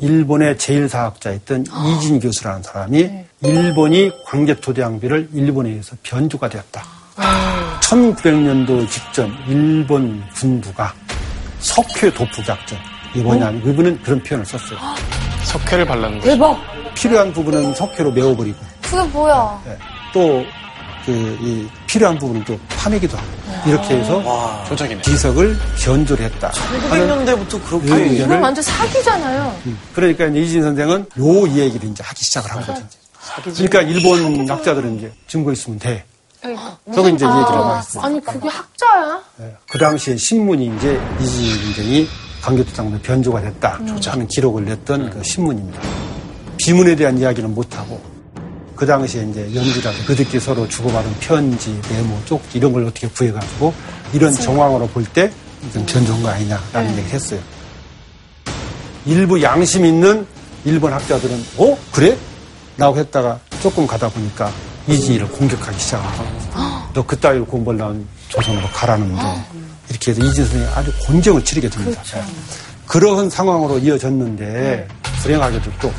일본의 0.00 0.58
제일사학자였던 0.58 1.66
이진 1.96 2.20
교수라는 2.20 2.62
사람이 2.62 3.10
일본이 3.42 4.10
광개토대왕비를 4.26 5.30
일본에 5.34 5.70
의해서 5.70 5.96
변조가 6.02 6.48
되었다. 6.48 6.84
1900년도 7.82 8.88
직전 8.88 9.32
일본 9.48 10.22
군부가 10.34 10.94
석회 11.60 12.12
도프작전 12.12 12.78
이게 13.14 13.22
뭐냐면 13.22 13.60
이분은 13.68 14.02
그런 14.02 14.22
표현을 14.22 14.46
썼어요. 14.46 14.78
석회를 15.48 15.86
발랐는 15.86 16.18
거죠. 16.18 16.30
대박! 16.30 16.58
필요한 16.94 17.32
부분은 17.32 17.74
석회로 17.74 18.12
메워버리고 18.12 18.58
그게 18.82 19.02
뭐야? 19.08 19.60
또 20.12 20.44
그, 21.04 21.38
이 21.40 21.66
필요한 21.86 22.18
부분은 22.18 22.44
또 22.44 22.58
파내기도 22.68 23.16
하고 23.16 23.26
이렇게 23.66 23.96
해서 23.96 24.64
조작이네. 24.68 25.00
비석을 25.02 25.56
변조를 25.82 26.26
했다. 26.26 26.48
하는 26.90 27.24
1900년대부터 27.24 27.64
그렇게 27.66 27.86
그 27.86 27.86
이건 27.86 28.00
의견을 28.00 28.40
완전 28.40 28.62
사기잖아요. 28.62 29.56
그러니까 29.94 30.26
이제 30.26 30.38
이진 30.40 30.62
선생은 30.62 31.06
요 31.18 31.48
얘기를 31.48 31.88
이제 31.88 32.02
하기 32.04 32.24
시작을 32.24 32.50
한 32.50 32.66
거죠. 32.66 32.82
그러니까 33.54 33.80
일본 33.82 34.48
학자들은 34.50 34.98
이제 34.98 35.12
증거 35.28 35.52
있으면 35.52 35.78
돼. 35.78 36.04
저거 36.94 37.08
이제 37.08 37.24
얘기를 37.24 37.26
하고 37.26 37.80
있어요. 37.80 38.04
아니, 38.04 38.20
그게 38.24 38.48
학자야? 38.48 39.20
그 39.70 39.78
당시에 39.78 40.16
신문이 40.16 40.72
이제 40.76 41.00
이진 41.20 41.64
선생이 41.64 42.08
강교토장로 42.48 42.98
변조가 43.00 43.42
됐다. 43.42 43.78
하는 44.06 44.26
기록을 44.28 44.64
냈던 44.64 45.10
그 45.10 45.22
신문입니다. 45.22 45.80
비문에 46.56 46.96
대한 46.96 47.18
이야기는 47.18 47.54
못하고 47.54 48.00
그 48.74 48.86
당시에 48.86 49.24
이제 49.24 49.42
연구자들 49.54 50.04
그들끼리 50.06 50.40
서로 50.40 50.66
주고받은 50.66 51.14
편지, 51.20 51.78
메모, 51.90 52.18
쪽지 52.24 52.56
이런 52.58 52.72
걸 52.72 52.84
어떻게 52.86 53.06
구해가지고 53.08 53.74
이런 54.14 54.32
정황으로 54.32 54.86
볼 54.88 55.04
때 55.12 55.30
이건 55.70 55.84
변조한 55.86 56.22
거 56.22 56.28
아니냐라는 56.30 56.90
얘기를 56.92 57.10
했어요. 57.10 57.40
일부 59.04 59.42
양심 59.42 59.84
있는 59.84 60.26
일본 60.64 60.92
학자들은 60.92 61.44
어 61.58 61.76
그래? 61.92 62.16
라고 62.76 62.96
했다가 62.96 63.40
조금 63.60 63.86
가다 63.86 64.08
보니까 64.08 64.50
이진이를 64.88 65.28
공격하기 65.28 65.78
시작하고 65.78 66.24
너 66.94 67.04
그따위로 67.04 67.44
공부를 67.46 67.78
나온 67.78 68.06
조선으로 68.28 68.68
가라는데 68.68 69.20
이렇게 69.98 70.10
해서 70.12 70.22
이진 70.24 70.44
선생이 70.44 70.64
아주 70.74 70.92
곤정을 71.06 71.44
치르게 71.44 71.68
됩니다. 71.68 72.02
네. 72.02 72.22
그러한 72.86 73.28
상황으로 73.28 73.78
이어졌는데 73.78 74.88
불행하게도 75.22 75.70
또 75.80 75.92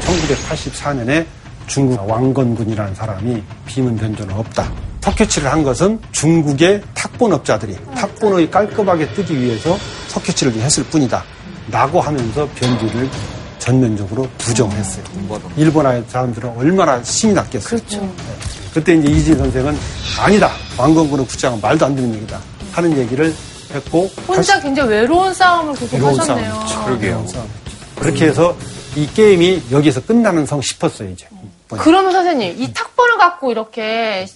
1984년에 0.00 1.24
중국 1.66 2.08
왕건군이라는 2.08 2.94
사람이 2.94 3.42
비문 3.66 3.96
변조는 3.96 4.34
없다. 4.34 4.70
석회치를 5.00 5.50
한 5.50 5.62
것은 5.62 5.98
중국의 6.12 6.82
탁본업자들이 6.94 7.76
탁본을 7.94 8.50
깔끔하게 8.50 9.12
뜨기 9.14 9.40
위해서 9.40 9.78
석회치를 10.08 10.52
했을 10.54 10.84
뿐이다. 10.84 11.24
라고 11.70 12.00
하면서 12.00 12.48
변주를 12.56 13.08
전면적으로 13.58 14.28
부정했어요. 14.38 15.04
일본의 15.56 16.04
사람들은 16.08 16.56
얼마나 16.56 17.02
신이 17.02 17.34
났겠어요. 17.34 17.80
그렇죠. 17.80 18.14
그때 18.74 18.94
이제 18.94 19.10
이진 19.10 19.38
선생은 19.38 19.76
아니다. 20.18 20.52
왕건군의 20.76 21.26
구장은 21.26 21.60
말도 21.60 21.86
안 21.86 21.94
되는 21.94 22.14
얘기다. 22.14 22.40
하는 22.72 22.96
얘기를 22.96 23.34
했고 23.72 24.10
혼자 24.26 24.60
굉장히 24.60 24.90
외로운 24.90 25.34
싸움을 25.34 25.74
계속 25.74 25.94
외로운 25.94 26.20
하셨네요. 26.20 26.50
싸움. 26.50 26.66
그렇죠. 26.66 26.84
그러게요. 26.84 27.26
그렇게 27.96 28.26
해서 28.26 28.56
이 28.96 29.06
게임이 29.12 29.64
여기서 29.70 30.02
끝나는 30.04 30.46
성 30.46 30.60
싶었어요, 30.62 31.10
이제. 31.10 31.26
그러면 31.68 32.12
선생님, 32.12 32.62
이 32.62 32.72
탁본을 32.72 33.18
갖고 33.18 33.50
이렇게 33.50 34.26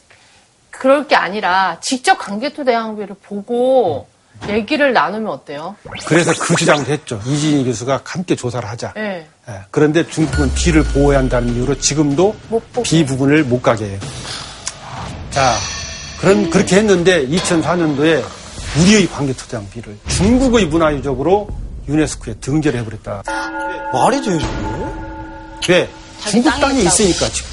그럴 0.70 1.08
게 1.08 1.16
아니라 1.16 1.78
직접 1.80 2.16
강개토 2.16 2.64
대왕비를 2.64 3.16
보고 3.22 4.06
얘기를 4.48 4.92
나누면 4.92 5.32
어때요? 5.32 5.76
그래서 6.06 6.32
그 6.38 6.56
주장도 6.56 6.90
했죠. 6.90 7.20
이진희 7.24 7.64
교수가 7.64 8.00
함께 8.04 8.34
조사를 8.34 8.68
하자. 8.68 8.92
네. 8.94 9.26
예, 9.48 9.60
그런데 9.70 10.06
중국은 10.06 10.52
비를 10.54 10.82
보호해야 10.82 11.20
한다는 11.20 11.54
이유로 11.54 11.78
지금도 11.78 12.34
비 12.82 13.04
부분을 13.06 13.44
못 13.44 13.62
가게 13.62 13.84
해요. 13.86 13.98
자, 15.30 15.54
그런, 16.22 16.48
그렇게 16.50 16.76
했는데 16.76 17.26
2004년도에 17.26 18.24
우리의 18.80 19.08
관계토장 19.08 19.68
비를 19.70 19.98
중국의 20.08 20.66
문화유적으로 20.66 21.48
유네스코에 21.88 22.34
등재를 22.34 22.78
해버렸다. 22.80 23.24
말이 23.92 24.22
돼요, 24.22 24.38
저게? 25.60 25.72
왜? 25.72 25.90
중국 26.30 26.50
땅에 26.60 26.80
있으니까 26.82 27.28
지금. 27.28 27.50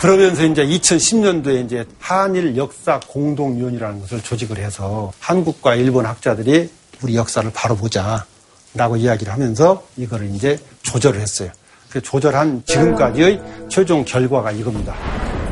그러면서 0.00 0.44
이제 0.44 0.66
2010년도에 0.66 1.66
이제 1.66 1.84
한일 2.00 2.56
역사 2.56 2.98
공동위원이라는 3.06 4.00
것을 4.00 4.20
조직을 4.20 4.58
해서 4.58 5.12
한국과 5.20 5.76
일본 5.76 6.04
학자들이 6.04 6.68
우리 7.02 7.14
역사를 7.14 7.48
바로 7.54 7.76
보자라고 7.76 8.96
이야기를 8.96 9.32
하면서 9.32 9.84
이거를 9.96 10.34
이제 10.34 10.58
조절을 10.82 11.20
했어요. 11.20 11.50
그 11.90 12.00
조절한 12.00 12.64
지금까지의 12.66 13.40
최종 13.68 14.04
결과가 14.04 14.50
이겁니다. 14.50 14.96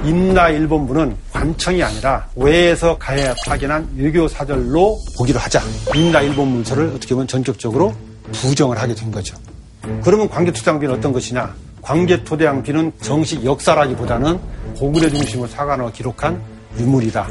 임나 0.05 0.51
일본부는 0.51 1.17
관청이 1.33 1.83
아니라 1.83 2.27
외에서 2.37 2.97
가야 2.99 3.35
파견한 3.47 3.89
외교 3.97 4.27
사절로 4.29 4.99
보기로 5.17 5.39
하자. 5.39 5.61
임나 5.95 6.23
일본 6.23 6.49
문서를 6.49 6.93
어떻게 6.95 7.15
보면 7.15 7.27
전격적으로 7.27 7.95
부정을 8.33 8.79
하게 8.79 8.95
된 8.95 9.11
거죠. 9.11 9.37
그러면 10.03 10.29
관계투장비는 10.29 10.95
어떤 10.95 11.13
것이냐? 11.13 11.55
관계토대양비는 11.83 12.93
정식 13.01 13.45
역사라기보다는 13.45 14.39
고구려 14.77 15.09
중심으로 15.09 15.49
사관을 15.49 15.93
기록한 15.93 16.41
유물이다. 16.79 17.27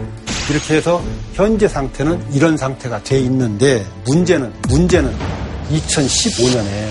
이렇게 0.50 0.76
해서 0.78 1.02
현재 1.34 1.68
상태는 1.68 2.34
이런 2.34 2.58
상태가 2.58 3.02
돼 3.04 3.20
있는데 3.20 3.86
문제는 4.06 4.52
문제는 4.70 5.14
2015년에 5.70 6.88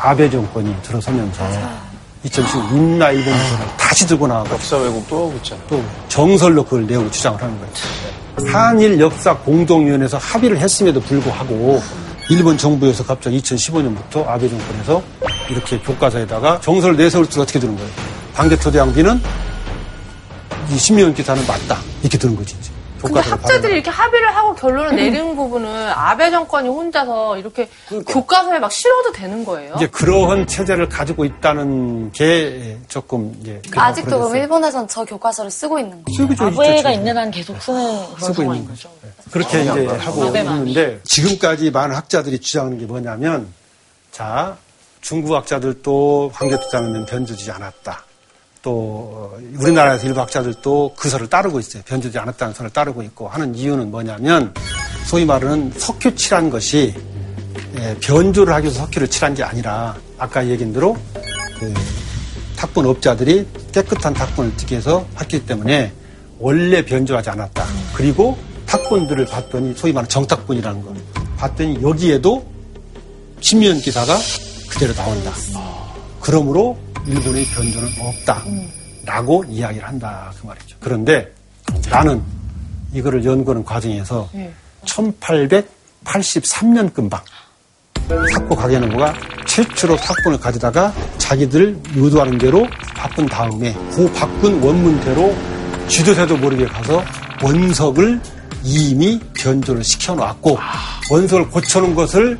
아베 0.00 0.28
정권이 0.30 0.74
들어서면서 0.82 1.44
2015 2.26 2.76
임나 2.76 3.10
일본 3.10 3.32
문서를 3.32 3.66
다시 3.76 4.06
들고 4.06 4.26
나와서 4.26 4.52
역사 4.52 4.76
왜곡 4.76 5.08
또 5.08 5.16
하고 5.28 5.34
있잖아요. 5.36 5.66
또 5.68 5.84
정설로 6.08 6.64
그걸 6.64 6.86
내고 6.86 7.10
주장을 7.10 7.40
하는 7.40 7.56
거예요. 7.58 8.52
한일 8.52 9.00
역사 9.00 9.36
공동위원회에서 9.38 10.18
합의를 10.18 10.58
했음에도 10.58 11.00
불구하고 11.00 11.82
일본 12.28 12.58
정부에서 12.58 13.04
갑자기 13.04 13.40
2015년부터 13.40 14.26
아베 14.26 14.48
정권에서 14.48 15.02
이렇게 15.48 15.78
교과서에다가 15.78 16.60
정설을 16.60 16.96
내세울 16.96 17.28
줄 17.30 17.42
어떻게 17.42 17.60
되는 17.60 17.76
거예요? 17.76 17.90
반개토대왕비는 18.34 19.22
이 20.72 20.76
신미연 20.76 21.14
기사는 21.14 21.46
맞다. 21.46 21.78
이렇게 22.02 22.18
되는 22.18 22.34
거지. 22.34 22.56
이제. 22.60 22.70
근데 23.06 23.20
학자들이. 23.20 23.74
이렇게 23.74 23.90
합의를 23.90 24.34
하고 24.34 24.54
결론을 24.54 24.94
내린 24.96 25.36
부분은 25.36 25.90
아베 25.90 26.30
정권이 26.30 26.68
혼자서 26.68 27.38
이렇게 27.38 27.68
교과서에 28.08 28.58
막 28.58 28.70
실어도 28.72 29.12
되는 29.12 29.44
거예요? 29.44 29.74
이제 29.76 29.86
그러한 29.86 30.46
체제를 30.46 30.88
가지고 30.88 31.24
있다는 31.24 32.12
게 32.12 32.78
조금 32.88 33.36
이제 33.40 33.60
아직도 33.76 34.18
그럼. 34.28 34.36
일본에선 34.36 34.88
저 34.88 35.04
교과서를 35.04 35.50
쓰고 35.50 35.78
있는 35.78 36.02
거예요? 36.04 36.34
쓰고 36.34 36.64
있죠, 36.64 36.88
있는 36.90 37.16
한 37.18 37.30
계속 37.30 37.60
쓰는 37.62 37.80
그런 38.14 38.18
쓰고 38.20 38.32
상황인 38.34 38.62
있는 38.62 38.74
거죠. 38.74 38.90
그렇게 39.30 39.62
이제 39.62 39.86
하고 39.86 40.24
아베만. 40.24 40.56
있는데 40.68 41.00
지금까지 41.04 41.70
많은 41.70 41.94
학자들이 41.96 42.38
주장하는 42.40 42.78
게 42.78 42.86
뭐냐면 42.86 43.52
자 44.12 44.56
중국 45.00 45.34
학자들도 45.34 46.30
황제투자는 46.34 47.06
변주지 47.06 47.50
않았다. 47.50 48.05
또 48.66 49.32
우리나라에서 49.60 50.08
일부 50.08 50.20
학자들도 50.20 50.94
그 50.96 51.08
설을 51.08 51.28
따르고 51.28 51.60
있어요. 51.60 51.84
변주지 51.86 52.18
않았다는 52.18 52.52
설을 52.52 52.70
따르고 52.70 53.00
있고 53.04 53.28
하는 53.28 53.54
이유는 53.54 53.92
뭐냐면 53.92 54.52
소위 55.06 55.24
말하는 55.24 55.72
석유 55.76 56.16
칠한 56.16 56.50
것이 56.50 56.92
예, 57.78 57.96
변조를 58.00 58.52
하기 58.54 58.64
위해서 58.64 58.80
석유를 58.80 59.06
칠한 59.06 59.34
게 59.34 59.44
아니라 59.44 59.94
아까 60.18 60.44
얘기한 60.44 60.72
대로 60.72 60.96
그 61.60 61.72
탁본 62.56 62.86
업자들이 62.86 63.46
깨끗한 63.70 64.14
탁본을 64.14 64.56
뜨기 64.56 64.72
위해서 64.72 65.06
했기 65.20 65.46
때문에 65.46 65.92
원래 66.40 66.84
변조하지 66.84 67.30
않았다. 67.30 67.64
그리고 67.94 68.36
탁본들을 68.66 69.26
봤더니 69.26 69.74
소위 69.76 69.92
말하는 69.92 70.08
정탁본이라는 70.08 70.82
거 70.82 70.92
봤더니 71.36 71.80
여기에도 71.82 72.44
신미연 73.38 73.78
기사가 73.78 74.16
그대로 74.68 74.92
나온다. 74.92 75.32
그러므로 76.20 76.76
일본의 77.06 77.44
변조는 77.46 77.88
없다. 78.00 78.42
라고 79.04 79.44
이야기를 79.48 79.86
한다. 79.86 80.32
그 80.40 80.46
말이죠. 80.46 80.76
그런데 80.80 81.32
나는 81.88 82.20
이거를 82.92 83.24
연구하는 83.24 83.64
과정에서 83.64 84.28
1883년 84.84 86.92
금방 86.92 87.20
탁구 88.08 88.56
가게노부가 88.56 89.14
최초로 89.46 89.96
탁본을 89.96 90.40
가져다가 90.40 90.92
자기들 91.18 91.78
의도하는 91.94 92.38
대로 92.38 92.66
바꾼 92.94 93.26
다음에 93.26 93.72
그 93.94 94.10
바꾼 94.12 94.60
원문대로 94.62 95.34
쥐도새도 95.88 96.36
모르게 96.36 96.66
가서 96.66 97.02
원석을 97.42 98.20
이미 98.64 99.20
변조를 99.34 99.84
시켜놨고 99.84 100.58
원석을 101.10 101.48
고쳐놓은 101.50 101.94
것을 101.94 102.38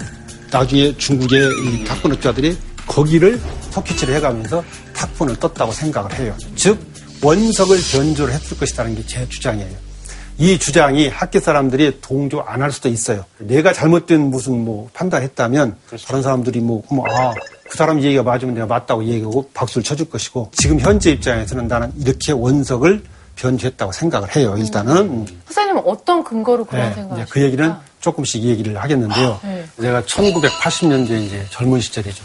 나중에 0.50 0.96
중국의 0.96 1.40
이 1.64 1.84
탁본업자들이 1.84 2.56
거기를 2.86 3.40
석기치를 3.70 4.14
해가면서 4.16 4.62
탁본을 4.94 5.36
떴다고 5.36 5.72
생각을 5.72 6.12
해요. 6.18 6.34
즉 6.54 6.78
원석을 7.22 7.78
변조를 7.92 8.32
했을 8.34 8.56
것이라는 8.58 8.94
게 8.94 9.02
제 9.06 9.28
주장이에요. 9.28 9.86
이 10.38 10.58
주장이 10.58 11.08
학계 11.08 11.40
사람들이 11.40 11.98
동조 12.02 12.42
안 12.42 12.60
할 12.60 12.70
수도 12.70 12.88
있어요. 12.90 13.24
내가 13.38 13.72
잘못된 13.72 14.20
무슨 14.20 14.64
뭐 14.64 14.88
판단했다면 14.92 15.76
다른 16.06 16.22
사람들이 16.22 16.60
뭐, 16.60 16.82
뭐 16.90 17.06
아, 17.10 17.32
그 17.70 17.76
사람 17.78 18.02
얘기가 18.02 18.22
맞으면 18.22 18.54
내가 18.54 18.66
맞다고 18.66 19.02
얘기하고 19.04 19.48
박수를 19.54 19.82
쳐줄 19.82 20.10
것이고 20.10 20.50
지금 20.52 20.78
현재 20.78 21.10
입장에서는 21.10 21.66
나는 21.68 21.90
이렇게 21.98 22.32
원석을 22.32 23.02
변조했다고 23.36 23.92
생각을 23.92 24.36
해요. 24.36 24.54
일단은 24.58 25.26
선생님은 25.46 25.82
어떤 25.86 26.22
근거로 26.22 26.64
그런 26.66 26.88
네, 26.90 26.94
생각을 26.94 27.22
이제 27.22 27.30
그 27.32 27.42
얘기는 27.42 27.74
조금씩 28.00 28.42
얘기를 28.42 28.76
하겠는데요. 28.80 29.40
네. 29.42 29.64
제가 29.80 30.02
1980년대 30.02 31.22
이제 31.26 31.46
젊은 31.50 31.80
시절이죠. 31.80 32.22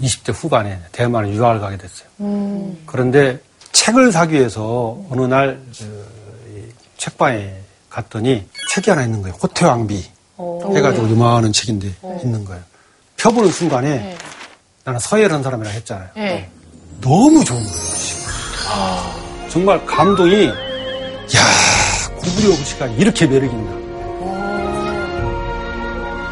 20대 0.00 0.32
후반에 0.34 0.78
대만을 0.92 1.34
유학을 1.34 1.60
가게 1.60 1.76
됐어요. 1.76 2.08
음. 2.20 2.82
그런데 2.86 3.38
책을 3.72 4.12
사기 4.12 4.34
위해서 4.36 4.98
어느 5.10 5.22
날 5.22 5.60
그, 5.78 6.06
이 6.54 6.62
책방에 6.96 7.54
갔더니 7.90 8.46
책이 8.74 8.90
하나 8.90 9.04
있는 9.04 9.22
거예요. 9.22 9.36
호태왕비 9.42 10.04
해가지고 10.74 11.10
요만한 11.10 11.52
책인데 11.52 11.92
있는 12.22 12.44
거예요. 12.44 12.62
펴보는 13.16 13.50
순간에 13.50 13.88
네. 13.98 14.18
나는 14.84 15.00
서예라는 15.00 15.42
사람이라 15.42 15.70
했잖아요. 15.70 16.08
네. 16.14 16.50
너무 17.00 17.44
좋은 17.44 17.58
거예요. 17.62 17.74
시가. 17.96 19.48
정말 19.48 19.84
감동이 19.86 20.46
야 20.48 20.54
고구려 22.16 22.54
시가 22.64 22.86
이렇게 22.88 23.26
매력 23.26 23.50
있나. 23.52 23.85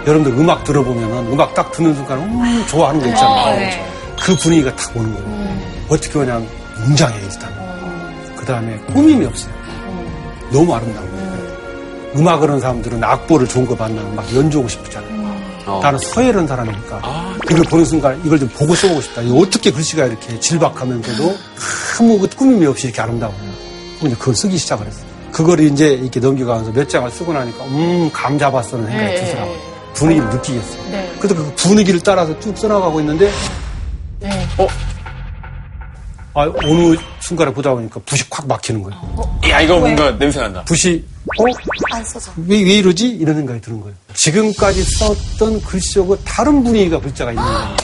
여러분들 0.07 0.39
음악 0.39 0.65
들어보면은 0.65 1.33
음악 1.33 1.55
딱 1.55 1.73
듣는 1.73 1.95
순간 1.95 2.19
음, 2.19 2.65
좋아하는 2.69 3.01
거 3.01 3.07
있잖아요. 3.09 3.57
네. 3.57 3.85
그 4.23 4.35
분위기가 4.37 4.75
딱 4.77 4.95
오는 4.97 5.13
거예요. 5.15 5.59
어떻게 5.89 6.13
그냥 6.13 6.47
웅장해 6.87 7.17
일단. 7.23 7.53
그 8.37 8.45
다음에 8.45 8.77
꾸밈이 8.93 9.25
없어요. 9.25 9.55
너무 10.53 10.75
아름다운 10.75 11.11
거예요. 11.11 11.25
음악을 12.17 12.49
하는 12.49 12.61
사람들은 12.61 13.03
악보를 13.03 13.49
좋은 13.49 13.67
거 13.67 13.75
만나면 13.75 14.15
막 14.15 14.35
연주하고 14.35 14.69
싶잖아요. 14.69 15.25
나는 15.81 15.99
서예를 15.99 16.35
하는 16.37 16.47
사람이니까 16.47 17.01
이걸 17.51 17.65
보는 17.65 17.85
순간 17.87 18.21
이걸 18.25 18.39
좀 18.39 18.49
보고 18.51 18.75
써보고 18.75 19.01
싶다. 19.01 19.23
어떻게 19.35 19.71
글씨가 19.71 20.05
이렇게 20.07 20.39
질박하면서도 20.39 21.37
아무 21.99 22.19
그 22.19 22.29
꾸밈이 22.29 22.67
없이 22.67 22.89
이렇게 22.89 23.01
아름다워요. 23.01 23.37
근데 23.99 24.15
그걸 24.17 24.35
쓰기 24.35 24.59
시작을 24.59 24.87
했어요. 24.87 25.07
그걸 25.33 25.61
이제 25.61 25.95
이렇게 25.95 26.21
넘겨가면서 26.21 26.73
몇 26.73 26.89
장을 26.89 27.11
쓰고 27.11 27.33
나니까 27.33 27.65
음, 27.65 28.11
감 28.13 28.39
잡았어는 28.39 28.87
생각이 28.87 29.15
네. 29.15 29.25
들더라고요. 29.25 29.74
분위기를 29.95 30.29
느끼겠어요. 30.31 30.91
네. 30.91 31.13
그래서 31.19 31.35
그 31.35 31.55
분위기를 31.57 32.01
따라서 32.01 32.39
쭉 32.41 32.57
써나가고 32.57 33.01
있는데 33.01 33.31
네. 34.21 34.47
어? 34.59 34.67
아, 36.37 36.51
어느 36.65 36.97
순간에 37.21 37.53
보다 37.53 37.73
보니까 37.73 38.01
붓이 38.05 38.23
콱 38.29 38.47
막히는 38.49 38.83
거예요. 38.83 39.39
야, 39.49 39.61
이거 39.61 39.79
뭔가 39.79 40.11
냄새 40.19 40.41
난다. 40.41 40.65
붓이, 40.65 41.05
어? 41.39 41.45
안 41.93 42.05
써져. 42.05 42.33
왜, 42.49 42.57
왜 42.65 42.75
이러지? 42.75 43.07
이런 43.09 43.37
생각이 43.37 43.61
드는 43.61 43.81
거예요. 43.81 43.95
지금까지 44.15 44.83
썼던 44.83 45.63
글씨하고 45.63 46.17
다른 46.25 46.65
분위기가 46.65 46.99
글자가 47.01 47.31
있는 47.31 47.45
거예요. 47.45 47.77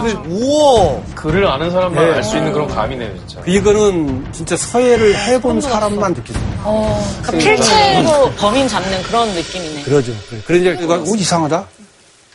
그래서 0.00 0.22
우와. 0.28 1.00
글을 1.14 1.46
아는 1.46 1.70
사람만 1.70 2.04
네. 2.04 2.12
알수 2.16 2.36
있는 2.36 2.52
그런 2.52 2.68
감이네요, 2.68 3.16
진짜. 3.26 3.40
이거는 3.46 4.32
진짜 4.32 4.56
서예를 4.56 5.16
해본 5.16 5.60
사람만 5.60 6.14
수 6.14 6.22
있어요. 6.32 7.04
그러니까 7.22 7.32
필체로 7.32 8.30
범인 8.38 8.68
잡는 8.68 9.02
그런 9.04 9.28
느낌이네. 9.34 9.82
그러죠. 9.82 10.12
그래. 10.28 10.40
그러니까 10.46 10.94
오 11.10 11.14
이상하다. 11.14 11.66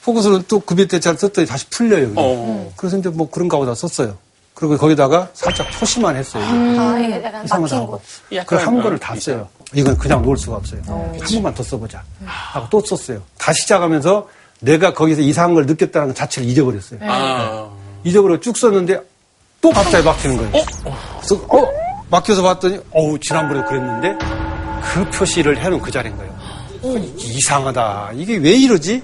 포커스는 0.04 0.44
또 0.48 0.60
그 0.60 0.74
밑에 0.74 1.00
잘 1.00 1.16
썼더니 1.18 1.46
다시 1.48 1.68
풀려요. 1.70 2.14
어. 2.16 2.72
그래서 2.76 2.98
이제 2.98 3.10
뭐 3.10 3.30
그런가 3.30 3.58
보다 3.58 3.76
썼어요. 3.76 4.18
그리고 4.54 4.76
거기다가 4.78 5.30
살짝 5.34 5.68
표시만 5.72 6.16
했어요. 6.18 6.44
아, 6.44 6.98
이게 7.00 7.16
약간 7.24 7.46
이상하다 7.46 7.76
막힌 7.76 7.78
하고. 7.78 7.92
곳. 7.92 8.02
그걸 8.46 8.60
한 8.68 8.82
거를 8.82 9.00
다 9.00 9.16
써요. 9.20 9.48
이건 9.74 9.98
그냥 9.98 10.22
놓을 10.22 10.36
수가 10.38 10.58
없어요. 10.58 10.82
한 10.88 11.18
번만 11.32 11.54
더 11.54 11.64
써보자. 11.64 12.04
하고 12.26 12.68
또 12.70 12.82
썼어요. 12.86 13.22
다시 13.38 13.62
시작하면서 13.62 14.28
내가 14.62 14.94
거기서 14.94 15.22
이상한 15.22 15.54
걸 15.54 15.66
느꼈다는 15.66 16.10
것 16.10 16.16
자체를 16.16 16.50
잊어버렸어요. 16.50 17.00
아. 17.04 17.70
잊어버려 18.04 18.40
쭉 18.40 18.58
썼는데 18.58 19.00
또 19.62 19.70
갑자기 19.72 20.04
막히는 20.06 20.38
거예요. 20.38 20.52
그래서 21.18 21.36
어? 21.50 21.68
막혀서 22.10 22.42
봤더니 22.42 22.80
어우 22.92 23.20
지난번에 23.20 23.62
그랬는데 23.68 24.18
그 24.82 25.10
표시를 25.12 25.58
해놓은 25.60 25.82
그 25.82 25.92
자리인 25.92 26.16
거예요. 26.18 26.40
이상하다. 27.18 28.12
이게 28.16 28.38
왜 28.38 28.52
이러지? 28.52 29.02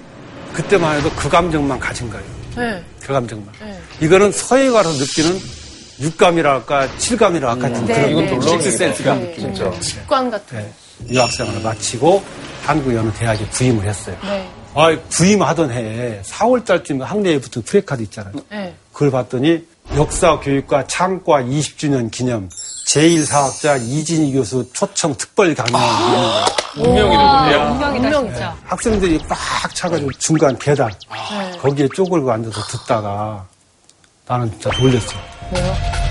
그때만 0.54 0.98
해도 0.98 1.10
그 1.14 1.28
감정만 1.28 1.78
가진 1.78 2.08
거예요. 2.10 2.24
네. 2.56 2.82
그 3.00 3.12
감정만. 3.12 3.48
이거는 4.00 4.32
서해 4.32 4.70
가서 4.70 4.90
느끼는 4.92 5.38
육감이랄까 6.00 6.96
칠감이랄까 6.98 7.68
같은 7.68 7.86
그런 7.86 8.10
이건 8.10 8.26
놀라운 8.26 8.60
식스센스가. 8.62 9.20
얘기다. 9.20 9.40
진짜. 9.40 9.80
직관 9.80 10.30
같은. 10.30 10.58
네. 10.58 10.72
유학생활을 11.10 11.60
마치고 11.60 12.22
한국 12.62 12.94
여느 12.94 13.10
대학에 13.12 13.46
부임을 13.50 13.86
했어요. 13.86 14.16
네. 14.24 14.48
아, 14.76 14.94
부임하던 15.08 15.70
해에 15.70 16.20
4월 16.22 16.64
달쯤에 16.64 17.02
학내에 17.02 17.40
붙은 17.40 17.62
프레카드 17.62 18.02
있잖아요. 18.02 18.34
네. 18.50 18.74
그걸 18.92 19.10
봤더니 19.10 19.66
역사 19.96 20.38
교육과 20.38 20.86
창과 20.86 21.42
20주년 21.44 22.10
기념 22.10 22.48
제1사학자 22.88 23.80
이진희 23.82 24.32
교수 24.34 24.68
초청 24.74 25.14
특별 25.16 25.54
강연 25.54 25.80
이런 25.80 26.22
거. 26.22 26.46
운명이네, 26.76 27.24
운명. 27.54 27.94
운명이다. 27.94 28.56
학생들이 28.64 29.18
꽉 29.26 29.74
차가지고 29.74 30.12
중간 30.18 30.58
계단 30.58 30.90
네. 31.10 31.58
거기에 31.58 31.88
쪼글고 31.94 32.30
앉아서 32.30 32.60
듣다가 32.64 33.46
나는 34.26 34.50
진짜 34.50 34.70
놀랬어. 34.78 35.16
왜요? 35.54 36.05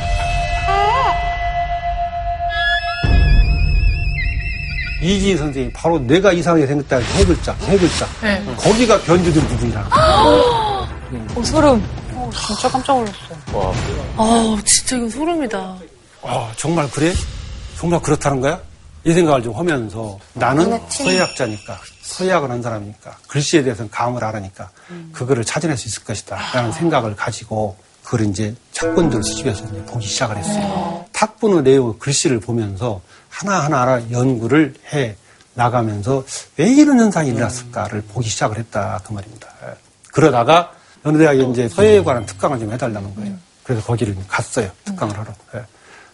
이진희 5.05 5.37
선생님이 5.37 5.73
바로 5.73 5.99
내가 5.99 6.31
이상하게 6.33 6.65
생겼다 6.65 6.97
해서 6.97 7.17
세 7.17 7.25
글자, 7.25 7.55
세 7.59 7.77
글자. 7.77 8.07
네. 8.21 8.43
거기가 8.57 8.99
변주된 9.01 9.47
부분이라. 9.47 9.89
어, 10.25 11.43
소름. 11.43 11.83
어, 12.13 12.29
진짜 12.47 12.69
깜짝 12.69 12.95
놀랐어. 12.97 13.13
아, 14.17 14.57
진짜 14.65 14.95
이거 14.95 15.09
소름이다. 15.09 15.77
아, 16.23 16.51
정말 16.57 16.89
그래? 16.89 17.13
정말 17.77 18.01
그렇다는 18.01 18.41
거야? 18.41 18.59
이 19.03 19.13
생각을 19.13 19.43
좀 19.43 19.55
하면서 19.55 20.17
나는 20.33 20.79
서예학자니까, 20.89 21.79
서예학을 22.01 22.49
한 22.49 22.63
사람이니까, 22.63 23.15
글씨에 23.27 23.61
대해서는 23.61 23.91
감을 23.91 24.23
알으니까, 24.23 24.71
그거를 25.13 25.45
찾아낼 25.45 25.77
수 25.77 25.87
있을 25.87 26.03
것이다. 26.03 26.37
라는 26.53 26.71
생각을 26.71 27.15
가지고, 27.15 27.77
그걸 28.03 28.27
이제 28.27 28.55
착본들 28.71 29.21
수집해서 29.23 29.63
이제 29.65 29.83
보기 29.85 30.07
시작을 30.07 30.37
했어요. 30.37 31.05
탁본의 31.11 31.63
내용, 31.63 31.97
글씨를 31.99 32.39
보면서 32.39 33.01
하나하나 33.35 33.81
하나 33.81 34.11
연구를 34.11 34.73
해 34.93 35.15
나가면서 35.53 36.23
왜 36.57 36.67
이런 36.71 36.99
현상이 36.99 37.29
일어났을까를 37.29 38.03
보기 38.13 38.29
시작을 38.29 38.57
했다. 38.57 39.01
그 39.05 39.13
말입니다. 39.13 39.47
예. 39.63 39.73
그러다가 40.11 40.71
어느 41.03 41.17
대학에 41.17 41.43
이제 41.43 41.67
서예에 41.67 42.03
관한 42.03 42.25
특강을 42.25 42.59
좀 42.59 42.71
해달라는 42.71 43.13
거예요. 43.15 43.35
그래서 43.63 43.83
거기를 43.85 44.15
갔어요. 44.27 44.69
특강을 44.85 45.17
하러. 45.17 45.33
예. 45.55 45.61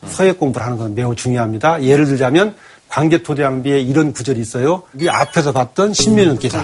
서예 0.07 0.31
공부를 0.33 0.65
하는 0.65 0.77
건 0.77 0.95
매우 0.95 1.15
중요합니다. 1.15 1.83
예를 1.83 2.05
들자면 2.05 2.55
광개토대왕비에 2.89 3.79
이런 3.81 4.13
구절이 4.13 4.39
있어요. 4.39 4.83
이 4.99 5.07
앞에서 5.07 5.51
봤던 5.51 5.93
신면연 5.93 6.39
기사 6.39 6.63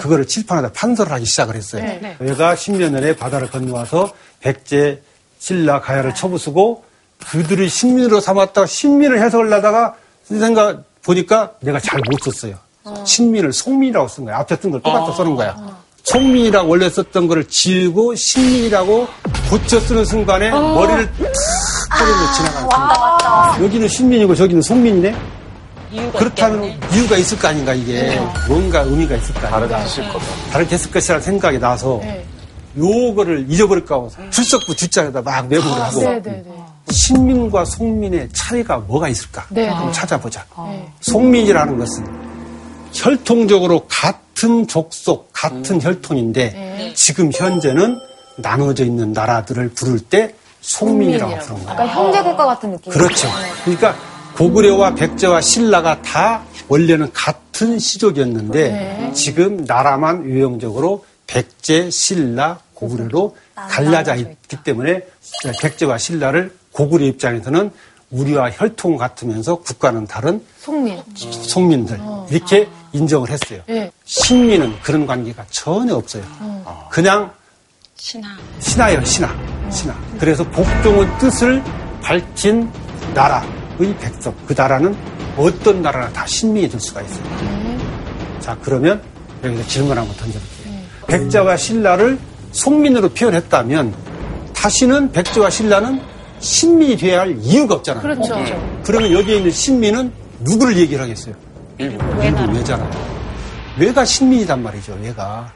그거를 0.00 0.26
칠판에다 0.26 0.72
판서를 0.72 1.12
하기 1.12 1.24
시작을 1.24 1.54
했어요. 1.54 1.82
네. 1.82 2.16
얘가 2.22 2.56
신면연에 2.56 3.14
바다를 3.14 3.48
건너와서 3.50 4.12
백제, 4.40 5.02
신라, 5.38 5.80
가야를 5.80 6.14
쳐부수고 6.14 6.84
그들을 7.26 7.68
신민으로 7.68 8.20
삼았다가 8.20 8.66
신민을 8.66 9.20
해석을 9.22 9.52
하다가 9.52 9.94
생각 10.24 10.82
보니까 11.02 11.52
내가 11.60 11.78
잘 11.80 12.00
못 12.10 12.20
썼어요. 12.22 12.54
신민을 13.04 13.52
송민이라고 13.52 14.08
쓴 14.08 14.24
거야. 14.24 14.38
앞에 14.38 14.56
쓴 14.56 14.70
걸 14.70 14.80
똑같이 14.82 15.16
쓰는 15.16 15.34
거야. 15.36 15.56
송민이라고 16.04 16.68
원래 16.68 16.88
썼던 16.88 17.28
거를 17.28 17.44
지우고 17.48 18.14
신민이라고 18.14 19.06
고쳐 19.50 19.78
쓰는 19.80 20.04
순간에 20.06 20.50
머리를 20.50 21.06
탁 21.06 21.16
때리고 21.98 22.32
지나가는 22.36 22.60
순간. 22.70 23.64
여기는 23.64 23.88
신민이고 23.88 24.34
저기는 24.34 24.62
송민이네? 24.62 25.16
이유가 25.90 26.18
그렇다는 26.18 26.64
있겠네. 26.64 26.96
이유가 26.96 27.16
있을 27.16 27.38
거 27.38 27.48
아닌가, 27.48 27.72
이게. 27.74 28.20
뭔가 28.46 28.80
의미가 28.80 29.16
있을 29.16 29.34
거 29.34 29.40
아닌가. 29.40 29.50
다르게 29.58 29.74
하실 29.74 30.08
거다. 30.12 30.24
다르게 30.52 30.74
했을 30.74 30.90
것이라는 30.90 31.22
생각이 31.22 31.58
나서 31.58 31.98
네. 32.02 32.24
요거를 32.76 33.46
잊어버릴까 33.48 33.94
하고 33.94 34.10
출석부 34.30 34.76
뒷장에다 34.76 35.22
막 35.22 35.48
메모를 35.48 35.72
하고 35.82 36.00
네, 36.00 36.22
네, 36.22 36.42
네. 36.46 36.64
신민과 36.90 37.64
송민의 37.64 38.28
차이가 38.32 38.78
뭐가 38.78 39.08
있을까 39.08 39.46
네, 39.50 39.68
한번 39.68 39.86
네. 39.86 39.92
찾아보자. 39.92 40.44
네. 40.66 40.92
송민이라는 41.00 41.78
것은 41.78 42.06
혈통적으로 42.92 43.86
같은 43.88 44.66
족속, 44.66 45.30
같은 45.32 45.80
혈통인데 45.80 46.50
네. 46.50 46.94
지금 46.94 47.30
현재는 47.32 47.98
나눠져 48.36 48.84
있는 48.84 49.12
나라들을 49.12 49.70
부를 49.70 49.98
때 50.00 50.34
송민이라고 50.60 51.30
송민이라고. 51.30 51.46
부르는 51.46 51.64
거야. 51.66 51.74
그러니까 51.76 52.00
형제국가 52.00 52.46
같은 52.46 52.70
느낌. 52.72 52.92
그렇죠. 52.92 53.28
그러니까 53.64 53.96
고구려와 54.36 54.94
백제와 54.94 55.40
신라가 55.40 56.00
다 56.02 56.42
원래는 56.68 57.12
같은 57.12 57.78
시족이었는데 57.78 58.70
네. 58.70 59.12
지금 59.12 59.64
나라만 59.64 60.24
유형적으로 60.24 61.04
백제, 61.26 61.90
신라, 61.90 62.60
고구려로 62.74 63.36
갈라져 63.54 64.14
있기 64.14 64.56
때문에 64.62 65.02
백제와 65.60 65.98
신라를 65.98 66.56
고구려 66.78 67.06
입장에서는 67.06 67.72
우리와 68.12 68.52
혈통 68.52 68.96
같으면서 68.96 69.56
국가는 69.56 70.06
다른 70.06 70.40
송민. 70.60 71.02
송민들 71.16 71.98
이렇게 72.30 72.68
인정을 72.92 73.30
했어요. 73.30 73.60
네. 73.66 73.90
신민은 74.04 74.80
그런 74.80 75.04
관계가 75.04 75.44
전혀 75.50 75.96
없어요. 75.96 76.22
그냥 76.88 77.32
신하. 77.96 78.28
신하예요, 78.60 79.04
신하. 79.04 79.34
신하. 79.72 79.94
그래서 80.20 80.44
복종의 80.50 81.18
뜻을 81.18 81.62
밝힌 82.00 82.70
나라의 83.12 83.96
백성. 83.98 84.32
그 84.46 84.54
나라는 84.56 84.96
어떤 85.36 85.82
나라나 85.82 86.08
다 86.10 86.24
신민이 86.26 86.68
될 86.68 86.78
수가 86.78 87.02
있어요. 87.02 87.24
자, 88.38 88.56
그러면 88.62 89.02
여기서 89.42 89.66
질문 89.66 89.98
한번 89.98 90.16
던져볼게요. 90.16 90.78
백자와 91.08 91.56
신라를 91.56 92.20
송민으로 92.52 93.08
표현했다면 93.08 93.94
다시는 94.54 95.10
백제와 95.10 95.50
신라는 95.50 96.17
신민이 96.40 96.96
돼야 96.96 97.20
할 97.20 97.36
이유가 97.40 97.74
없잖아요. 97.76 98.02
그렇죠. 98.02 98.82
그러면 98.84 99.12
여기에 99.12 99.36
있는 99.38 99.50
신민은 99.50 100.12
누구를 100.40 100.76
얘기를 100.76 101.02
하겠어요? 101.02 101.34
일부. 101.78 102.22
일부 102.22 102.42
외잖아요. 102.52 102.90
외가 103.78 104.04
신민이단 104.04 104.62
말이죠, 104.62 104.98
외가. 105.02 105.52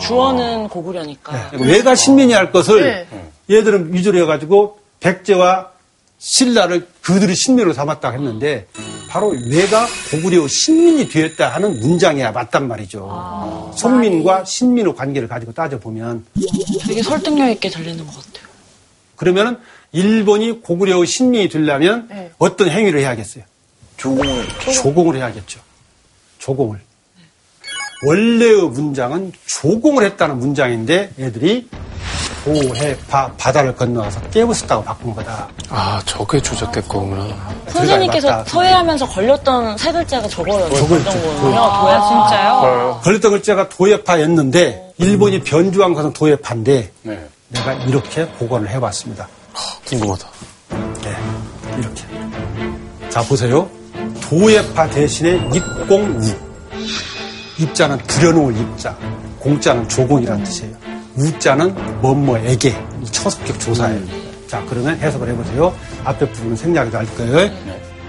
주어는 0.00 0.68
고구려니까. 0.68 1.50
외가 1.58 1.94
신민이 1.94 2.32
할 2.32 2.52
것을 2.52 3.06
네. 3.48 3.56
얘들은 3.58 3.92
위조를 3.92 4.22
해가지고 4.22 4.78
백제와 5.00 5.70
신라를 6.18 6.86
그들이 7.02 7.34
신민으로 7.34 7.72
삼았다고 7.72 8.16
했는데 8.16 8.68
바로 9.08 9.34
외가 9.50 9.86
고구려 10.12 10.46
신민이 10.46 11.08
되었다 11.08 11.48
하는 11.48 11.80
문장이야 11.80 12.30
맞단 12.30 12.68
말이죠. 12.68 13.72
송민과 13.76 14.44
신민의 14.44 14.94
관계를 14.94 15.26
가지고 15.26 15.52
따져보면 15.52 16.24
되게 16.86 17.02
설득력 17.02 17.48
있게 17.50 17.68
들리는 17.70 18.06
것 18.06 18.14
같아요. 18.14 18.48
그러면은 19.16 19.58
일본이 19.92 20.62
고구려 20.62 21.04
신민이 21.04 21.48
되려면 21.48 22.08
네. 22.10 22.30
어떤 22.38 22.70
행위를 22.70 23.00
해야겠어요? 23.00 23.44
조공을. 23.98 24.48
조공을 24.74 25.16
해야겠죠. 25.16 25.60
조공을. 26.38 26.80
원래의 28.04 28.62
문장은 28.70 29.32
조공을 29.46 30.04
했다는 30.04 30.38
문장인데 30.38 31.12
애들이 31.20 31.68
도해파 32.44 33.32
바다를 33.36 33.76
건너가서 33.76 34.20
깨부쉈다고 34.30 34.82
바꾼 34.82 35.14
거다. 35.14 35.48
아, 35.68 36.02
저게 36.04 36.40
조작됐구나. 36.42 37.54
선생님께서 37.68 38.28
맞다. 38.28 38.44
서예하면서 38.50 39.06
걸렸던 39.08 39.78
세 39.78 39.92
글자가 39.92 40.26
저거였죠. 40.26 40.74
저거였죠. 40.74 41.10
정도는요. 41.12 41.58
아, 41.60 41.80
도야 41.82 42.00
진짜요? 42.08 43.00
걸렸던 43.04 43.30
글자가 43.30 43.68
도해파였는데 43.68 44.94
일본이 44.98 45.40
변주한 45.44 45.94
것은 45.94 46.12
도해파인데 46.12 46.90
네. 47.02 47.28
내가 47.50 47.74
이렇게 47.74 48.26
복원을 48.32 48.68
해봤습니다. 48.70 49.28
궁금하다. 49.86 50.26
네, 51.02 51.16
이렇게. 51.78 52.02
자, 53.10 53.22
보세요. 53.22 53.68
도예파 54.22 54.88
대신에 54.90 55.36
입공우. 55.54 56.20
입자는 57.58 57.98
들여놓을 58.06 58.56
입자. 58.56 58.96
공자는 59.38 59.88
조공이라는 59.88 60.44
뜻이에요. 60.44 60.74
우자는 61.16 62.00
뭐뭐에게. 62.00 62.74
처습격 63.10 63.60
조사예요. 63.60 64.00
자, 64.46 64.64
그러면 64.68 64.98
해석을 64.98 65.28
해보세요. 65.28 65.74
앞에 66.04 66.28
부분은 66.30 66.56
생략이 66.56 66.90
날 66.90 67.06
거예요. 67.14 67.50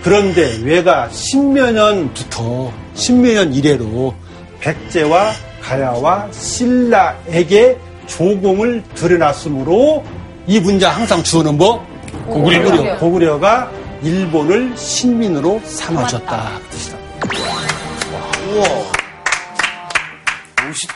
그런데 0.03 0.57
왜가 0.63 1.09
십여년부터 1.09 2.71
십여년 2.93 3.53
이래로 3.53 4.13
백제와 4.59 5.31
가야와 5.61 6.29
신라에게 6.31 7.77
조공을 8.07 8.83
들여놨으므로 8.95 10.03
이 10.47 10.59
문장 10.59 10.95
항상 10.95 11.23
주어는 11.23 11.57
뭐? 11.57 11.85
고구려. 12.27 12.97
고구려가 12.97 13.71
일본을 14.01 14.77
신민으로 14.77 15.61
삼아줬다. 15.63 16.59
그 16.59 16.69
뜻이다. 16.69 16.97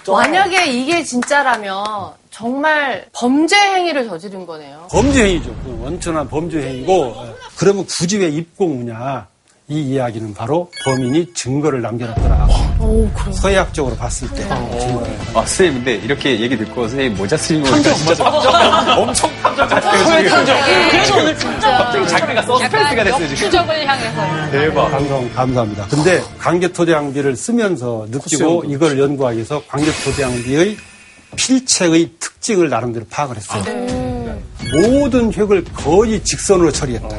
만약에 0.07 0.65
이게 0.65 1.03
진짜라면 1.03 1.85
정말 2.31 3.05
범죄 3.13 3.55
행위를 3.55 4.07
저지른 4.07 4.45
거네요. 4.45 4.87
범죄 4.91 5.23
행위죠. 5.23 5.49
그 5.63 5.79
원천한 5.81 6.27
범죄 6.27 6.61
행위고. 6.61 7.15
그러면 7.57 7.85
굳이 7.85 8.17
왜 8.17 8.27
입공우냐? 8.29 9.27
이 9.69 9.81
이야기는 9.81 10.33
바로 10.33 10.71
범인이 10.85 11.33
증거를 11.33 11.81
남겨놨더라. 11.81 12.47
서예학적으로 13.33 13.97
봤을 13.97 14.29
때 14.29 14.43
증거를. 14.79 15.17
아, 15.33 15.39
선생님, 15.45 15.73
근데 15.83 15.95
이렇게 15.95 16.39
얘기 16.39 16.57
듣고 16.57 16.87
선생님 16.87 17.17
모자 17.17 17.35
쓰는 17.35 17.63
거 17.63 17.71
보니까 17.71 17.93
진짜 17.95 18.95
엄청 18.97 19.29
탐정 19.41 19.67
같아요. 19.67 20.89
그래서 20.89 21.17
오늘 21.17 21.37
진짜 21.37 21.77
갑자기 21.79 22.07
자기가 22.07 22.41
서스펜스가 22.43 23.03
됐어요, 23.03 23.27
지금. 23.27 23.35
추적을 23.35 23.85
향해서. 23.85 24.51
대박. 24.51 24.89
감사합니다. 24.89 25.35
감사합니다. 25.35 25.87
근데 25.89 26.21
광개토대왕비를 26.39 27.35
쓰면서 27.35 28.07
느끼고 28.09 28.63
이걸 28.67 28.97
연구하기 28.97 29.35
위해서 29.35 29.61
광개토대왕비의 29.67 30.77
필체의 31.35 32.11
특징을 32.21 32.69
나름대로 32.69 33.05
파악을 33.09 33.35
했어요. 33.35 33.63
모든 34.71 35.33
획을 35.33 35.65
거의 35.75 36.23
직선으로 36.23 36.71
처리했다. 36.71 37.09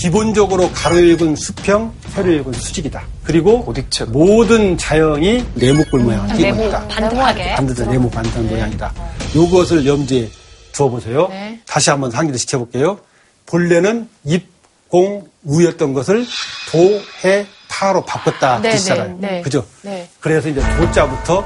기본적으로 0.00 0.70
가로 0.72 0.98
읽은 0.98 1.36
수평, 1.36 1.92
세로 2.08 2.32
읽은 2.32 2.54
수직이다. 2.54 3.02
그리고 3.22 3.70
모든 4.08 4.78
자형이 4.78 5.44
네모꼴 5.56 6.00
모양을 6.00 6.36
띠고 6.36 6.42
네모 6.42 6.68
있다. 6.68 6.88
반듯하게. 6.88 7.54
반듯한 7.56 7.90
네모 7.90 8.08
반듯한 8.08 8.48
모양이다. 8.48 8.94
이것을 9.34 9.84
염두에 9.84 10.30
두어보세요. 10.72 11.28
네. 11.28 11.60
다시 11.66 11.90
한번 11.90 12.10
상기를 12.10 12.38
시켜볼게요. 12.38 12.98
본래는 13.44 14.08
입, 14.24 14.48
공, 14.88 15.28
우였던 15.44 15.92
것을 15.92 16.24
도, 16.70 16.78
해, 17.22 17.46
파로 17.68 18.02
바꿨다 18.02 18.62
네, 18.62 18.70
뜻이잖아요. 18.70 19.18
네, 19.18 19.30
네. 19.30 19.42
그죠? 19.42 19.66
네. 19.82 20.08
그래서 20.18 20.48
이제 20.48 20.62
도자부터 20.78 21.44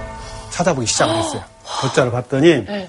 찾아보기 0.50 0.86
시작을 0.86 1.16
했어요. 1.16 1.42
도자를 1.82 2.12
봤더니 2.12 2.64
네. 2.64 2.88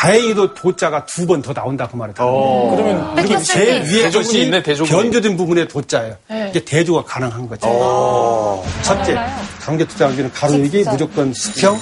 다행히도 0.00 0.54
도자가 0.54 1.04
두 1.04 1.26
번 1.26 1.42
더 1.42 1.52
나온다 1.52 1.86
그 1.86 1.94
말이다. 1.96 2.24
그러면 2.24 3.14
그리고 3.16 3.38
제일 3.42 3.82
위에 3.82 4.10
것이 4.10 4.42
있네, 4.42 4.62
대조군이. 4.62 4.90
변조된 4.90 5.36
부분의 5.36 5.68
도자예요. 5.68 6.16
네. 6.28 6.48
이게 6.50 6.64
대조가 6.64 7.04
가능한 7.04 7.46
거죠. 7.48 8.62
첫째, 8.82 9.16
강제투자하기는 9.60 10.32
가로익이 10.32 10.84
무조건 10.90 11.32
수평, 11.34 11.78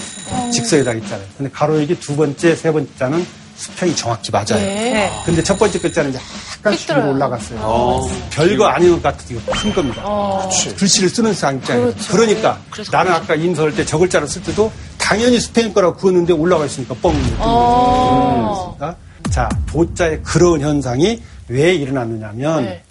직선에다 0.53 0.95
있잖아요. 0.95 1.27
근데 1.37 1.51
가로익이 1.53 2.01
두 2.01 2.17
번째, 2.17 2.57
세 2.57 2.73
번째는 2.73 3.25
수평이 3.59 3.95
정확히 3.97 4.31
맞아요. 4.31 4.55
네. 4.55 5.11
근데 5.27 5.43
첫 5.43 5.59
번째 5.59 5.79
글자는 5.81 6.11
이제 6.11 6.21
약간 6.59 6.73
위로 6.97 7.11
올라갔어요. 7.11 8.09
별거 8.31 8.67
아닌 8.67 9.03
것 9.03 9.15
이거 9.29 9.41
큰 9.53 9.73
겁니다. 9.75 10.49
글씨를 10.79 11.09
쓰는 11.09 11.35
사람 11.35 11.57
입장에서. 11.57 12.13
그러니까 12.13 12.59
나는 12.93 13.13
아까 13.13 13.35
인서할 13.35 13.75
때 13.75 13.85
저 13.85 13.99
글자를 13.99 14.29
쓸 14.29 14.43
때도 14.43 14.71
당연히 14.97 15.41
스페인 15.41 15.73
거라고 15.75 15.97
그었는데 15.97 16.33
올라가 16.35 16.67
있으니까 16.67 16.95
뻥. 17.03 17.13
어. 17.39 18.77
음. 18.81 18.93
자, 19.31 19.49
도자의 19.67 20.23
그런 20.23 20.61
현상이 20.61 21.21
왜 21.49 21.75
일어났느냐면 21.75 22.65
네. 22.65 22.83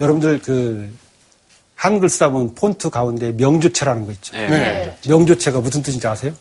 여러분들 0.00 0.40
그 0.42 0.90
한글 1.74 2.08
쓰다 2.08 2.30
보면 2.30 2.54
폰트 2.54 2.88
가운데 2.90 3.32
명조체라는 3.32 4.06
거 4.06 4.12
있죠. 4.12 4.34
네. 4.36 4.96
명조체가 5.06 5.60
무슨 5.60 5.82
뜻인지 5.82 6.06
아세요? 6.06 6.32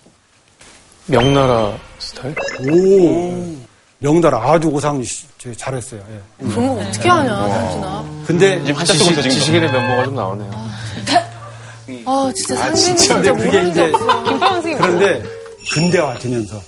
명나라 1.08 1.78
스타일? 2.00 2.36
오. 2.70 3.56
명나라 4.00 4.38
아주 4.52 4.68
오상 4.68 5.04
잘했어요. 5.58 6.02
예. 6.12 6.48
그런 6.48 6.68
거 6.68 6.82
어떻게 6.82 7.10
하냐, 7.10 7.48
삼진아. 7.48 8.06
근데 8.26 8.60
지금 8.64 8.76
한자 8.80 8.94
쓰고 8.94 9.12
있어, 9.12 9.22
지금. 9.22 9.38
지식인의 9.38 9.72
면모가 9.72 10.04
좀 10.06 10.16
나오네요. 10.16 10.52
아, 12.06 12.32
진짜 12.36 12.56
상진이 12.56 12.98
진짜 12.98 13.16
근데 13.16 13.32
그게 13.32 13.46
모르는 13.46 13.72
이제 13.72 13.88
게 13.88 13.96
없어. 13.96 14.62
그런데 14.62 15.24
근대화 15.74 16.18
되면서 16.20 16.60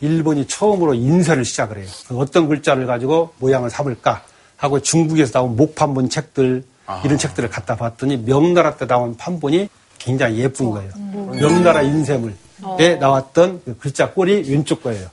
일본이 0.00 0.46
처음으로 0.46 0.94
인쇄를 0.94 1.44
시작을 1.44 1.78
해요. 1.78 1.86
그 2.08 2.18
어떤 2.18 2.48
글자를 2.48 2.86
가지고 2.86 3.32
모양을 3.38 3.70
삼을까 3.70 4.22
하고 4.56 4.80
중국에서 4.80 5.32
나온 5.32 5.56
목판본 5.56 6.08
책들 6.08 6.64
이런 7.04 7.18
책들을 7.18 7.48
갖다 7.50 7.76
봤더니 7.76 8.16
명나라 8.18 8.76
때 8.76 8.86
나온 8.86 9.16
판본이 9.16 9.68
굉장히 9.98 10.38
예쁜 10.38 10.70
거예요. 10.70 10.90
명나라 11.32 11.82
인쇄물에 11.82 12.96
나왔던 12.98 13.62
그 13.64 13.78
글자 13.78 14.10
꼴이 14.10 14.50
왼쪽 14.50 14.82
거예요. 14.82 15.08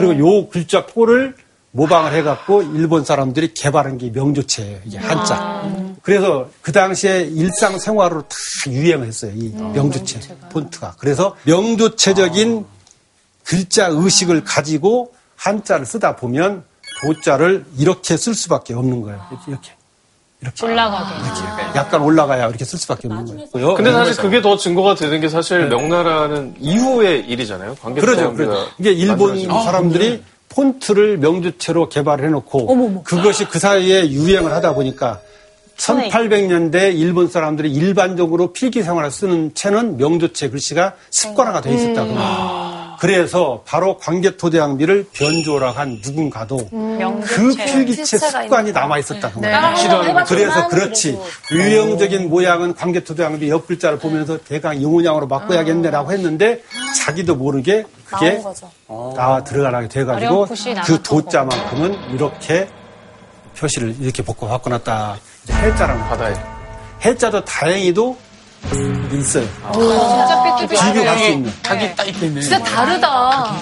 그리고 0.00 0.18
요 0.18 0.48
글자 0.48 0.86
꼴을 0.86 1.34
모방을 1.72 2.12
해갖고 2.14 2.62
일본 2.62 3.04
사람들이 3.04 3.54
개발한 3.54 3.98
게 3.98 4.10
명조체예요. 4.10 4.80
이게 4.84 4.98
한자. 4.98 5.62
그래서 6.02 6.48
그 6.62 6.72
당시에 6.72 7.22
일상생활으로 7.22 8.22
다 8.22 8.36
유행을 8.66 9.06
했어요. 9.06 9.32
이 9.34 9.50
명조체 9.50 10.20
폰트가. 10.50 10.96
그래서 10.98 11.36
명조체적인 11.44 12.66
글자 13.44 13.86
의식을 13.86 14.44
가지고 14.44 15.12
한자를 15.36 15.86
쓰다 15.86 16.16
보면 16.16 16.64
도자를 17.02 17.64
이렇게 17.78 18.16
쓸 18.16 18.34
수밖에 18.34 18.74
없는 18.74 19.02
거예요. 19.02 19.20
이렇게. 19.46 19.72
이렇게. 20.42 20.66
올라가게. 20.66 21.14
약간 21.76 22.00
올라가야 22.02 22.48
이렇게 22.48 22.64
쓸 22.64 22.78
수밖에 22.78 23.08
없는 23.08 23.48
거예요. 23.52 23.74
근데 23.74 23.92
사실 23.92 24.16
그게 24.16 24.40
더 24.40 24.56
증거가 24.56 24.94
되는 24.94 25.20
게 25.20 25.28
사실 25.28 25.68
명나라는 25.68 26.54
이후의 26.60 27.26
일이잖아요. 27.26 27.76
관계 27.82 28.00
그러죠. 28.00 28.32
그러죠. 28.32 28.68
이게 28.78 28.92
일본 28.92 29.38
사람들이 29.46 30.22
폰트를 30.48 31.18
명주체로 31.18 31.88
개발을 31.88 32.24
해놓고 32.26 33.02
그것이 33.04 33.44
그 33.46 33.58
사이에 33.58 34.10
유행을 34.10 34.52
하다 34.52 34.74
보니까 34.74 35.20
1800년대 35.76 36.94
일본 36.98 37.28
사람들이 37.28 37.72
일반적으로 37.72 38.52
필기 38.52 38.82
생활을 38.82 39.10
쓰는 39.10 39.54
채는 39.54 39.96
명조체 39.96 40.50
글씨가 40.50 40.94
습관화가 41.10 41.60
돼 41.62 41.74
있었다. 41.74 42.04
고 42.04 42.14
그래서 43.00 43.62
바로 43.64 43.96
광개토대왕비를 43.96 45.06
변조라 45.14 45.70
한 45.70 46.00
누군가도 46.04 46.68
그 47.24 47.54
필기체 47.56 48.18
습관이 48.18 48.72
남아 48.72 48.98
있었다. 48.98 49.30
고 49.30 49.40
네. 49.40 49.54
그래서 50.28 50.68
그렇지 50.68 51.18
유형적인 51.50 52.28
모양은 52.28 52.74
광개토대왕비 52.74 53.48
옆 53.48 53.66
글자를 53.66 53.98
보면서 53.98 54.36
대강 54.36 54.82
이모양으로 54.82 55.28
바꿔야겠네라고 55.28 56.12
했는데 56.12 56.62
자기도 57.02 57.36
모르게 57.36 57.86
그게 58.04 58.42
거죠. 58.42 58.70
나와 59.16 59.42
들어가게 59.42 59.88
돼가지고 59.88 60.48
그 60.84 61.02
도자만큼은 61.02 62.12
이렇게 62.12 62.68
표시를 63.56 63.96
이렇게 63.98 64.22
벗고 64.22 64.46
바꿔놨다. 64.46 65.16
해자라는 65.50 66.02
바다에. 66.04 66.34
해자도 67.02 67.46
다행히도 67.46 68.16
있어요. 69.12 69.44
진짜 69.72 70.42
삐뚤삐뚤. 70.56 70.92
비교할 70.92 71.18
수 71.18 71.24
있는. 71.30 71.52
각이 71.62 71.96
딱 71.96 72.08
있겠네. 72.08 72.40
진짜 72.40 72.62
다르다. 72.62 73.56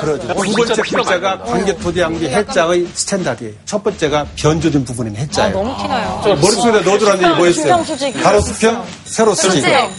그러죠. 0.00 0.28
두 0.28 0.52
번째 0.52 0.82
글자가 0.82 1.38
광개토대왕비 1.42 2.26
해자의 2.28 2.86
standard예요. 2.94 3.52
첫 3.64 3.82
번째가 3.82 4.26
변조된 4.36 4.84
부분인 4.84 5.16
해자예요. 5.16 5.52
너무 5.54 5.76
티나요. 5.82 6.20
머릿속에 6.24 6.80
넣어두라는 6.80 7.24
얘기 7.24 7.34
뭐였어요? 7.36 7.84
가로 8.22 8.40
수평, 8.40 8.84
세로 9.04 9.34
수직. 9.34 9.62
네. 9.64 9.90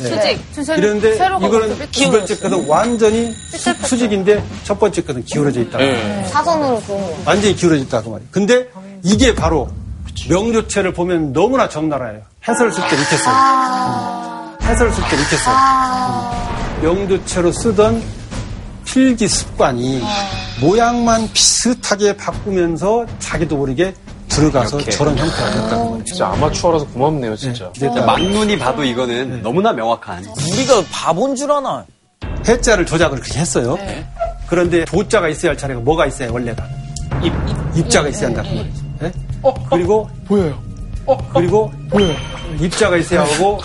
수직. 0.54 0.78
이런데 0.78 1.16
이거는 1.16 1.90
두 1.92 2.12
번째 2.12 2.38
거는 2.38 2.68
완전히 2.68 3.34
수- 3.56 3.74
수직인데 3.88 4.44
첫 4.64 4.80
번째 4.80 5.02
거는 5.04 5.26
기울어져 5.26 5.62
있다. 5.62 5.78
사선으로 6.28 6.80
거. 6.82 7.18
완전히 7.26 7.56
기울어져 7.56 7.82
있다 7.84 8.02
그 8.02 8.10
말이에요. 8.10 8.28
근데 8.32 8.68
이게 9.04 9.34
바로 9.34 9.70
명조체를 10.30 10.94
보면 10.94 11.34
너무나 11.34 11.68
적나라해요. 11.68 12.22
해설을 12.48 12.72
쓸 12.72 12.84
때 12.89 12.96
이렇게 12.96 13.18
써요. 13.18 13.36
음. 14.60 14.66
해설을 14.68 14.92
쓸 14.92 15.04
때 15.10 15.16
이렇게 15.16 15.36
써요. 15.38 15.56
음. 15.56 16.82
명조체로 16.82 17.52
쓰던 17.52 18.02
필기 18.86 19.28
습관이 19.28 20.02
모양만 20.60 21.30
비슷하게 21.34 22.18
바꾸면서 22.18 23.06
자기도 23.20 23.58
모르게 23.58 23.94
들어가서 24.28 24.78
이렇게. 24.78 24.92
저런 24.92 25.18
형태가 25.18 25.50
됐다는 25.52 25.89
거예요. 25.89 26.04
진짜 26.04 26.28
아마추어라서 26.30 26.88
고맙네요, 26.88 27.36
진짜. 27.36 27.72
됐다. 27.74 28.06
막눈이 28.06 28.58
봐도 28.58 28.84
이거는 28.84 29.42
너무나 29.44 29.72
명확한. 29.74 30.26
우리가 30.52 30.84
바본 30.92 31.36
줄 31.36 31.52
아나. 31.52 31.86
해자를 32.48 32.86
조작을 32.86 33.20
그렇게 33.20 33.39
했어요. 33.39 33.78
그런데 34.48 34.84
도자가 34.86 35.28
있어야 35.30 35.52
할 35.52 35.58
자리가 35.58 35.80
뭐가 35.82 36.08
있어야 36.08 36.32
원래가 36.32 36.66
입, 37.24 37.32
입자가 37.76 38.08
있어야 38.10 38.28
한다. 38.30 38.42
그 38.42 38.48
말이죠. 38.56 38.84
예? 39.04 39.12
그리고 39.70 40.10
보여요. 40.28 40.58
그리고 41.34 41.72
보여요. 41.89 42.16
입자가 42.60 42.97
있어야 42.97 43.22
하고 43.24 43.60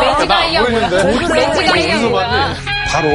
매지가 0.00 0.44
이야 0.46 0.62
뭐야? 0.62 0.88
매지가 0.88 1.76
이야 1.76 2.08
뭐야? 2.08 2.54
바로 2.88 3.08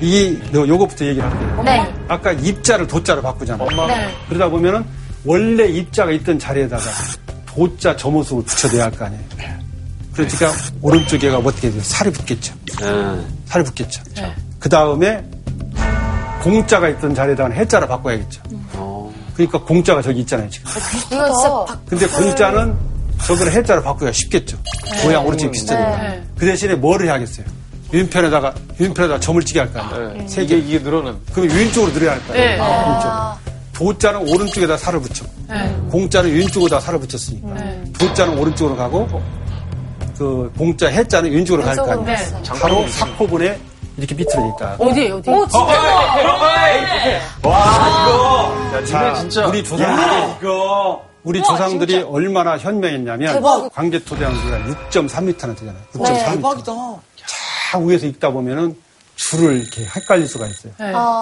이 0.00 0.38
요- 0.54 0.66
요거부터 0.68 1.04
얘기를 1.06 1.28
할게요. 1.28 1.62
네. 1.64 1.94
아까 2.08 2.32
입자를 2.32 2.86
도자로 2.86 3.20
바꾸잖아요. 3.22 3.68
네. 3.88 4.08
그러다 4.28 4.48
보면은 4.48 4.84
원래 5.24 5.66
입자가 5.66 6.12
있던 6.12 6.38
자리에다가 6.38 6.82
도자 7.46 7.96
점호수를 7.96 8.44
붙여내야 8.44 8.84
할 8.84 8.90
거 8.92 9.04
아니에요. 9.06 9.22
그러니까 10.14 10.52
오른쪽에가 10.82 11.38
어떻게 11.38 11.70
돼요? 11.70 11.80
살이 11.82 12.10
붙겠죠. 12.12 12.54
살이 13.46 13.64
붙겠죠. 13.64 14.02
그 14.58 14.68
다음에 14.68 15.22
공자가 16.42 16.88
있던 16.88 17.14
자리에다가 17.14 17.50
해자를 17.54 17.86
바꿔야겠죠. 17.88 18.40
그러니까 19.38 19.60
공자가 19.62 20.02
저기 20.02 20.20
있잖아요, 20.20 20.50
지금. 20.50 20.68
이거 21.12 21.24
진짜 21.32 21.64
박- 21.64 21.86
근데 21.86 22.06
공자는 22.08 22.76
저걸 23.24 23.52
해자로 23.52 23.82
바꾸기가 23.84 24.10
쉽겠죠. 24.10 24.58
모양 25.04 25.24
오른쪽이 25.24 25.52
비슷하니까. 25.52 25.96
네. 26.02 26.22
그 26.36 26.44
대신에 26.44 26.74
뭐를 26.74 27.06
해야겠어요? 27.06 27.46
윈편에다가, 27.92 28.52
윈편에다가 28.78 29.20
점을 29.20 29.40
찍게 29.42 29.60
할거 29.60 29.78
아니에요. 29.80 30.28
세 30.28 30.44
개. 30.44 30.56
이게, 30.56 30.66
이게 30.76 30.82
늘어난. 30.82 31.16
그럼 31.32 31.48
왼쪽으로 31.50 31.92
늘어야 31.92 32.12
할거 32.12 32.32
아니에요. 32.32 32.48
네. 32.48 32.58
왼쪽. 32.58 33.38
도자는 33.74 34.28
오른쪽에다 34.28 34.76
살을 34.76 35.00
붙여. 35.00 35.24
공자는 35.88 36.34
왼쪽에다 36.34 36.80
살을 36.80 36.98
붙였으니까. 36.98 37.54
도자는 37.96 38.36
오른쪽으로 38.38 38.76
가고, 38.76 39.22
그 40.18 40.52
공자 40.58 40.88
해자는 40.88 41.30
왼쪽으로 41.32 41.64
갈거 41.64 41.92
아니에요. 41.92 42.04
네. 42.06 42.42
바로 42.60 42.88
사코분에 42.88 43.56
이렇게 43.98 44.14
비틀어져 44.14 44.48
있다. 44.54 44.76
어디, 44.78 45.10
어디? 45.10 45.28
오, 45.30 45.46
진짜. 45.46 45.66
자, 48.86 49.14
진짜. 49.14 49.46
우리 49.46 49.62
조상들이 49.64 50.46
우리 51.24 51.42
조상들이 51.42 52.02
얼마나 52.02 52.56
현명했냐면 52.56 53.34
대박. 53.34 53.68
광개 53.74 54.02
토대왕비가 54.04 54.58
6.3m나 54.90 55.56
되잖아요. 55.58 55.82
6.3m. 55.94 56.34
대박이다. 56.36 56.72
차 57.70 57.78
위에서 57.78 58.06
읽다 58.06 58.30
보면은 58.30 58.76
줄을 59.16 59.60
이렇게 59.60 59.84
헷갈릴 59.84 60.28
수가 60.28 60.46
있어요. 60.46 60.72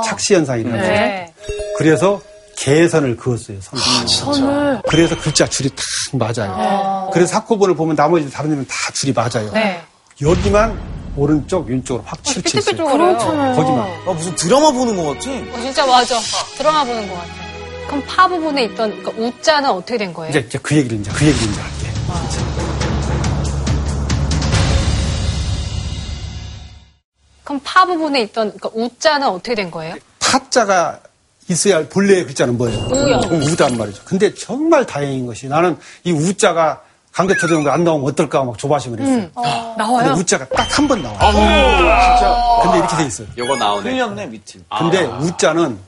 착시 0.05 0.35
현상이 0.35 0.61
일어나요. 0.61 0.83
네. 0.83 1.33
그래서 1.79 2.20
개선을 2.59 3.16
그었어요. 3.16 3.59
선을. 4.07 4.83
그래서 4.89 5.18
글자 5.18 5.47
줄이 5.49 5.70
딱 5.70 5.83
맞아요. 6.12 7.11
그래서 7.12 7.33
사코본을 7.33 7.74
보면 7.74 7.97
나머지 7.97 8.31
다른 8.31 8.51
데는 8.51 8.66
다 8.68 8.74
줄이 8.93 9.12
맞아요. 9.14 9.51
네. 9.53 9.81
여기만 10.20 10.79
오른쪽 11.17 11.69
왼쪽으로 11.69 12.05
확 12.07 12.23
치우쳐 12.23 12.59
있어요. 12.59 12.77
삐뚤삐뚤거려요. 12.77 13.17
거기만. 13.57 13.81
아, 14.07 14.12
무슨 14.12 14.35
드라마 14.35 14.71
보는 14.71 14.97
것 14.97 15.14
같지? 15.14 15.31
어, 15.55 15.61
진짜 15.61 15.87
맞아. 15.87 16.19
드라마 16.57 16.85
보는 16.85 17.09
것 17.09 17.14
같아. 17.14 17.33
그럼 17.89 18.03
파 18.07 18.29
부분에 18.29 18.64
있던 18.64 19.03
그러니까 19.03 19.12
우자는 19.23 19.71
어떻게 19.71 19.97
된 19.97 20.12
거예요? 20.12 20.31
이제, 20.31 20.41
이제 20.47 20.59
그 20.62 20.77
얘기를 20.77 20.99
이제 20.99 21.11
그 21.12 21.25
얘기를 21.27 21.49
이제 21.53 21.61
할게. 21.61 21.87
그럼 27.45 27.61
파 27.62 27.85
부분에 27.87 28.23
있던 28.23 28.55
그러니까 28.59 28.71
우자는 28.75 29.29
어떻게 29.29 29.55
된 29.55 29.71
거예요? 29.71 29.95
타자가 30.19 31.01
있어야 31.49 31.77
할 31.77 31.89
본래의 31.89 32.25
글자는 32.27 32.59
뭐예요? 32.59 32.89
우요. 32.91 33.21
우단 33.31 33.77
말이죠. 33.79 34.03
근데 34.05 34.35
정말 34.35 34.85
다행인 34.85 35.27
것이 35.27 35.47
나는 35.47 35.79
이 36.03 36.11
우자가 36.11 36.83
강대토대왕도 37.17 37.71
안 37.71 37.83
나오면 37.83 38.07
어떨까 38.11 38.45
막 38.45 38.59
조바심을 38.59 39.01
했어요. 39.01 39.31
나와요? 39.79 40.09
근데 40.09 40.21
우자가 40.21 40.45
딱 40.49 40.67
한 40.79 40.87
번 40.87 41.03
나와요. 41.03 41.19
진짜. 41.19 42.61
근데 42.62 42.79
이렇게 42.79 42.97
돼 42.97 43.07
있어요. 43.07 43.27
요거 43.39 43.57
나오네. 43.57 43.91
틀렸네, 43.91 44.27
밑에. 44.27 44.59
근데 44.79 45.05
우자는 45.05 45.79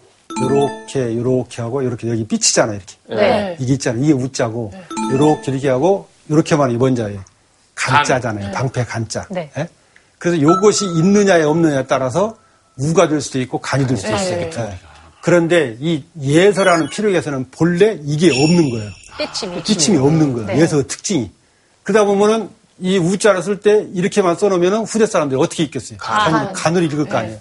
요렇게 0.41 1.17
요렇게 1.19 1.61
하고 1.63 1.85
요렇게 1.85 2.09
여기 2.09 2.27
삐치잖아요. 2.27 2.77
이렇게. 2.79 2.95
네. 3.23 3.57
이게 3.61 3.75
있잖아요. 3.75 4.03
이게 4.03 4.13
우자고 4.15 4.73
요렇게 5.13 5.53
이렇게 5.53 5.69
하고 5.69 6.09
요렇게만 6.31 6.71
이번 6.71 6.97
자예요. 6.97 7.21
간자잖아요. 7.75 8.53
방패 8.53 8.85
간자. 8.87 9.27
네. 9.31 9.51
예? 9.59 9.69
그래서 10.19 10.41
요것이 10.41 10.87
있느냐에 10.87 11.43
없느냐에 11.43 11.85
따라서 11.87 12.37
우가 12.79 13.09
될 13.09 13.21
수도 13.21 13.39
있고 13.41 13.59
간이 13.61 13.87
될 13.87 13.99
수도 13.99 14.15
있어요. 14.15 14.41
예. 14.41 14.79
그런데 15.21 15.77
이 15.79 16.05
예서라는 16.21 16.89
필력에서는 16.89 17.51
본래 17.51 17.99
이게 18.05 18.31
없는 18.31 18.71
거예요. 18.71 18.91
삐침이. 19.19 19.63
삐침이 19.63 19.99
없는 19.99 20.33
거예요. 20.35 20.47
네. 20.47 20.59
예서 20.61 20.83
특징이. 20.87 21.31
그러다 21.83 22.05
보면은 22.07 22.51
이 22.81 22.97
우자를 22.99 23.43
쓸 23.43 23.61
때 23.61 23.87
이렇게만 23.93 24.37
써놓으면 24.37 24.85
후대 24.85 25.07
사람들이 25.07 25.41
어떻게 25.41 25.65
읽겠어요? 25.65 25.99
간, 25.99 26.53
간을 26.53 26.85
읽을 26.85 27.07
거 27.07 27.19
아니에요. 27.19 27.39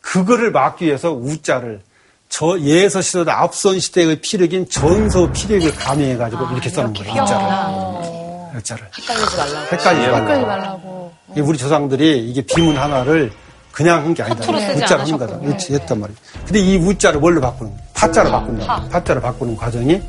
그거를 0.00 0.50
막기 0.52 0.84
위해서 0.86 1.12
우자를 1.12 1.80
저 2.28 2.58
예서 2.60 3.00
시대보다 3.00 3.40
앞선 3.40 3.78
시대의 3.80 4.20
피력인 4.20 4.68
전서 4.68 5.30
피력을 5.32 5.72
가미해가지고 5.74 6.46
이렇게 6.52 6.68
써놓은 6.68 6.92
거예요. 6.92 7.22
우자를. 7.22 8.58
우자를. 8.58 8.88
헷갈리지 8.98 9.36
말라고. 9.36 9.66
헷갈리지 9.72 10.06
말라고. 10.08 10.22
헷갈리지 10.22 10.46
말라고. 10.46 11.12
우리 11.36 11.58
조상들이 11.58 12.28
이게 12.30 12.42
비문 12.42 12.76
하나를 12.76 13.32
그냥 13.72 14.04
한 14.04 14.14
게 14.14 14.22
아니다. 14.22 14.42
우자를 14.44 15.04
한 15.10 15.18
거다. 15.18 15.38
이렇게 15.42 15.74
했단 15.74 15.98
말이에요. 16.00 16.18
근데 16.44 16.60
이 16.60 16.76
우자를 16.76 17.18
뭘로 17.20 17.40
바꾸는 17.40 17.72
거예요? 17.72 17.84
파자로 17.94 18.30
바꾼다. 18.30 18.88
파자로 18.90 19.20
바꾸는 19.20 19.56
과정이 19.56 20.00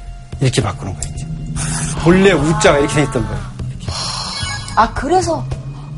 이렇게 0.41 0.61
바꾸는 0.61 0.93
거예요. 0.93 1.13
이제. 1.15 1.25
본래 2.03 2.31
우자가 2.31 2.79
이렇게 2.79 2.93
돼 2.95 3.03
있던 3.03 3.25
거예요. 3.25 3.41
아, 4.75 4.93
그래서. 4.93 5.43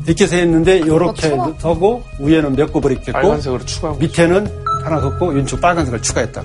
이렇게 0.06 0.26
돼 0.26 0.42
있는데 0.42 0.78
이렇게 0.78 1.36
서고 1.58 2.02
위에는 2.18 2.56
몇 2.56 2.72
곱을 2.72 2.92
입겠고. 2.92 3.36
밑에는 3.98 4.64
하나 4.84 5.00
섰고 5.00 5.26
왼쪽 5.28 5.60
빨간색을 5.60 6.00
추가했다. 6.00 6.42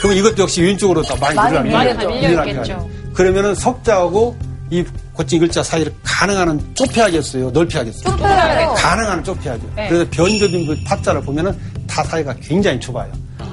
그럼 0.00 0.16
이것도 0.16 0.42
역시 0.42 0.62
왼쪽으로 0.62 1.02
더 1.02 1.16
많이. 1.16 1.36
하죠. 1.36 2.88
그러면은 3.14 3.54
석자하고 3.54 4.36
이 4.70 4.84
고친 5.12 5.40
글자 5.40 5.62
사이를 5.62 5.92
가능한 6.02 6.48
한 6.48 6.74
좁혀야겠어요? 6.74 7.50
넓혀야겠어요? 7.50 8.16
가능한 8.16 9.06
한 9.18 9.24
좁혀야죠. 9.24 9.62
네. 9.76 9.88
그래서 9.88 10.06
변조된 10.10 10.66
그 10.66 10.76
파자를 10.84 11.22
보면은 11.22 11.56
다 11.86 12.02
사이가 12.04 12.34
굉장히 12.42 12.78
좁아요. 12.80 13.10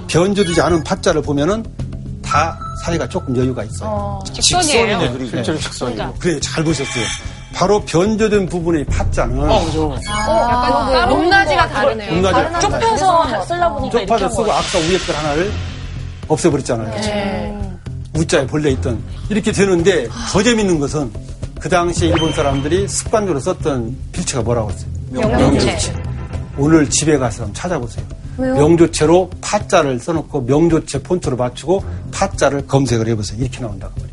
변조되지 0.07 0.61
않은 0.61 0.83
파자를 0.83 1.21
보면은 1.21 1.63
다 2.31 2.57
사이가 2.81 3.09
조금 3.09 3.35
여유가 3.35 3.61
있어요. 3.65 4.17
직선이에요. 4.33 5.17
실제로 5.27 5.57
직선이고. 5.59 6.13
그래, 6.17 6.39
잘 6.39 6.63
보셨어요. 6.63 7.03
바로 7.53 7.83
변조된 7.83 8.47
부분의 8.47 8.85
파자는 8.85 9.37
약간 9.41 10.71
따로 10.93 11.15
높낮이가 11.17 11.67
다르네요. 11.67 12.13
높낮이가 12.13 12.51
달라요. 12.61 12.79
좁혀서 12.79 13.45
쓰려 13.45 13.73
보니까 13.73 14.15
한 14.17 14.31
쓰고. 14.31 14.49
아까 14.49 14.77
위에 14.79 14.97
걸 14.97 15.15
하나를 15.17 15.51
없애버렸잖아요. 16.29 17.71
우자에 18.15 18.47
본래 18.47 18.71
있던 18.71 19.03
이렇게 19.29 19.51
되는데 19.51 20.07
더 20.31 20.41
재밌는 20.41 20.79
것은 20.79 21.11
그 21.59 21.67
당시에 21.67 22.07
일본 22.09 22.31
사람들이 22.31 22.87
습관적으로 22.87 23.41
썼던 23.41 23.97
필체가 24.13 24.41
뭐라고 24.41 24.71
했어요? 24.71 24.89
명조체. 25.11 25.93
오늘 26.57 26.89
집에 26.89 27.17
가서 27.17 27.43
한번 27.43 27.53
찾아보세요. 27.53 28.05
명조체로 28.37 29.29
파자를 29.41 29.99
써놓고 29.99 30.41
명조체 30.41 31.03
폰트로 31.03 31.37
맞추고 31.37 31.83
파자를 32.11 32.65
검색을 32.67 33.07
해보세요. 33.07 33.39
이렇게 33.41 33.59
나온다고 33.59 33.93
말이에요. 33.99 34.11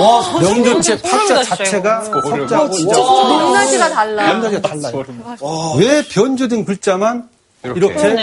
와, 0.00 0.22
선 0.22 0.42
명조체 0.42 1.00
파자 1.02 1.42
소름 1.42 1.44
자체가 1.44 2.04
돋았어요, 2.04 2.48
석자하고 2.48 2.78
높낮이가 2.78 3.90
달라. 3.90 4.32
높낮이가 4.32 4.62
달라요. 4.62 5.04
왜 5.78 6.02
변조된 6.08 6.64
글자만 6.64 7.28
이렇게, 7.64 8.16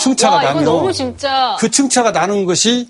층차가 0.00 0.36
와, 0.36 0.42
이건 0.42 0.54
나면 0.54 0.64
너무 0.64 0.92
진짜. 0.92 1.56
그 1.58 1.70
층차가 1.70 2.12
나는 2.12 2.46
것이 2.46 2.88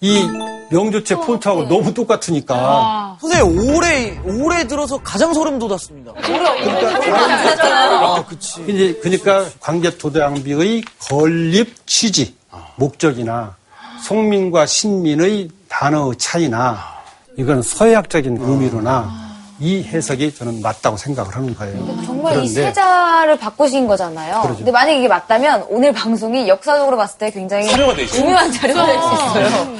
이 0.00 0.22
명조체 0.70 1.16
폰트하고 1.16 1.66
너무 1.66 1.92
똑같으니까 1.92 2.54
와. 2.54 3.16
선생님, 3.20 3.74
올해, 3.74 4.18
올해 4.24 4.66
들어서 4.66 4.96
가장 4.98 5.34
소름 5.34 5.58
돋았습니다. 5.58 6.12
아, 7.10 8.24
그치. 8.28 8.62
이제 8.68 8.96
그러니까 9.02 9.46
광개토대왕비의 9.60 10.84
건립 11.00 11.84
취지 11.86 12.36
목적이나 12.76 13.56
송민과 14.04 14.66
신민의 14.66 15.48
단어의 15.68 16.14
차이나 16.16 16.78
이건 17.36 17.62
서예학적인 17.62 18.36
의미로나 18.40 19.27
이 19.60 19.82
해석이 19.82 20.34
저는 20.34 20.62
맞다고 20.62 20.96
생각을 20.96 21.34
하는 21.34 21.54
거예요. 21.54 21.78
정말 22.06 22.32
이 22.34 22.36
그런데 22.36 22.48
세자를 22.48 23.38
바꾸신 23.38 23.88
거잖아요. 23.88 24.40
그러죠. 24.42 24.58
근데 24.58 24.70
만약에 24.70 24.98
이게 24.98 25.08
맞다면 25.08 25.66
오늘 25.68 25.92
방송이 25.92 26.46
역사적으로 26.48 26.96
봤을 26.96 27.18
때 27.18 27.30
굉장히. 27.30 27.66
중요한 28.06 28.52
자료가 28.52 28.86
될 28.86 28.98
수 29.00 29.14
있어요. 29.14 29.74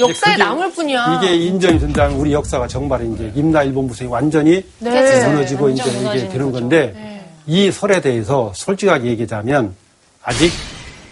역사에 0.00 0.32
그게- 0.34 0.44
남을 0.44 0.72
뿐이야. 0.72 1.20
이게 1.22 1.34
인정이 1.36 1.78
된다면 1.78 2.18
우리 2.18 2.32
역사가 2.32 2.66
정말 2.66 3.04
이제 3.12 3.30
임나일본부성이 3.34 4.08
완전히 4.10 4.64
네. 4.78 5.24
무너지고 5.28 5.68
이제 5.70 5.82
완전 5.82 5.88
이게 5.94 5.98
무너지는 6.04 6.28
되는 6.32 6.46
거죠. 6.52 6.60
건데 6.60 7.24
이 7.46 7.70
설에 7.70 8.00
대해서 8.00 8.52
솔직하게 8.54 9.08
얘기하자면 9.10 9.74
아직 10.22 10.50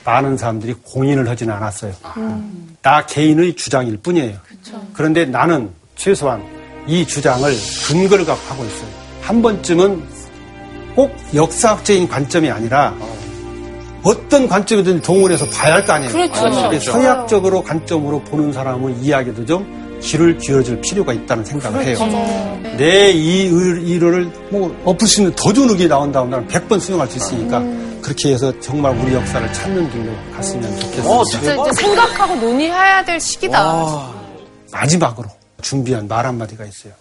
많은 0.05 0.37
사람들이 0.39 0.75
공인을 0.83 1.29
하지는 1.29 1.53
않았어요. 1.55 1.93
나 2.81 3.05
개인의 3.05 3.57
주장일 3.57 3.99
뿐이에요. 3.99 4.37
그런데 4.95 5.27
나는 5.27 5.71
최소한 5.97 6.43
이 6.87 7.07
주장을 7.07 7.51
근거를 7.89 8.25
갖고 8.25 8.53
하고 8.55 8.65
있어요. 8.65 8.89
한 9.23 9.43
번쯤은 9.43 10.03
꼭 10.95 11.15
역사학적인 11.35 12.09
관점이 12.09 12.51
아니라 12.51 12.95
어떤 14.03 14.47
관점이든 14.49 15.03
동원해서 15.03 15.47
봐야 15.51 15.75
할 15.75 15.85
거 15.85 15.95
아니에요. 15.95 16.13
그렇죠. 16.13 16.93
서약적으로 16.93 17.63
관점으로 17.63 18.21
보는 18.23 18.53
사람의 18.53 18.97
이야기도 19.01 19.45
좀 19.45 19.99
귀를 20.01 20.39
기울여줄 20.39 20.81
필요가 20.83 21.13
있다는 21.13 21.45
생각을 21.45 21.85
해요. 21.85 21.99
내 22.79 23.11
이 23.13 23.47
의를 23.51 24.31
뭐 24.51 24.75
엎을 24.85 25.07
수 25.09 25.23
있는 25.23 25.35
더 25.35 25.53
좋은 25.53 25.71
의견이 25.71 25.89
나온다면 25.89 26.31
나는 26.31 26.47
100번 26.49 26.79
수용할 26.79 27.09
수 27.09 27.17
있으니까 27.17 27.63
그렇게 28.03 28.33
해서 28.33 28.53
정말 28.61 28.97
우리 28.97 29.15
역사를 29.15 29.53
찾는 29.53 29.91
길로 29.91 30.13
갔으면 30.37 30.79
좋겠어요. 30.79 31.25
진짜 31.25 31.55
이제 31.55 31.71
생각하고 31.83 32.37
논의해야 32.37 33.05
될 33.05 33.19
시기다. 33.19 34.13
마지막으로 34.71 35.29
준비한 35.63 36.07
말 36.09 36.27
한마디가 36.27 36.65
있어요. 36.65 36.93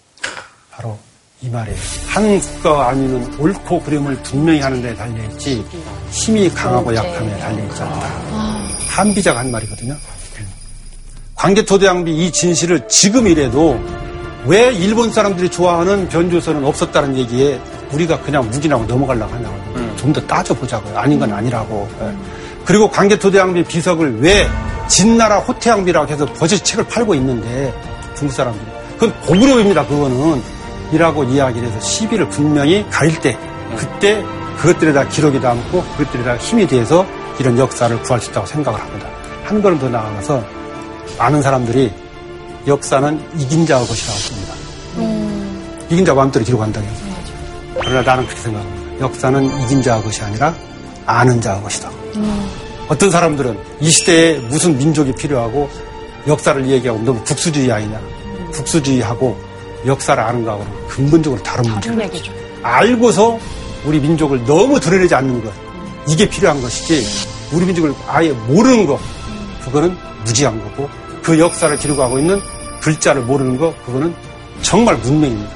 바로 0.72 0.98
이 1.42 1.50
말이에요. 1.50 1.78
한 2.08 2.40
국가가 2.40 2.90
아니면 2.90 3.36
옳고 3.40 3.82
그름을 3.82 4.16
분명히 4.24 4.60
하는 4.60 4.82
데 4.82 4.96
달려있지 4.96 5.66
힘이 6.12 6.50
강하고 6.50 6.96
약함에 6.96 7.38
달려있지 7.38 7.82
않다. 7.82 8.08
한비자가 8.90 9.40
한 9.40 9.52
말이거든요. 9.52 9.96
광개토대왕비 11.36 12.26
이 12.26 12.32
진실을 12.32 12.88
지금 12.88 13.28
이래도 13.28 13.80
왜 14.46 14.72
일본 14.74 15.12
사람들이 15.12 15.50
좋아하는 15.50 16.08
변조선은 16.08 16.64
없었다는 16.64 17.18
얘기에 17.18 17.60
우리가 17.92 18.22
그냥 18.22 18.50
묵인하고 18.50 18.86
넘어가려고 18.86 19.34
하냐고 19.34 19.56
좀더 19.98 20.22
따져보자고요. 20.28 20.98
아닌 20.98 21.20
건 21.20 21.32
아니라고. 21.34 21.90
예. 22.02 22.16
그리고 22.66 22.90
광개토대왕비 22.90 23.64
비석을 23.66 24.22
왜 24.22 24.48
진나라 24.88 25.40
호태왕비라고 25.40 26.12
해서 26.12 26.26
버젓이 26.26 26.64
책을 26.64 26.88
팔고 26.88 27.16
있는데 27.16 27.74
중국 28.16 28.34
사람들이 28.34 28.66
그건 28.94 29.14
고구려입니다. 29.22 29.86
그거는 29.88 30.42
이라고 30.92 31.24
이야기를 31.24 31.68
해서 31.68 31.80
시비를 31.80 32.30
분명히 32.30 32.86
가릴 32.90 33.20
때 33.20 33.38
그때 33.76 34.24
그것들에다 34.58 35.08
기록이 35.10 35.40
남고 35.40 35.84
그것들에다 35.98 36.38
힘이 36.38 36.68
돼서 36.68 37.06
이런 37.40 37.58
역사를 37.58 38.02
구할 38.04 38.22
수 38.22 38.32
있다고 38.32 38.48
생각을 38.48 38.80
합니다. 38.80 39.08
한 39.44 39.62
걸음 39.62 39.78
더 39.80 39.90
나아가서 39.90 40.44
많은 41.18 41.42
사람들이 41.42 41.92
역사는 42.68 43.22
이긴 43.38 43.66
자의 43.66 43.86
것이라고 43.86 44.20
봅니다. 44.30 44.56
이긴 45.90 46.06
자 46.06 46.14
마음대로 46.14 46.44
기록한다고 46.44 46.86
해서. 46.86 47.04
그러나 47.80 48.02
나는 48.02 48.26
그렇게 48.26 48.42
생각합니다. 48.42 49.00
역사는 49.06 49.62
이긴 49.62 49.82
자의 49.82 50.02
것이 50.04 50.24
아니라 50.24 50.54
아는 51.06 51.40
자의 51.42 51.62
것이다. 51.62 51.90
어떤 52.88 53.12
사람들은 53.12 53.58
이 53.82 53.90
시대에 53.90 54.38
무슨 54.40 54.78
민족이 54.78 55.14
필요하고 55.14 55.70
역사를 56.28 56.68
얘기하고 56.68 57.02
너무 57.04 57.22
국수주의 57.24 57.72
아니냐. 57.72 58.00
국수주의하고 58.54 59.38
역사를 59.86 60.22
아는 60.22 60.44
거하고는 60.44 60.88
근본적으로 60.88 61.42
다른 61.44 61.64
문제예요. 61.70 61.98
알고서 62.64 63.40
우리 63.86 64.00
민족을 64.00 64.44
너무 64.46 64.80
드러내지 64.80 65.14
않는 65.16 65.44
것. 65.44 65.52
이게 66.08 66.28
필요한 66.28 66.62
것이지 66.62 67.28
우리 67.52 67.66
민족을 67.66 67.94
아예 68.08 68.32
모르는 68.32 68.86
것. 68.88 69.00
그거는 69.64 69.96
무지한 70.26 70.60
거고 70.64 70.90
그 71.22 71.40
역사를 71.40 71.76
기록하고 71.78 72.20
있는 72.20 72.40
글자를 72.82 73.22
모르는 73.24 73.58
것. 73.58 73.74
그거는 73.86 74.14
정말 74.62 74.96
문명입니다. 74.98 75.52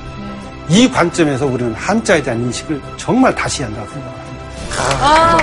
이 0.70 0.90
관점에서 0.90 1.48
우리는 1.48 1.74
한자에 1.74 2.22
대한 2.22 2.40
인식을 2.42 2.80
정말 2.98 3.34
다시 3.34 3.64
한다고 3.64 3.88
생각합니다. 3.90 4.30
시와 4.70 5.38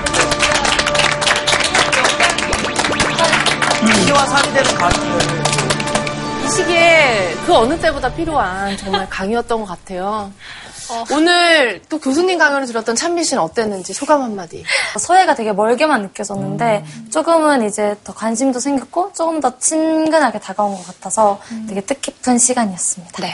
이 6.45 6.49
시기에 6.51 7.35
그 7.47 7.55
어느 7.55 7.79
때보다 7.81 8.13
필요한 8.15 8.77
정말 8.77 9.09
강의였던 9.09 9.61
것 9.61 9.67
같아요. 9.67 10.31
오늘 11.13 11.83
또 11.89 11.99
교수님 11.99 12.39
강연을 12.39 12.67
들었던 12.67 12.95
찬빈 12.95 13.25
씨는 13.25 13.43
어땠는지 13.43 13.93
소감 13.93 14.23
한마디. 14.23 14.63
서예가 14.97 15.35
되게 15.35 15.53
멀게만 15.53 16.03
느껴졌는데 16.03 16.85
조금은 17.11 17.67
이제 17.67 17.97
더 18.05 18.15
관심도 18.15 18.61
생겼고 18.61 19.13
조금 19.13 19.41
더 19.41 19.59
친근하게 19.59 20.39
다가온 20.39 20.77
것 20.77 20.87
같아서 20.87 21.41
되게 21.69 21.81
뜻깊은 21.81 22.39
시간이었습니다. 22.39 23.23
네. 23.23 23.33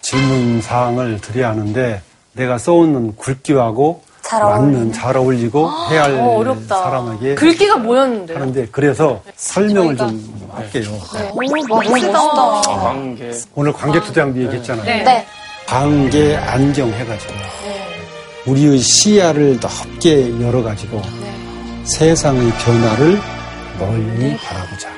질문 0.00 0.62
사항을 0.62 1.20
드려야 1.20 1.50
하는데 1.50 2.00
내가 2.34 2.58
써오는 2.58 3.16
굵기하고 3.16 4.02
잘 4.26 4.42
맞는. 4.42 4.92
잘 4.92 5.16
어울리고 5.16 5.70
해야 5.90 6.04
할 6.04 6.14
어, 6.14 6.36
어렵다. 6.38 6.82
사람에게 6.82 7.34
글귀가 7.36 7.76
뭐였는데요? 7.76 8.36
하는데 8.38 8.66
그래서 8.72 9.20
설명을 9.36 9.96
좀 9.96 10.48
할게요. 10.52 10.90
오, 11.32 11.40
멋지다. 11.90 12.60
관계. 12.62 13.30
오늘 13.54 13.72
관계투대왕비 13.72 14.40
얘기했잖아요. 14.44 14.84
네. 14.84 15.26
관계 15.66 16.36
안경 16.36 16.88
해가지고 16.90 17.32
우리의 18.46 18.78
시야를 18.78 19.58
넓게 19.60 20.40
열어가지고 20.40 21.00
세상의 21.84 22.52
변화를 22.52 23.20
멀리 23.78 24.36
바라보자. 24.38 24.88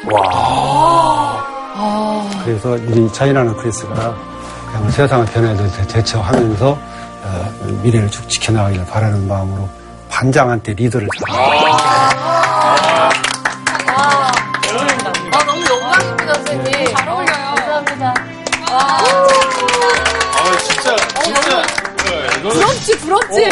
그래서 2.44 2.70
우리 2.70 3.12
차이나는 3.12 3.54
크리스가 3.56 4.16
그냥 4.72 4.90
세상의 4.90 5.26
변화에 5.26 5.56
대해서 5.56 5.86
대처하면서 5.86 6.68
어, 6.70 6.97
미래를 7.82 8.10
쭉 8.10 8.28
지켜나가기를 8.28 8.86
바라는 8.86 9.26
마음으로 9.28 9.68
반장한테 10.10 10.74
리더를 10.74 11.08
아, 15.30 15.44
너무 15.44 15.64
영광입니다, 15.64 16.34
선생님. 16.34 16.94
잘 16.94 17.08
어울려요. 17.08 17.54
감사합니다. 17.54 18.14
아, 18.70 20.58
진짜, 20.58 20.96
진짜. 21.22 21.62
네, 22.04 22.26
이거는 22.38 22.60
부럽지, 22.60 22.98
부럽지. 22.98 23.50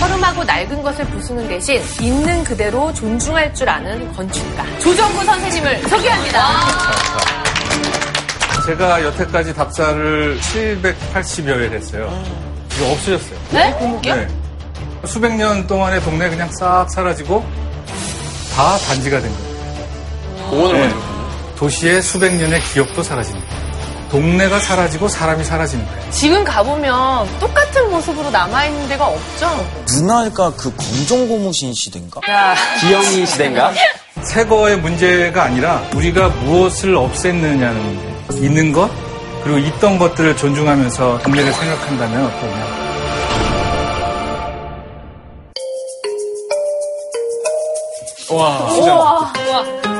허름하고 0.00 0.44
낡은 0.44 0.82
것을 0.82 1.04
부수는 1.06 1.48
대신 1.48 1.82
있는 2.00 2.42
그대로 2.44 2.92
존중할 2.94 3.54
줄 3.54 3.68
아는 3.68 4.10
건축가 4.14 4.64
조정구 4.78 5.24
선생님을 5.24 5.88
소개합니다. 5.88 7.39
제가 8.70 9.02
여태까지 9.02 9.52
답사를 9.52 10.38
780여 10.38 11.48
회를 11.48 11.72
했어요. 11.72 12.22
이거 12.76 12.92
없어졌어요. 12.92 13.38
네? 13.50 14.00
네. 14.04 14.28
수백 15.04 15.34
년 15.34 15.66
동안의 15.66 16.00
동네 16.02 16.30
그냥 16.30 16.48
싹 16.52 16.88
사라지고 16.88 17.44
다 18.54 18.78
단지가 18.78 19.20
된 19.20 19.28
거예요. 19.28 20.50
공원을 20.50 20.74
네. 20.74 20.80
만들었군요. 20.86 21.56
도시의 21.56 22.00
수백 22.00 22.36
년의 22.36 22.60
기억도 22.60 23.02
사라지는 23.02 23.40
거예요. 23.40 23.60
동네가 24.10 24.60
사라지고 24.60 25.08
사람이 25.08 25.42
사라지는 25.42 25.84
거예요. 25.84 26.10
지금 26.12 26.44
가보면 26.44 27.40
똑같은 27.40 27.90
모습으로 27.90 28.30
남아있는 28.30 28.88
데가 28.88 29.08
없죠? 29.08 29.66
누나가 29.94 30.52
그 30.52 30.72
검정고무신 30.76 31.74
시대인가? 31.74 32.20
기영이 32.80 33.26
시대인가? 33.26 33.72
새거의 34.22 34.78
문제가 34.78 35.42
아니라 35.44 35.82
우리가 35.92 36.28
무엇을 36.28 36.94
없앴느냐는 36.94 37.74
문제. 37.74 38.09
있는 38.38 38.72
것 38.72 38.90
그리고 39.42 39.58
있던 39.58 39.98
것들을 39.98 40.36
존중하면서 40.36 41.20
동네를 41.20 41.52
생각한다면 41.52 42.26
어떠냐. 42.26 42.90
와. 48.32 48.72
우와. 48.72 49.32
일 49.84 49.99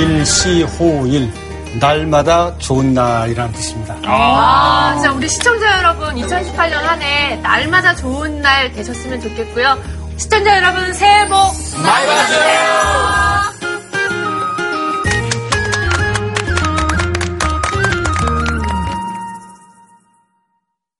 일시호일 0.00 1.30
날마다 1.78 2.56
좋은 2.58 2.94
날이라는 2.94 3.52
뜻입니다. 3.52 3.96
아, 4.06 4.94
진짜 4.94 5.12
우리 5.12 5.28
시청자 5.28 5.78
여러분 5.78 6.14
2018년 6.16 6.72
한 6.72 7.00
해 7.02 7.36
날마다 7.36 7.94
좋은 7.94 8.40
날 8.40 8.72
되셨으면 8.72 9.20
좋겠고요. 9.20 9.78
시청자 10.16 10.56
여러분 10.56 10.92
새해 10.94 11.28
복 11.28 11.34
많이 11.82 12.06
받으세요. 12.06 13.60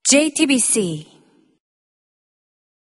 JTBC 0.05 1.20